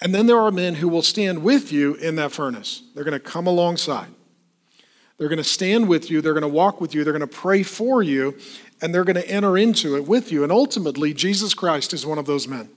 And 0.00 0.14
then 0.14 0.26
there 0.26 0.40
are 0.40 0.50
men 0.50 0.76
who 0.76 0.88
will 0.88 1.02
stand 1.02 1.42
with 1.42 1.72
you 1.72 1.94
in 1.94 2.16
that 2.16 2.32
furnace. 2.32 2.82
They're 2.94 3.04
going 3.04 3.12
to 3.12 3.20
come 3.20 3.46
alongside. 3.46 4.08
They're 5.18 5.28
going 5.28 5.38
to 5.38 5.44
stand 5.44 5.88
with 5.88 6.10
you. 6.10 6.20
They're 6.20 6.34
going 6.34 6.42
to 6.42 6.48
walk 6.48 6.80
with 6.80 6.94
you. 6.94 7.02
They're 7.02 7.12
going 7.12 7.20
to 7.20 7.26
pray 7.26 7.62
for 7.62 8.02
you. 8.02 8.36
And 8.82 8.94
they're 8.94 9.04
going 9.04 9.16
to 9.16 9.28
enter 9.28 9.56
into 9.56 9.96
it 9.96 10.06
with 10.06 10.30
you. 10.30 10.42
And 10.42 10.52
ultimately, 10.52 11.14
Jesus 11.14 11.54
Christ 11.54 11.94
is 11.94 12.04
one 12.04 12.18
of 12.18 12.26
those 12.26 12.46
men. 12.46 12.68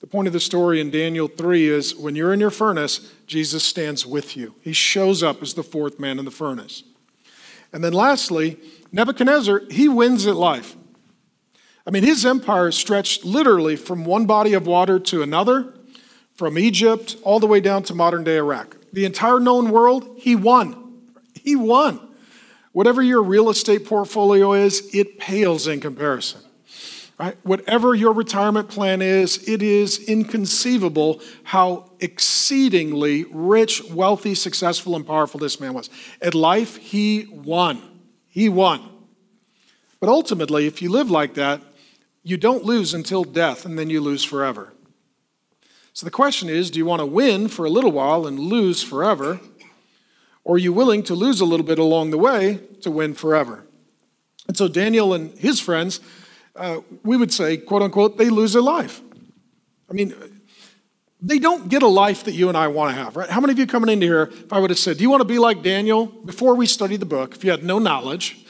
The 0.00 0.06
point 0.06 0.28
of 0.28 0.32
the 0.32 0.40
story 0.40 0.80
in 0.80 0.90
Daniel 0.90 1.28
3 1.28 1.68
is 1.68 1.94
when 1.94 2.14
you're 2.14 2.32
in 2.32 2.40
your 2.40 2.50
furnace, 2.50 3.12
Jesus 3.26 3.64
stands 3.64 4.06
with 4.06 4.36
you. 4.36 4.54
He 4.62 4.72
shows 4.72 5.22
up 5.22 5.42
as 5.42 5.54
the 5.54 5.64
fourth 5.64 5.98
man 5.98 6.18
in 6.18 6.24
the 6.24 6.30
furnace. 6.30 6.84
And 7.72 7.82
then 7.82 7.92
lastly, 7.92 8.58
Nebuchadnezzar, 8.92 9.62
he 9.70 9.88
wins 9.88 10.26
at 10.26 10.36
life. 10.36 10.76
I 11.88 11.90
mean, 11.90 12.02
his 12.02 12.26
empire 12.26 12.70
stretched 12.70 13.24
literally 13.24 13.74
from 13.74 14.04
one 14.04 14.26
body 14.26 14.52
of 14.52 14.66
water 14.66 14.98
to 14.98 15.22
another, 15.22 15.72
from 16.34 16.58
Egypt 16.58 17.16
all 17.22 17.40
the 17.40 17.46
way 17.46 17.60
down 17.60 17.82
to 17.84 17.94
modern 17.94 18.24
day 18.24 18.36
Iraq. 18.36 18.76
The 18.92 19.06
entire 19.06 19.40
known 19.40 19.70
world, 19.70 20.06
he 20.18 20.36
won. 20.36 21.00
He 21.32 21.56
won. 21.56 21.98
Whatever 22.72 23.00
your 23.00 23.22
real 23.22 23.48
estate 23.48 23.86
portfolio 23.86 24.52
is, 24.52 24.94
it 24.94 25.18
pales 25.18 25.66
in 25.66 25.80
comparison. 25.80 26.42
right? 27.16 27.38
Whatever 27.42 27.94
your 27.94 28.12
retirement 28.12 28.68
plan 28.68 29.00
is, 29.00 29.48
it 29.48 29.62
is 29.62 29.98
inconceivable 30.06 31.22
how 31.42 31.90
exceedingly 32.00 33.24
rich, 33.30 33.82
wealthy, 33.90 34.34
successful, 34.34 34.94
and 34.94 35.06
powerful 35.06 35.40
this 35.40 35.58
man 35.58 35.72
was. 35.72 35.88
At 36.20 36.34
life, 36.34 36.76
he 36.76 37.24
won. 37.30 37.80
He 38.28 38.50
won. 38.50 38.86
But 40.00 40.10
ultimately, 40.10 40.66
if 40.66 40.82
you 40.82 40.90
live 40.90 41.10
like 41.10 41.32
that, 41.34 41.62
you 42.22 42.36
don't 42.36 42.64
lose 42.64 42.94
until 42.94 43.24
death, 43.24 43.64
and 43.64 43.78
then 43.78 43.90
you 43.90 44.00
lose 44.00 44.24
forever. 44.24 44.72
So 45.92 46.04
the 46.04 46.10
question 46.10 46.48
is 46.48 46.70
do 46.70 46.78
you 46.78 46.86
want 46.86 47.00
to 47.00 47.06
win 47.06 47.48
for 47.48 47.64
a 47.64 47.70
little 47.70 47.90
while 47.90 48.26
and 48.26 48.38
lose 48.38 48.82
forever? 48.82 49.40
Or 50.44 50.54
are 50.54 50.58
you 50.58 50.72
willing 50.72 51.02
to 51.02 51.14
lose 51.14 51.40
a 51.40 51.44
little 51.44 51.66
bit 51.66 51.78
along 51.78 52.10
the 52.10 52.18
way 52.18 52.60
to 52.82 52.90
win 52.90 53.14
forever? 53.14 53.66
And 54.46 54.56
so 54.56 54.66
Daniel 54.68 55.12
and 55.12 55.36
his 55.38 55.60
friends, 55.60 56.00
uh, 56.56 56.80
we 57.04 57.16
would 57.16 57.32
say, 57.32 57.56
quote 57.56 57.82
unquote, 57.82 58.16
they 58.16 58.30
lose 58.30 58.54
their 58.54 58.62
life. 58.62 59.02
I 59.90 59.92
mean, 59.92 60.14
they 61.20 61.38
don't 61.38 61.68
get 61.68 61.82
a 61.82 61.88
life 61.88 62.24
that 62.24 62.32
you 62.32 62.48
and 62.48 62.56
I 62.56 62.68
want 62.68 62.94
to 62.94 63.02
have, 63.02 63.16
right? 63.16 63.28
How 63.28 63.40
many 63.40 63.52
of 63.52 63.58
you 63.58 63.66
coming 63.66 63.90
into 63.90 64.06
here, 64.06 64.30
if 64.32 64.52
I 64.52 64.58
would 64.58 64.70
have 64.70 64.78
said, 64.78 64.98
Do 64.98 65.02
you 65.02 65.10
want 65.10 65.20
to 65.20 65.26
be 65.26 65.38
like 65.38 65.62
Daniel 65.62 66.06
before 66.06 66.54
we 66.54 66.66
studied 66.66 67.00
the 67.00 67.06
book, 67.06 67.34
if 67.34 67.44
you 67.44 67.50
had 67.50 67.64
no 67.64 67.78
knowledge? 67.78 68.44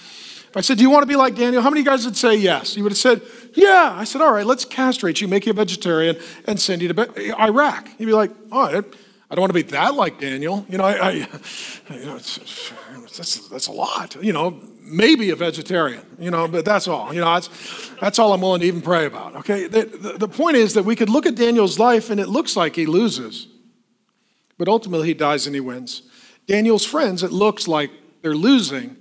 If 0.49 0.57
I 0.57 0.61
said, 0.61 0.78
Do 0.78 0.82
you 0.82 0.90
want 0.90 1.03
to 1.03 1.07
be 1.07 1.16
like 1.16 1.34
Daniel? 1.34 1.62
How 1.62 1.70
many 1.70 1.82
guys 1.82 2.05
would 2.05 2.16
say 2.16 2.36
yes? 2.36 2.76
You 2.76 2.82
would 2.82 2.92
have 2.92 2.99
said, 2.99 3.22
Yeah. 3.55 3.94
I 3.96 4.05
said, 4.05 4.20
All 4.20 4.32
right, 4.32 4.46
let's 4.46 4.64
castrate 4.64 5.20
you, 5.20 5.28
make 5.28 5.46
you 5.46 5.53
a 5.53 5.55
vegetarian, 5.55 6.16
and 6.46 6.59
send 6.59 6.82
you 6.82 6.92
to 6.92 7.40
Iraq. 7.40 7.88
You'd 7.99 8.07
be 8.07 8.12
like, 8.12 8.30
All 8.51 8.72
right, 8.72 8.84
I 9.30 9.34
don't 9.34 9.42
want 9.42 9.51
to 9.51 9.55
be 9.55 9.70
that 9.70 9.94
like 9.94 10.20
Daniel. 10.20 10.64
You 10.68 10.78
know, 10.78 10.84
I, 10.84 10.92
I 10.92 11.11
you 11.12 12.07
know, 12.07 12.16
it's, 12.16 12.72
that's, 13.16 13.49
that's 13.49 13.66
a 13.66 13.72
lot. 13.72 14.16
You 14.22 14.32
know, 14.32 14.61
maybe 14.90 15.30
a 15.30 15.36
vegetarian, 15.36 16.05
you 16.18 16.30
know, 16.30 16.49
but 16.49 16.64
that's 16.64 16.88
all. 16.88 17.12
You 17.12 17.20
know, 17.20 17.34
that's, 17.34 17.90
that's 18.01 18.18
all 18.18 18.32
I'm 18.32 18.40
willing 18.40 18.61
to 18.61 18.66
even 18.66 18.80
pray 18.80 19.07
about. 19.07 19.36
Okay? 19.36 19.66
The, 19.66 19.84
the, 19.84 20.12
the 20.18 20.28
point 20.28 20.57
is 20.57 20.74
that 20.74 20.84
we 20.84 20.96
could 20.96 21.11
look 21.11 21.26
at 21.26 21.34
Daniel's 21.34 21.78
life 21.78 22.11
and 22.11 22.20
it 22.20 22.28
looks 22.28 22.57
like 22.57 22.76
he 22.76 22.86
loses, 22.86 23.49
but 24.57 24.68
ultimately 24.68 25.09
he 25.09 25.14
dies 25.14 25.46
and 25.46 25.55
he 25.55 25.61
wins. 25.61 26.03
Daniel's 26.46 26.84
friends, 26.84 27.22
it 27.22 27.32
looks 27.32 27.68
like 27.68 27.90
they're 28.22 28.34
losing, 28.34 28.96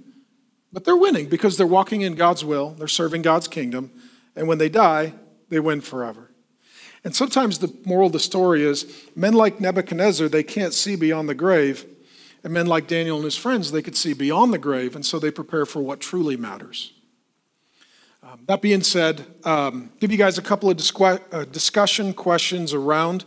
but 0.72 0.86
they're 0.86 0.98
winning 0.98 1.28
because 1.28 1.58
they're 1.58 1.68
walking 1.68 2.02
in 2.02 2.16
God's 2.16 2.44
will, 2.44 2.72
they're 2.72 2.88
serving 2.88 3.22
God's 3.22 3.48
kingdom, 3.48 3.92
and 4.36 4.48
when 4.48 4.58
they 4.58 4.70
die, 4.70 5.14
they 5.50 5.60
win 5.60 5.82
forever. 5.82 6.32
And 7.04 7.16
sometimes 7.16 7.60
the 7.60 7.74
moral 7.86 8.08
of 8.08 8.14
the 8.14 8.20
story 8.20 8.64
is 8.64 8.86
men 9.16 9.34
like 9.34 9.62
Nebuchadnezzar, 9.62 10.28
they 10.28 10.44
can't 10.44 10.74
see 10.74 10.96
beyond 10.96 11.30
the 11.30 11.36
grave. 11.36 11.86
And 12.44 12.54
men 12.54 12.68
like 12.68 12.88
Daniel 12.88 13.18
and 13.18 13.26
his 13.26 13.36
friends, 13.36 13.72
they 13.72 13.82
could 13.82 13.98
see 13.98 14.14
beyond 14.14 14.54
the 14.54 14.58
grave, 14.58 14.96
and 14.96 15.06
so 15.06 15.20
they 15.20 15.32
prepare 15.32 15.66
for 15.66 15.82
what 15.82 16.00
truly 16.00 16.38
matters. 16.38 16.94
Um, 18.24 18.42
that 18.48 18.62
being 18.62 18.84
said, 18.84 19.26
um, 19.44 19.90
give 20.00 20.12
you 20.12 20.18
guys 20.18 20.38
a 20.38 20.42
couple 20.42 20.70
of 20.70 20.78
disqu- 20.78 21.22
uh, 21.32 21.46
discussion 21.46 22.14
questions 22.14 22.74
around 22.74 23.26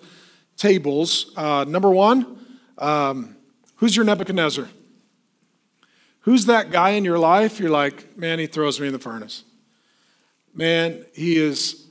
tables. 0.56 1.32
Uh, 1.36 1.64
number 1.66 1.90
one, 1.90 2.38
um, 2.78 3.36
who's 3.76 3.96
your 3.96 4.04
Nebuchadnezzar? 4.04 4.68
Who's 6.22 6.46
that 6.46 6.70
guy 6.70 6.90
in 6.90 7.04
your 7.04 7.18
life? 7.18 7.58
You're 7.58 7.70
like, 7.70 8.16
man, 8.16 8.38
he 8.38 8.46
throws 8.46 8.78
me 8.78 8.86
in 8.86 8.92
the 8.92 8.98
furnace. 8.98 9.44
Man, 10.54 11.04
he 11.14 11.36
is, 11.36 11.86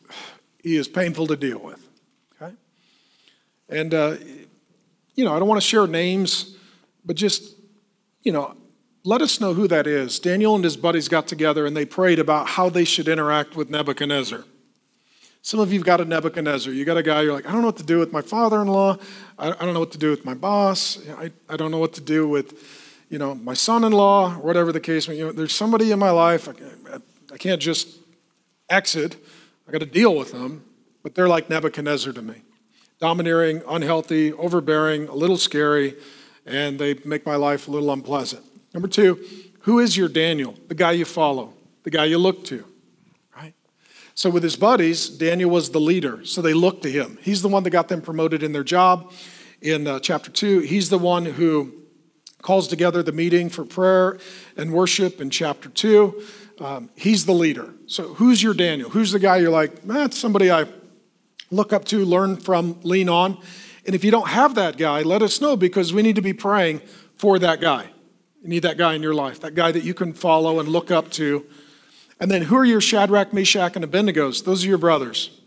he 0.61 0.75
is 0.75 0.87
painful 0.87 1.27
to 1.27 1.35
deal 1.35 1.59
with. 1.59 1.87
Okay? 2.39 2.53
And, 3.69 3.93
uh, 3.93 4.15
you 5.15 5.25
know, 5.25 5.35
I 5.35 5.39
don't 5.39 5.47
want 5.47 5.61
to 5.61 5.67
share 5.67 5.87
names, 5.87 6.55
but 7.05 7.15
just, 7.15 7.55
you 8.23 8.31
know, 8.31 8.55
let 9.03 9.21
us 9.21 9.39
know 9.41 9.53
who 9.53 9.67
that 9.67 9.87
is. 9.87 10.19
Daniel 10.19 10.55
and 10.55 10.63
his 10.63 10.77
buddies 10.77 11.07
got 11.07 11.27
together 11.27 11.65
and 11.65 11.75
they 11.75 11.85
prayed 11.85 12.19
about 12.19 12.49
how 12.49 12.69
they 12.69 12.83
should 12.83 13.07
interact 13.07 13.55
with 13.55 13.69
Nebuchadnezzar. 13.69 14.43
Some 15.41 15.61
of 15.61 15.71
you've 15.71 15.85
got 15.85 16.01
a 16.01 16.05
Nebuchadnezzar. 16.05 16.73
You 16.73 16.83
got 16.83 16.97
a 16.97 17.03
guy, 17.03 17.21
you're 17.21 17.33
like, 17.33 17.47
I 17.47 17.51
don't 17.51 17.61
know 17.61 17.67
what 17.67 17.77
to 17.77 17.83
do 17.83 17.97
with 17.97 18.11
my 18.11 18.21
father 18.21 18.61
in 18.61 18.67
law. 18.67 18.97
I, 19.37 19.51
don't 19.51 19.73
know 19.73 19.79
what 19.79 19.93
to 19.93 19.97
do 19.97 20.09
with 20.09 20.25
my 20.25 20.33
boss. 20.33 20.99
I, 21.17 21.31
I 21.47 21.55
don't 21.55 21.71
know 21.71 21.77
what 21.77 21.93
to 21.93 22.01
do 22.01 22.27
with 22.27 22.61
you 23.09 23.17
know, 23.17 23.35
my 23.35 23.55
son-in-law, 23.55 24.35
whatever 24.35 24.71
the 24.71 24.79
case 24.79 25.07
may. 25.07 25.17
You 25.17 25.25
know, 25.25 25.31
there's 25.31 25.53
somebody 25.53 25.91
in 25.91 25.99
my 25.99 26.11
life, 26.11 26.47
I, 26.47 26.53
I 27.33 27.37
can't 27.37 27.61
just 27.61 27.97
exit. 28.69 29.17
I 29.67 29.71
got 29.71 29.79
to 29.79 29.85
deal 29.85 30.15
with 30.15 30.31
them, 30.31 30.63
but 31.03 31.15
they're 31.15 31.27
like 31.27 31.49
Nebuchadnezzar 31.49 32.13
to 32.13 32.21
me. 32.21 32.43
Domineering, 32.99 33.61
unhealthy, 33.67 34.33
overbearing, 34.33 35.07
a 35.07 35.15
little 35.15 35.37
scary, 35.37 35.95
and 36.45 36.79
they 36.79 36.95
make 37.05 37.25
my 37.25 37.35
life 37.35 37.67
a 37.67 37.71
little 37.71 37.91
unpleasant. 37.91 38.43
Number 38.73 38.87
two, 38.87 39.25
who 39.61 39.79
is 39.79 39.97
your 39.97 40.07
Daniel? 40.07 40.55
The 40.67 40.75
guy 40.75 40.91
you 40.91 41.05
follow, 41.05 41.53
the 41.83 41.89
guy 41.89 42.05
you 42.05 42.17
look 42.17 42.45
to, 42.45 42.63
right? 43.35 43.53
So 44.15 44.29
with 44.29 44.43
his 44.43 44.55
buddies, 44.55 45.09
Daniel 45.09 45.49
was 45.49 45.71
the 45.71 45.79
leader, 45.79 46.25
so 46.25 46.41
they 46.41 46.53
looked 46.53 46.83
to 46.83 46.91
him. 46.91 47.17
He's 47.21 47.41
the 47.41 47.47
one 47.47 47.63
that 47.63 47.69
got 47.69 47.87
them 47.87 48.01
promoted 48.01 48.43
in 48.43 48.51
their 48.51 48.63
job. 48.63 49.11
In 49.61 49.87
uh, 49.87 49.99
chapter 49.99 50.29
two, 50.29 50.59
he's 50.59 50.89
the 50.89 50.99
one 50.99 51.25
who 51.25 51.73
calls 52.41 52.67
together 52.67 53.03
the 53.03 53.11
meeting 53.11 53.49
for 53.49 53.65
prayer 53.65 54.19
and 54.57 54.71
worship 54.71 55.19
in 55.21 55.29
chapter 55.29 55.69
2. 55.69 56.23
Um, 56.59 56.89
he's 56.95 57.25
the 57.25 57.33
leader. 57.33 57.73
So, 57.87 58.13
who's 58.15 58.43
your 58.43 58.53
Daniel? 58.53 58.89
Who's 58.89 59.11
the 59.11 59.19
guy 59.19 59.37
you're 59.37 59.49
like, 59.49 59.83
that's 59.83 60.17
somebody 60.17 60.51
I 60.51 60.65
look 61.51 61.73
up 61.73 61.85
to, 61.85 62.03
learn 62.05 62.37
from, 62.37 62.79
lean 62.83 63.09
on? 63.09 63.37
And 63.85 63.95
if 63.95 64.03
you 64.03 64.11
don't 64.11 64.27
have 64.27 64.55
that 64.55 64.77
guy, 64.77 65.01
let 65.01 65.21
us 65.21 65.41
know 65.41 65.55
because 65.55 65.93
we 65.93 66.01
need 66.01 66.15
to 66.15 66.21
be 66.21 66.33
praying 66.33 66.81
for 67.15 67.39
that 67.39 67.61
guy. 67.61 67.87
You 68.41 68.49
need 68.49 68.63
that 68.63 68.77
guy 68.77 68.93
in 68.93 69.01
your 69.01 69.13
life, 69.13 69.39
that 69.41 69.55
guy 69.55 69.71
that 69.71 69.83
you 69.83 69.93
can 69.93 70.13
follow 70.13 70.59
and 70.59 70.69
look 70.69 70.91
up 70.91 71.09
to. 71.11 71.45
And 72.19 72.29
then, 72.29 72.43
who 72.43 72.57
are 72.57 72.65
your 72.65 72.81
Shadrach, 72.81 73.33
Meshach, 73.33 73.75
and 73.75 73.85
Abednego's? 73.85 74.43
Those 74.43 74.65
are 74.65 74.67
your 74.67 74.77
brothers. 74.77 75.39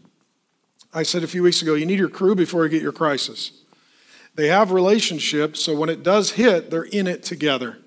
I 0.94 1.02
said 1.02 1.22
a 1.22 1.26
few 1.26 1.42
weeks 1.42 1.62
ago, 1.62 1.74
you 1.74 1.86
need 1.86 1.98
your 1.98 2.08
crew 2.08 2.34
before 2.34 2.64
you 2.64 2.70
get 2.70 2.82
your 2.82 2.92
crisis. 2.92 3.61
They 4.34 4.48
have 4.48 4.72
relationships, 4.72 5.62
so 5.62 5.76
when 5.76 5.88
it 5.88 6.02
does 6.02 6.32
hit, 6.32 6.70
they're 6.70 6.84
in 6.84 7.06
it 7.06 7.22
together. 7.22 7.78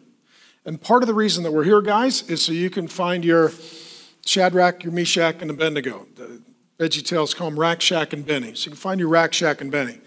And 0.64 0.82
part 0.82 1.04
of 1.04 1.08
the 1.08 1.14
reason 1.14 1.44
that 1.44 1.52
we're 1.52 1.64
here, 1.64 1.82
guys, 1.82 2.28
is 2.30 2.44
so 2.44 2.52
you 2.52 2.70
can 2.70 2.88
find 2.88 3.26
your 3.26 3.52
Shadrach, 4.26 4.84
your 4.84 4.94
Meshach, 4.94 5.42
and 5.42 5.50
Abednego. 5.50 6.08
The 6.16 6.42
Veggie 6.80 7.06
Tales 7.06 7.34
call 7.34 7.50
them 7.50 7.60
Rack, 7.60 7.82
Shack, 7.82 8.14
and 8.14 8.26
Benny. 8.26 8.54
So 8.56 8.66
you 8.66 8.72
can 8.72 8.78
find 8.78 9.00
your 9.00 9.10
Rack, 9.10 9.34
Shack, 9.34 9.62
and 9.62 9.72
Benny. 9.72 10.00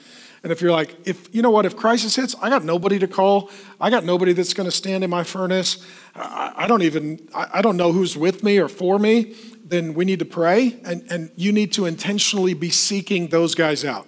And 0.42 0.52
if 0.52 0.60
you're 0.60 0.72
like, 0.72 0.94
if 1.04 1.34
you 1.34 1.42
know 1.42 1.50
what, 1.50 1.66
if 1.66 1.76
crisis 1.76 2.14
hits, 2.14 2.34
I 2.40 2.48
got 2.48 2.64
nobody 2.64 2.98
to 3.00 3.08
call. 3.08 3.50
I 3.80 3.90
got 3.90 4.04
nobody 4.04 4.32
that's 4.32 4.54
going 4.54 4.68
to 4.68 4.74
stand 4.74 5.02
in 5.02 5.10
my 5.10 5.24
furnace. 5.24 5.84
I, 6.14 6.52
I 6.56 6.66
don't 6.66 6.82
even, 6.82 7.28
I, 7.34 7.46
I, 7.54 7.62
don't 7.62 7.76
know 7.76 7.92
who's 7.92 8.16
with 8.16 8.44
me 8.44 8.58
or 8.58 8.68
for 8.68 8.98
me. 8.98 9.34
Then 9.64 9.94
we 9.94 10.04
need 10.04 10.20
to 10.20 10.24
pray, 10.24 10.78
and, 10.84 11.04
and 11.10 11.30
you 11.36 11.52
need 11.52 11.72
to 11.72 11.86
intentionally 11.86 12.54
be 12.54 12.70
seeking 12.70 13.28
those 13.28 13.54
guys 13.54 13.84
out. 13.84 14.06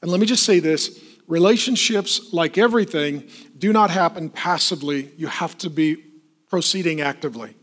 And 0.00 0.10
let 0.10 0.20
me 0.20 0.26
just 0.26 0.44
say 0.44 0.60
this 0.60 1.00
relationships, 1.26 2.32
like 2.32 2.58
everything, 2.58 3.28
do 3.58 3.72
not 3.72 3.90
happen 3.90 4.30
passively. 4.30 5.12
You 5.16 5.28
have 5.28 5.56
to 5.58 5.70
be 5.70 5.96
proceeding 6.48 7.00
actively. 7.00 7.56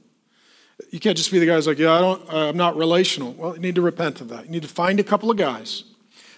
You 0.89 0.99
can't 0.99 1.16
just 1.16 1.32
be 1.32 1.39
the 1.39 1.45
guy 1.45 1.55
who's 1.55 1.68
like, 1.68 1.78
yeah, 1.78 1.93
I 1.93 2.01
don't, 2.01 2.34
uh, 2.34 2.49
I'm 2.49 2.57
not 2.57 2.76
relational. 2.76 3.34
Well, 3.34 3.55
you 3.55 3.62
need 3.62 3.76
to 3.76 3.82
repent 3.82 4.20
of 4.20 4.30
that. 4.30 4.45
You 4.45 4.51
need 4.51 4.64
to 4.64 4.68
find 4.68 4.99
a 4.99 5.03
couple 5.03 5.30
of 5.30 5.38
guys. 5.38 5.84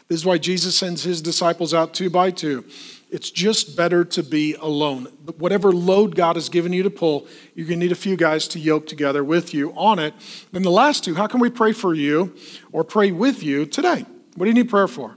This 0.09 0.19
is 0.19 0.25
why 0.25 0.37
Jesus 0.37 0.75
sends 0.75 1.03
his 1.03 1.21
disciples 1.21 1.73
out 1.73 1.93
two 1.93 2.09
by 2.09 2.29
two. 2.29 2.65
It's 3.09 3.31
just 3.31 3.77
better 3.77 4.03
to 4.05 4.23
be 4.23 4.55
alone. 4.55 5.05
Whatever 5.37 5.71
load 5.71 6.15
God 6.15 6.35
has 6.35 6.49
given 6.49 6.73
you 6.73 6.83
to 6.83 6.89
pull, 6.89 7.27
you're 7.55 7.67
going 7.67 7.79
to 7.79 7.85
need 7.85 7.91
a 7.91 7.95
few 7.95 8.17
guys 8.17 8.47
to 8.49 8.59
yoke 8.59 8.87
together 8.87 9.23
with 9.23 9.53
you 9.53 9.71
on 9.73 9.99
it. 9.99 10.13
Then 10.51 10.63
the 10.63 10.71
last 10.71 11.03
two, 11.03 11.15
how 11.15 11.27
can 11.27 11.39
we 11.39 11.49
pray 11.49 11.73
for 11.73 11.93
you 11.93 12.35
or 12.71 12.83
pray 12.83 13.11
with 13.11 13.43
you 13.43 13.65
today? 13.65 14.05
What 14.35 14.45
do 14.45 14.49
you 14.49 14.55
need 14.55 14.69
prayer 14.69 14.87
for? 14.87 15.15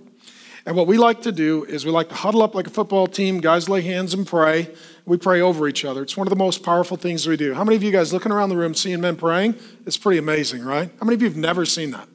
And 0.67 0.75
what 0.75 0.89
we 0.89 0.99
like 0.99 1.23
to 1.23 1.31
do 1.31 1.65
is 1.65 1.87
we 1.87 1.93
like 1.93 2.09
to 2.09 2.17
huddle 2.17 2.43
up 2.43 2.57
like 2.57 2.67
a 2.67 2.71
football 2.71 3.07
team, 3.07 3.41
guys 3.41 3.69
lay 3.69 3.83
hands 3.83 4.13
and 4.13 4.27
pray. 4.27 4.75
We 5.05 5.17
pray 5.17 5.41
over 5.41 5.69
each 5.69 5.85
other. 5.85 6.03
It's 6.03 6.17
one 6.17 6.27
of 6.27 6.31
the 6.31 6.37
most 6.37 6.65
powerful 6.65 6.97
things 6.97 7.25
we 7.25 7.37
do. 7.37 7.55
How 7.55 7.63
many 7.63 7.77
of 7.77 7.85
you 7.85 7.93
guys 7.93 8.13
looking 8.13 8.33
around 8.33 8.49
the 8.49 8.57
room 8.57 8.75
seeing 8.75 9.01
men 9.01 9.15
praying? 9.15 9.55
It's 9.87 9.97
pretty 9.97 10.19
amazing, 10.19 10.65
right? 10.65 10.91
How 10.99 11.07
many 11.07 11.15
of 11.15 11.23
you 11.23 11.29
have 11.29 11.37
never 11.37 11.65
seen 11.65 11.93
that? 11.93 12.09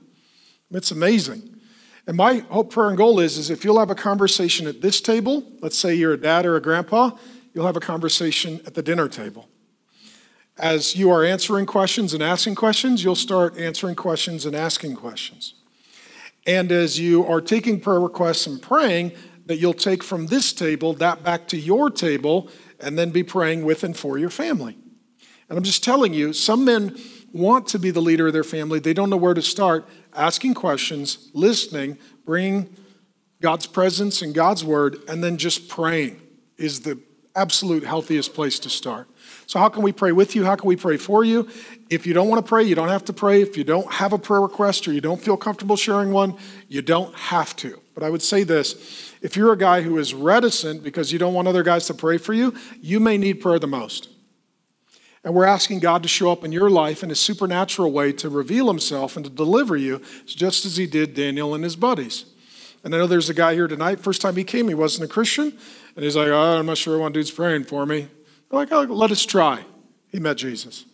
It's 0.69 0.91
amazing. 0.91 1.61
And 2.05 2.17
my 2.17 2.39
hope, 2.49 2.73
prayer, 2.73 2.89
and 2.89 2.97
goal 2.97 3.21
is, 3.21 3.37
is 3.37 3.49
if 3.49 3.63
you'll 3.63 3.79
have 3.79 3.89
a 3.89 3.95
conversation 3.95 4.67
at 4.67 4.81
this 4.81 4.99
table, 4.99 5.45
let's 5.61 5.77
say 5.77 5.95
you're 5.95 6.13
a 6.13 6.17
dad 6.19 6.45
or 6.45 6.57
a 6.57 6.61
grandpa, 6.61 7.11
you'll 7.53 7.67
have 7.67 7.77
a 7.77 7.81
conversation 7.81 8.59
at 8.65 8.73
the 8.73 8.81
dinner 8.81 9.07
table. 9.07 9.47
As 10.57 10.97
you 10.97 11.09
are 11.09 11.23
answering 11.23 11.65
questions 11.65 12.13
and 12.13 12.21
asking 12.21 12.55
questions, 12.55 13.01
you'll 13.01 13.15
start 13.15 13.57
answering 13.57 13.95
questions 13.95 14.45
and 14.45 14.55
asking 14.55 14.97
questions. 14.97 15.53
And 16.45 16.71
as 16.71 16.99
you 16.99 17.25
are 17.25 17.41
taking 17.41 17.79
prayer 17.79 17.99
requests 17.99 18.47
and 18.47 18.61
praying, 18.61 19.11
that 19.45 19.57
you'll 19.57 19.73
take 19.73 20.03
from 20.03 20.27
this 20.27 20.53
table 20.53 20.93
that 20.93 21.23
back 21.23 21.47
to 21.49 21.57
your 21.57 21.89
table 21.89 22.49
and 22.79 22.97
then 22.97 23.09
be 23.09 23.23
praying 23.23 23.65
with 23.65 23.83
and 23.83 23.95
for 23.97 24.17
your 24.17 24.29
family. 24.29 24.77
And 25.49 25.57
I'm 25.57 25.63
just 25.63 25.83
telling 25.83 26.13
you, 26.13 26.31
some 26.33 26.63
men 26.63 26.97
want 27.33 27.67
to 27.67 27.79
be 27.79 27.91
the 27.91 28.01
leader 28.01 28.27
of 28.27 28.33
their 28.33 28.43
family. 28.43 28.79
They 28.79 28.93
don't 28.93 29.09
know 29.09 29.17
where 29.17 29.33
to 29.33 29.41
start. 29.41 29.87
Asking 30.13 30.53
questions, 30.53 31.29
listening, 31.33 31.97
bringing 32.25 32.75
God's 33.41 33.65
presence 33.65 34.21
and 34.21 34.33
God's 34.33 34.63
word, 34.63 34.97
and 35.07 35.23
then 35.23 35.37
just 35.37 35.67
praying 35.67 36.21
is 36.57 36.81
the 36.81 36.99
absolute 37.35 37.83
healthiest 37.83 38.33
place 38.33 38.59
to 38.59 38.69
start. 38.69 39.07
So, 39.47 39.59
how 39.59 39.69
can 39.69 39.83
we 39.83 39.91
pray 39.91 40.11
with 40.11 40.35
you? 40.35 40.45
How 40.45 40.55
can 40.55 40.67
we 40.67 40.75
pray 40.75 40.97
for 40.97 41.23
you? 41.23 41.47
If 41.89 42.07
you 42.07 42.13
don't 42.13 42.29
want 42.29 42.45
to 42.45 42.47
pray, 42.47 42.63
you 42.63 42.75
don't 42.75 42.89
have 42.89 43.05
to 43.05 43.13
pray. 43.13 43.41
If 43.41 43.57
you 43.57 43.63
don't 43.63 43.91
have 43.91 44.13
a 44.13 44.17
prayer 44.17 44.41
request 44.41 44.87
or 44.87 44.93
you 44.93 45.01
don't 45.01 45.21
feel 45.21 45.35
comfortable 45.35 45.75
sharing 45.75 46.11
one, 46.11 46.35
you 46.69 46.81
don't 46.81 47.13
have 47.15 47.55
to. 47.57 47.79
But 47.93 48.03
I 48.03 48.09
would 48.09 48.21
say 48.21 48.43
this 48.43 49.13
if 49.21 49.35
you're 49.35 49.51
a 49.51 49.57
guy 49.57 49.81
who 49.81 49.97
is 49.97 50.13
reticent 50.13 50.83
because 50.83 51.11
you 51.11 51.19
don't 51.19 51.33
want 51.33 51.47
other 51.47 51.63
guys 51.63 51.85
to 51.87 51.93
pray 51.93 52.17
for 52.17 52.33
you, 52.33 52.55
you 52.81 52.99
may 52.99 53.17
need 53.17 53.41
prayer 53.41 53.59
the 53.59 53.67
most. 53.67 54.09
And 55.23 55.35
we're 55.35 55.45
asking 55.45 55.79
God 55.79 56.01
to 56.03 56.09
show 56.09 56.31
up 56.31 56.43
in 56.43 56.51
your 56.51 56.69
life 56.69 57.03
in 57.03 57.11
a 57.11 57.15
supernatural 57.15 57.91
way 57.91 58.11
to 58.13 58.29
reveal 58.29 58.67
himself 58.67 59.15
and 59.15 59.25
to 59.25 59.29
deliver 59.29 59.77
you, 59.77 60.01
just 60.25 60.65
as 60.65 60.77
he 60.77 60.87
did 60.87 61.13
Daniel 61.13 61.53
and 61.53 61.63
his 61.63 61.75
buddies. 61.75 62.25
And 62.83 62.95
I 62.95 62.97
know 62.97 63.07
there's 63.07 63.29
a 63.29 63.33
guy 63.33 63.53
here 63.53 63.67
tonight, 63.67 63.99
first 63.99 64.21
time 64.21 64.35
he 64.35 64.43
came, 64.43 64.67
he 64.67 64.73
wasn't 64.73 65.09
a 65.09 65.13
Christian. 65.13 65.53
And 65.95 66.03
he's 66.03 66.15
like, 66.15 66.29
oh, 66.29 66.59
I'm 66.59 66.65
not 66.65 66.77
sure 66.77 66.97
one 66.97 67.11
dude's 67.11 67.31
praying 67.31 67.65
for 67.65 67.85
me. 67.85 68.07
They're 68.49 68.59
like, 68.59 68.71
oh, 68.71 68.81
let 68.81 69.11
us 69.11 69.25
try. 69.25 69.63
He 70.09 70.19
met 70.19 70.37
Jesus. 70.37 70.85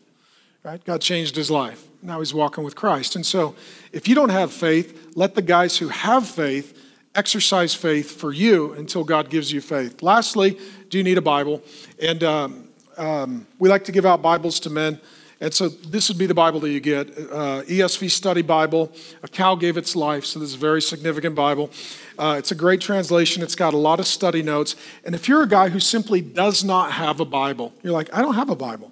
Right? 0.64 0.84
God 0.84 1.02
changed 1.02 1.36
his 1.36 1.50
life. 1.50 1.86
Now 2.02 2.20
he's 2.20 2.34
walking 2.34 2.64
with 2.64 2.76
Christ. 2.76 3.16
And 3.16 3.26
so 3.26 3.56
if 3.92 4.08
you 4.08 4.16
don't 4.16 4.30
have 4.30 4.52
faith, 4.52 5.12
let 5.16 5.34
the 5.34 5.42
guys 5.42 5.78
who 5.78 5.88
have 5.88 6.28
faith 6.28 6.78
exercise 7.16 7.74
faith 7.74 8.12
for 8.12 8.32
you 8.32 8.74
until 8.74 9.04
God 9.04 9.30
gives 9.30 9.52
you 9.52 9.62
faith. 9.62 10.04
Lastly, 10.04 10.60
do 10.90 10.98
you 10.98 11.04
need 11.04 11.18
a 11.18 11.22
Bible? 11.22 11.64
And 12.02 12.24
um, 12.24 12.68
um, 12.98 13.48
we 13.60 13.70
like 13.70 13.86
to 13.86 13.92
give 13.92 14.06
out 14.06 14.22
Bibles 14.22 14.60
to 14.62 14.70
men. 14.70 15.00
And 15.40 15.54
so 15.54 15.70
this 15.70 16.10
would 16.10 16.18
be 16.18 16.26
the 16.26 16.34
Bible 16.34 16.60
that 16.62 16.72
you 16.72 16.80
get 16.80 17.10
uh, 17.10 17.62
ESV 17.64 18.10
Study 18.10 18.42
Bible. 18.42 18.92
A 19.22 19.28
cow 19.28 19.54
gave 19.54 19.78
its 19.78 19.96
life, 19.96 20.26
so 20.26 20.40
this 20.40 20.50
is 20.50 20.56
a 20.56 20.60
very 20.60 20.82
significant 20.82 21.36
Bible. 21.36 21.70
Uh, 22.18 22.36
it's 22.40 22.52
a 22.52 22.56
great 22.56 22.82
translation. 22.82 23.44
It's 23.44 23.54
got 23.54 23.76
a 23.76 23.78
lot 23.78 24.00
of 24.00 24.08
study 24.08 24.42
notes. 24.42 24.76
And 25.06 25.14
if 25.14 25.28
you're 25.28 25.44
a 25.44 25.48
guy 25.48 25.70
who 25.70 25.80
simply 25.80 26.22
does 26.22 26.64
not 26.64 26.94
have 26.94 27.20
a 27.20 27.26
Bible, 27.26 27.74
you're 27.84 27.94
like, 27.94 28.12
I 28.14 28.22
don't 28.22 28.34
have 28.34 28.50
a 28.50 28.56
Bible. 28.56 28.92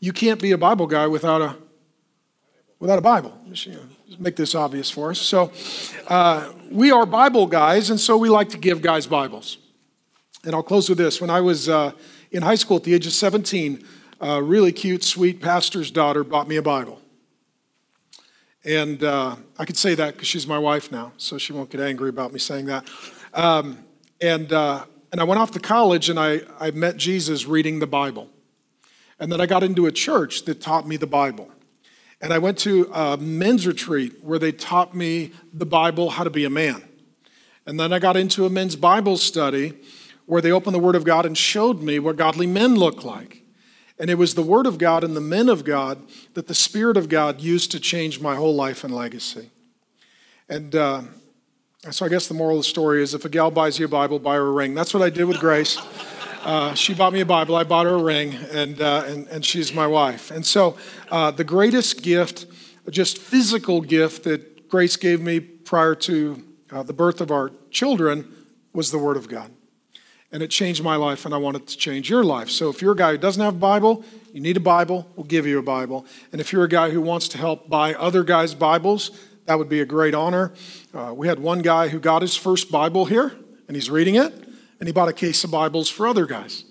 You 0.00 0.12
can't 0.12 0.40
be 0.40 0.52
a 0.52 0.58
Bible 0.58 0.86
guy 0.86 1.06
without 1.06 1.42
a 1.42 1.56
without 2.78 2.98
a 2.98 3.02
Bible. 3.02 3.38
Just, 3.48 3.66
you 3.66 3.72
know, 3.72 3.80
make 4.18 4.36
this 4.36 4.54
obvious 4.54 4.90
for 4.90 5.10
us. 5.10 5.18
So 5.18 5.52
uh, 6.08 6.52
we 6.70 6.90
are 6.90 7.04
Bible 7.06 7.46
guys, 7.46 7.90
and 7.90 8.00
so 8.00 8.16
we 8.16 8.28
like 8.28 8.48
to 8.50 8.58
give 8.58 8.80
guys 8.80 9.06
Bibles. 9.06 9.58
And 10.44 10.54
I'll 10.54 10.62
close 10.62 10.88
with 10.88 10.98
this. 10.98 11.20
When 11.20 11.30
I 11.30 11.40
was 11.40 11.68
uh, 11.68 11.92
in 12.30 12.42
high 12.42 12.54
school 12.54 12.76
at 12.76 12.84
the 12.84 12.94
age 12.94 13.06
of 13.06 13.12
17, 13.12 13.84
a 14.20 14.42
really 14.42 14.72
cute, 14.72 15.04
sweet 15.04 15.40
pastor's 15.40 15.90
daughter 15.90 16.24
bought 16.24 16.48
me 16.48 16.56
a 16.56 16.62
Bible. 16.62 17.00
And 18.64 19.04
uh, 19.04 19.36
I 19.58 19.64
could 19.64 19.76
say 19.76 19.94
that 19.94 20.14
because 20.14 20.26
she's 20.26 20.46
my 20.46 20.58
wife 20.58 20.90
now, 20.90 21.12
so 21.16 21.38
she 21.38 21.52
won't 21.52 21.70
get 21.70 21.80
angry 21.80 22.08
about 22.08 22.32
me 22.32 22.38
saying 22.38 22.66
that. 22.66 22.88
Um, 23.32 23.84
and, 24.20 24.52
uh, 24.52 24.84
and 25.12 25.20
I 25.20 25.24
went 25.24 25.40
off 25.40 25.52
to 25.52 25.60
college 25.60 26.08
and 26.08 26.18
I, 26.18 26.40
I 26.58 26.72
met 26.72 26.96
Jesus 26.96 27.46
reading 27.46 27.78
the 27.78 27.86
Bible. 27.86 28.28
And 29.20 29.30
then 29.30 29.40
I 29.40 29.46
got 29.46 29.62
into 29.62 29.86
a 29.86 29.92
church 29.92 30.44
that 30.46 30.60
taught 30.60 30.86
me 30.86 30.96
the 30.96 31.06
Bible. 31.06 31.50
And 32.20 32.32
I 32.32 32.38
went 32.38 32.58
to 32.60 32.90
a 32.92 33.16
men's 33.16 33.66
retreat 33.66 34.24
where 34.24 34.38
they 34.38 34.52
taught 34.52 34.94
me 34.94 35.32
the 35.52 35.66
Bible, 35.66 36.10
how 36.10 36.24
to 36.24 36.30
be 36.30 36.44
a 36.44 36.50
man. 36.50 36.82
And 37.66 37.78
then 37.78 37.92
I 37.92 37.98
got 37.98 38.16
into 38.16 38.46
a 38.46 38.50
men's 38.50 38.76
Bible 38.76 39.16
study 39.16 39.74
where 40.24 40.42
they 40.42 40.50
opened 40.50 40.74
the 40.74 40.80
Word 40.80 40.96
of 40.96 41.04
God 41.04 41.24
and 41.24 41.36
showed 41.38 41.82
me 41.82 41.98
what 41.98 42.16
godly 42.16 42.46
men 42.46 42.74
look 42.74 43.04
like. 43.04 43.42
And 43.98 44.10
it 44.10 44.16
was 44.16 44.34
the 44.34 44.42
Word 44.42 44.66
of 44.66 44.78
God 44.78 45.02
and 45.02 45.16
the 45.16 45.20
men 45.20 45.48
of 45.48 45.64
God 45.64 46.02
that 46.34 46.48
the 46.48 46.54
Spirit 46.54 46.96
of 46.96 47.08
God 47.08 47.40
used 47.40 47.70
to 47.70 47.80
change 47.80 48.20
my 48.20 48.36
whole 48.36 48.54
life 48.54 48.84
and 48.84 48.94
legacy. 48.94 49.50
And 50.48 50.74
uh, 50.74 51.02
so 51.90 52.04
I 52.04 52.08
guess 52.08 52.28
the 52.28 52.34
moral 52.34 52.58
of 52.58 52.64
the 52.64 52.68
story 52.68 53.02
is 53.02 53.14
if 53.14 53.24
a 53.24 53.28
gal 53.28 53.50
buys 53.50 53.78
you 53.78 53.86
a 53.86 53.88
Bible, 53.88 54.18
buy 54.18 54.34
her 54.34 54.46
a 54.46 54.52
ring. 54.52 54.74
That's 54.74 54.92
what 54.92 55.02
I 55.02 55.08
did 55.08 55.24
with 55.24 55.40
Grace. 55.40 55.78
Uh, 56.42 56.74
she 56.74 56.94
bought 56.94 57.12
me 57.12 57.20
a 57.20 57.26
Bible, 57.26 57.56
I 57.56 57.64
bought 57.64 57.86
her 57.86 57.94
a 57.94 58.02
ring, 58.02 58.34
and, 58.52 58.80
uh, 58.80 59.02
and, 59.06 59.26
and 59.28 59.44
she's 59.44 59.72
my 59.72 59.86
wife. 59.86 60.30
And 60.30 60.46
so 60.46 60.76
uh, 61.10 61.32
the 61.32 61.42
greatest 61.42 62.02
gift, 62.02 62.46
just 62.88 63.18
physical 63.18 63.80
gift 63.80 64.22
that 64.24 64.68
Grace 64.68 64.96
gave 64.96 65.20
me 65.20 65.40
prior 65.40 65.96
to 65.96 66.44
uh, 66.70 66.82
the 66.84 66.92
birth 66.92 67.20
of 67.20 67.32
our 67.32 67.50
children 67.70 68.32
was 68.72 68.92
the 68.92 68.98
Word 68.98 69.16
of 69.16 69.28
God 69.28 69.50
and 70.32 70.42
it 70.42 70.48
changed 70.48 70.82
my 70.82 70.96
life, 70.96 71.24
and 71.24 71.34
I 71.34 71.38
want 71.38 71.56
it 71.56 71.66
to 71.68 71.76
change 71.76 72.10
your 72.10 72.24
life. 72.24 72.50
So 72.50 72.68
if 72.68 72.82
you're 72.82 72.92
a 72.92 72.96
guy 72.96 73.12
who 73.12 73.18
doesn't 73.18 73.42
have 73.42 73.54
a 73.54 73.58
Bible, 73.58 74.04
you 74.32 74.40
need 74.40 74.56
a 74.56 74.60
Bible, 74.60 75.10
we'll 75.16 75.26
give 75.26 75.46
you 75.46 75.58
a 75.58 75.62
Bible. 75.62 76.04
And 76.32 76.40
if 76.40 76.52
you're 76.52 76.64
a 76.64 76.68
guy 76.68 76.90
who 76.90 77.00
wants 77.00 77.28
to 77.28 77.38
help 77.38 77.68
buy 77.68 77.94
other 77.94 78.22
guys' 78.22 78.54
Bibles, 78.54 79.10
that 79.46 79.58
would 79.58 79.68
be 79.68 79.80
a 79.80 79.86
great 79.86 80.14
honor. 80.14 80.52
Uh, 80.92 81.12
we 81.14 81.28
had 81.28 81.38
one 81.38 81.60
guy 81.60 81.88
who 81.88 82.00
got 82.00 82.22
his 82.22 82.36
first 82.36 82.70
Bible 82.70 83.06
here, 83.06 83.36
and 83.68 83.76
he's 83.76 83.90
reading 83.90 84.16
it, 84.16 84.32
and 84.78 84.88
he 84.88 84.92
bought 84.92 85.08
a 85.08 85.12
case 85.12 85.44
of 85.44 85.50
Bibles 85.50 85.88
for 85.88 86.06
other 86.06 86.26
guys. 86.26 86.64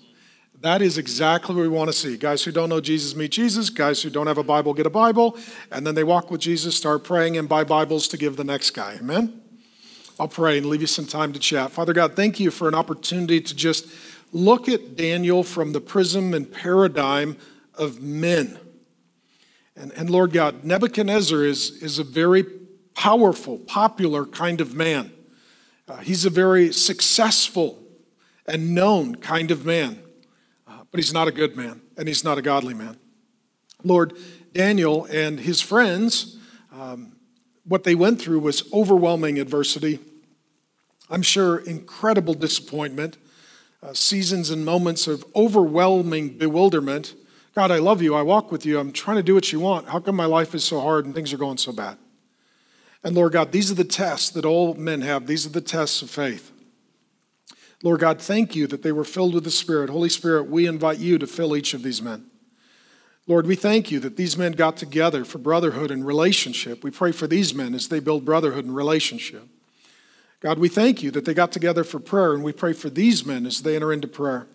That 0.60 0.82
is 0.82 0.98
exactly 0.98 1.54
what 1.54 1.62
we 1.62 1.68
want 1.68 1.90
to 1.90 1.92
see. 1.92 2.16
Guys 2.16 2.42
who 2.44 2.50
don't 2.50 2.68
know 2.68 2.80
Jesus 2.80 3.14
meet 3.14 3.30
Jesus. 3.30 3.70
Guys 3.70 4.02
who 4.02 4.10
don't 4.10 4.26
have 4.26 4.38
a 4.38 4.42
Bible 4.42 4.74
get 4.74 4.86
a 4.86 4.90
Bible. 4.90 5.36
And 5.70 5.86
then 5.86 5.94
they 5.94 6.04
walk 6.04 6.30
with 6.30 6.40
Jesus, 6.40 6.76
start 6.76 7.04
praying, 7.04 7.36
and 7.36 7.48
buy 7.48 7.62
Bibles 7.62 8.08
to 8.08 8.16
give 8.16 8.36
the 8.36 8.44
next 8.44 8.70
guy. 8.70 8.94
Amen? 8.94 9.45
I'll 10.18 10.28
pray 10.28 10.56
and 10.56 10.66
leave 10.66 10.80
you 10.80 10.86
some 10.86 11.06
time 11.06 11.32
to 11.34 11.38
chat. 11.38 11.72
Father 11.72 11.92
God, 11.92 12.16
thank 12.16 12.40
you 12.40 12.50
for 12.50 12.68
an 12.68 12.74
opportunity 12.74 13.40
to 13.40 13.54
just 13.54 13.86
look 14.32 14.68
at 14.68 14.96
Daniel 14.96 15.42
from 15.42 15.72
the 15.72 15.80
prism 15.80 16.32
and 16.32 16.50
paradigm 16.50 17.36
of 17.74 18.00
men. 18.00 18.58
And, 19.76 19.92
and 19.92 20.08
Lord 20.08 20.32
God, 20.32 20.64
Nebuchadnezzar 20.64 21.44
is, 21.44 21.82
is 21.82 21.98
a 21.98 22.04
very 22.04 22.44
powerful, 22.94 23.58
popular 23.58 24.24
kind 24.24 24.60
of 24.62 24.74
man. 24.74 25.12
Uh, 25.86 25.98
he's 25.98 26.24
a 26.24 26.30
very 26.30 26.72
successful 26.72 27.82
and 28.46 28.74
known 28.74 29.16
kind 29.16 29.50
of 29.50 29.66
man, 29.66 30.02
uh, 30.66 30.84
but 30.90 30.98
he's 30.98 31.12
not 31.12 31.28
a 31.28 31.32
good 31.32 31.56
man 31.56 31.82
and 31.98 32.08
he's 32.08 32.24
not 32.24 32.38
a 32.38 32.42
godly 32.42 32.74
man. 32.74 32.96
Lord, 33.84 34.14
Daniel 34.52 35.04
and 35.10 35.40
his 35.40 35.60
friends, 35.60 36.38
um, 36.72 37.15
what 37.66 37.84
they 37.84 37.94
went 37.94 38.20
through 38.20 38.40
was 38.40 38.70
overwhelming 38.72 39.38
adversity. 39.38 39.98
I'm 41.10 41.22
sure 41.22 41.58
incredible 41.58 42.34
disappointment, 42.34 43.16
uh, 43.82 43.92
seasons 43.92 44.50
and 44.50 44.64
moments 44.64 45.06
of 45.06 45.24
overwhelming 45.34 46.38
bewilderment. 46.38 47.14
God, 47.54 47.70
I 47.70 47.78
love 47.78 48.02
you. 48.02 48.14
I 48.14 48.22
walk 48.22 48.52
with 48.52 48.66
you. 48.66 48.78
I'm 48.78 48.92
trying 48.92 49.16
to 49.16 49.22
do 49.22 49.34
what 49.34 49.52
you 49.52 49.60
want. 49.60 49.88
How 49.88 50.00
come 50.00 50.16
my 50.16 50.26
life 50.26 50.54
is 50.54 50.64
so 50.64 50.80
hard 50.80 51.04
and 51.06 51.14
things 51.14 51.32
are 51.32 51.38
going 51.38 51.58
so 51.58 51.72
bad? 51.72 51.98
And 53.02 53.14
Lord 53.14 53.32
God, 53.32 53.52
these 53.52 53.70
are 53.70 53.74
the 53.74 53.84
tests 53.84 54.30
that 54.30 54.44
all 54.44 54.74
men 54.74 55.02
have. 55.02 55.26
These 55.26 55.46
are 55.46 55.50
the 55.50 55.60
tests 55.60 56.02
of 56.02 56.10
faith. 56.10 56.50
Lord 57.82 58.00
God, 58.00 58.20
thank 58.20 58.56
you 58.56 58.66
that 58.66 58.82
they 58.82 58.92
were 58.92 59.04
filled 59.04 59.34
with 59.34 59.44
the 59.44 59.50
Spirit. 59.50 59.90
Holy 59.90 60.08
Spirit, 60.08 60.48
we 60.48 60.66
invite 60.66 60.98
you 60.98 61.18
to 61.18 61.26
fill 61.26 61.56
each 61.56 61.72
of 61.74 61.82
these 61.82 62.02
men. 62.02 62.26
Lord, 63.28 63.46
we 63.46 63.56
thank 63.56 63.90
you 63.90 63.98
that 64.00 64.16
these 64.16 64.38
men 64.38 64.52
got 64.52 64.76
together 64.76 65.24
for 65.24 65.38
brotherhood 65.38 65.90
and 65.90 66.06
relationship. 66.06 66.84
We 66.84 66.92
pray 66.92 67.10
for 67.10 67.26
these 67.26 67.54
men 67.54 67.74
as 67.74 67.88
they 67.88 67.98
build 67.98 68.24
brotherhood 68.24 68.64
and 68.64 68.74
relationship. 68.74 69.48
God, 70.40 70.60
we 70.60 70.68
thank 70.68 71.02
you 71.02 71.10
that 71.10 71.24
they 71.24 71.34
got 71.34 71.50
together 71.50 71.82
for 71.82 71.98
prayer, 71.98 72.34
and 72.34 72.44
we 72.44 72.52
pray 72.52 72.72
for 72.72 72.88
these 72.88 73.26
men 73.26 73.44
as 73.44 73.62
they 73.62 73.74
enter 73.74 73.92
into 73.92 74.06
prayer. 74.06 74.46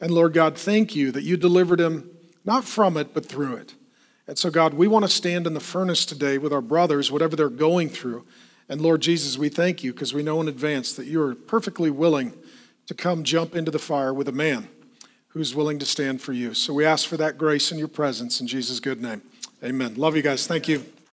And 0.00 0.12
Lord 0.12 0.34
God, 0.34 0.56
thank 0.56 0.94
you 0.94 1.10
that 1.10 1.24
you 1.24 1.36
delivered 1.36 1.80
them 1.80 2.10
not 2.44 2.64
from 2.64 2.96
it, 2.96 3.12
but 3.12 3.26
through 3.26 3.56
it. 3.56 3.74
And 4.28 4.38
so, 4.38 4.50
God, 4.50 4.74
we 4.74 4.86
want 4.86 5.04
to 5.04 5.10
stand 5.10 5.46
in 5.48 5.54
the 5.54 5.60
furnace 5.60 6.06
today 6.06 6.38
with 6.38 6.52
our 6.52 6.62
brothers, 6.62 7.10
whatever 7.10 7.34
they're 7.34 7.48
going 7.48 7.88
through. 7.88 8.24
And 8.68 8.80
Lord 8.80 9.00
Jesus, 9.00 9.36
we 9.36 9.48
thank 9.48 9.82
you 9.82 9.92
because 9.92 10.14
we 10.14 10.22
know 10.22 10.40
in 10.40 10.46
advance 10.46 10.92
that 10.92 11.06
you 11.06 11.20
are 11.22 11.34
perfectly 11.34 11.90
willing 11.90 12.34
to 12.86 12.94
come 12.94 13.24
jump 13.24 13.56
into 13.56 13.72
the 13.72 13.80
fire 13.80 14.14
with 14.14 14.28
a 14.28 14.32
man 14.32 14.68
who's 15.30 15.54
willing 15.54 15.78
to 15.78 15.86
stand 15.86 16.20
for 16.20 16.32
you. 16.32 16.54
So 16.54 16.72
we 16.74 16.84
ask 16.84 17.08
for 17.08 17.16
that 17.16 17.38
grace 17.38 17.72
in 17.72 17.78
your 17.78 17.88
presence 17.88 18.40
in 18.40 18.46
Jesus' 18.46 18.80
good 18.80 19.00
name. 19.00 19.22
Amen. 19.62 19.94
Love 19.94 20.16
you 20.16 20.22
guys. 20.22 20.46
Thank 20.46 20.68
you. 20.68 20.84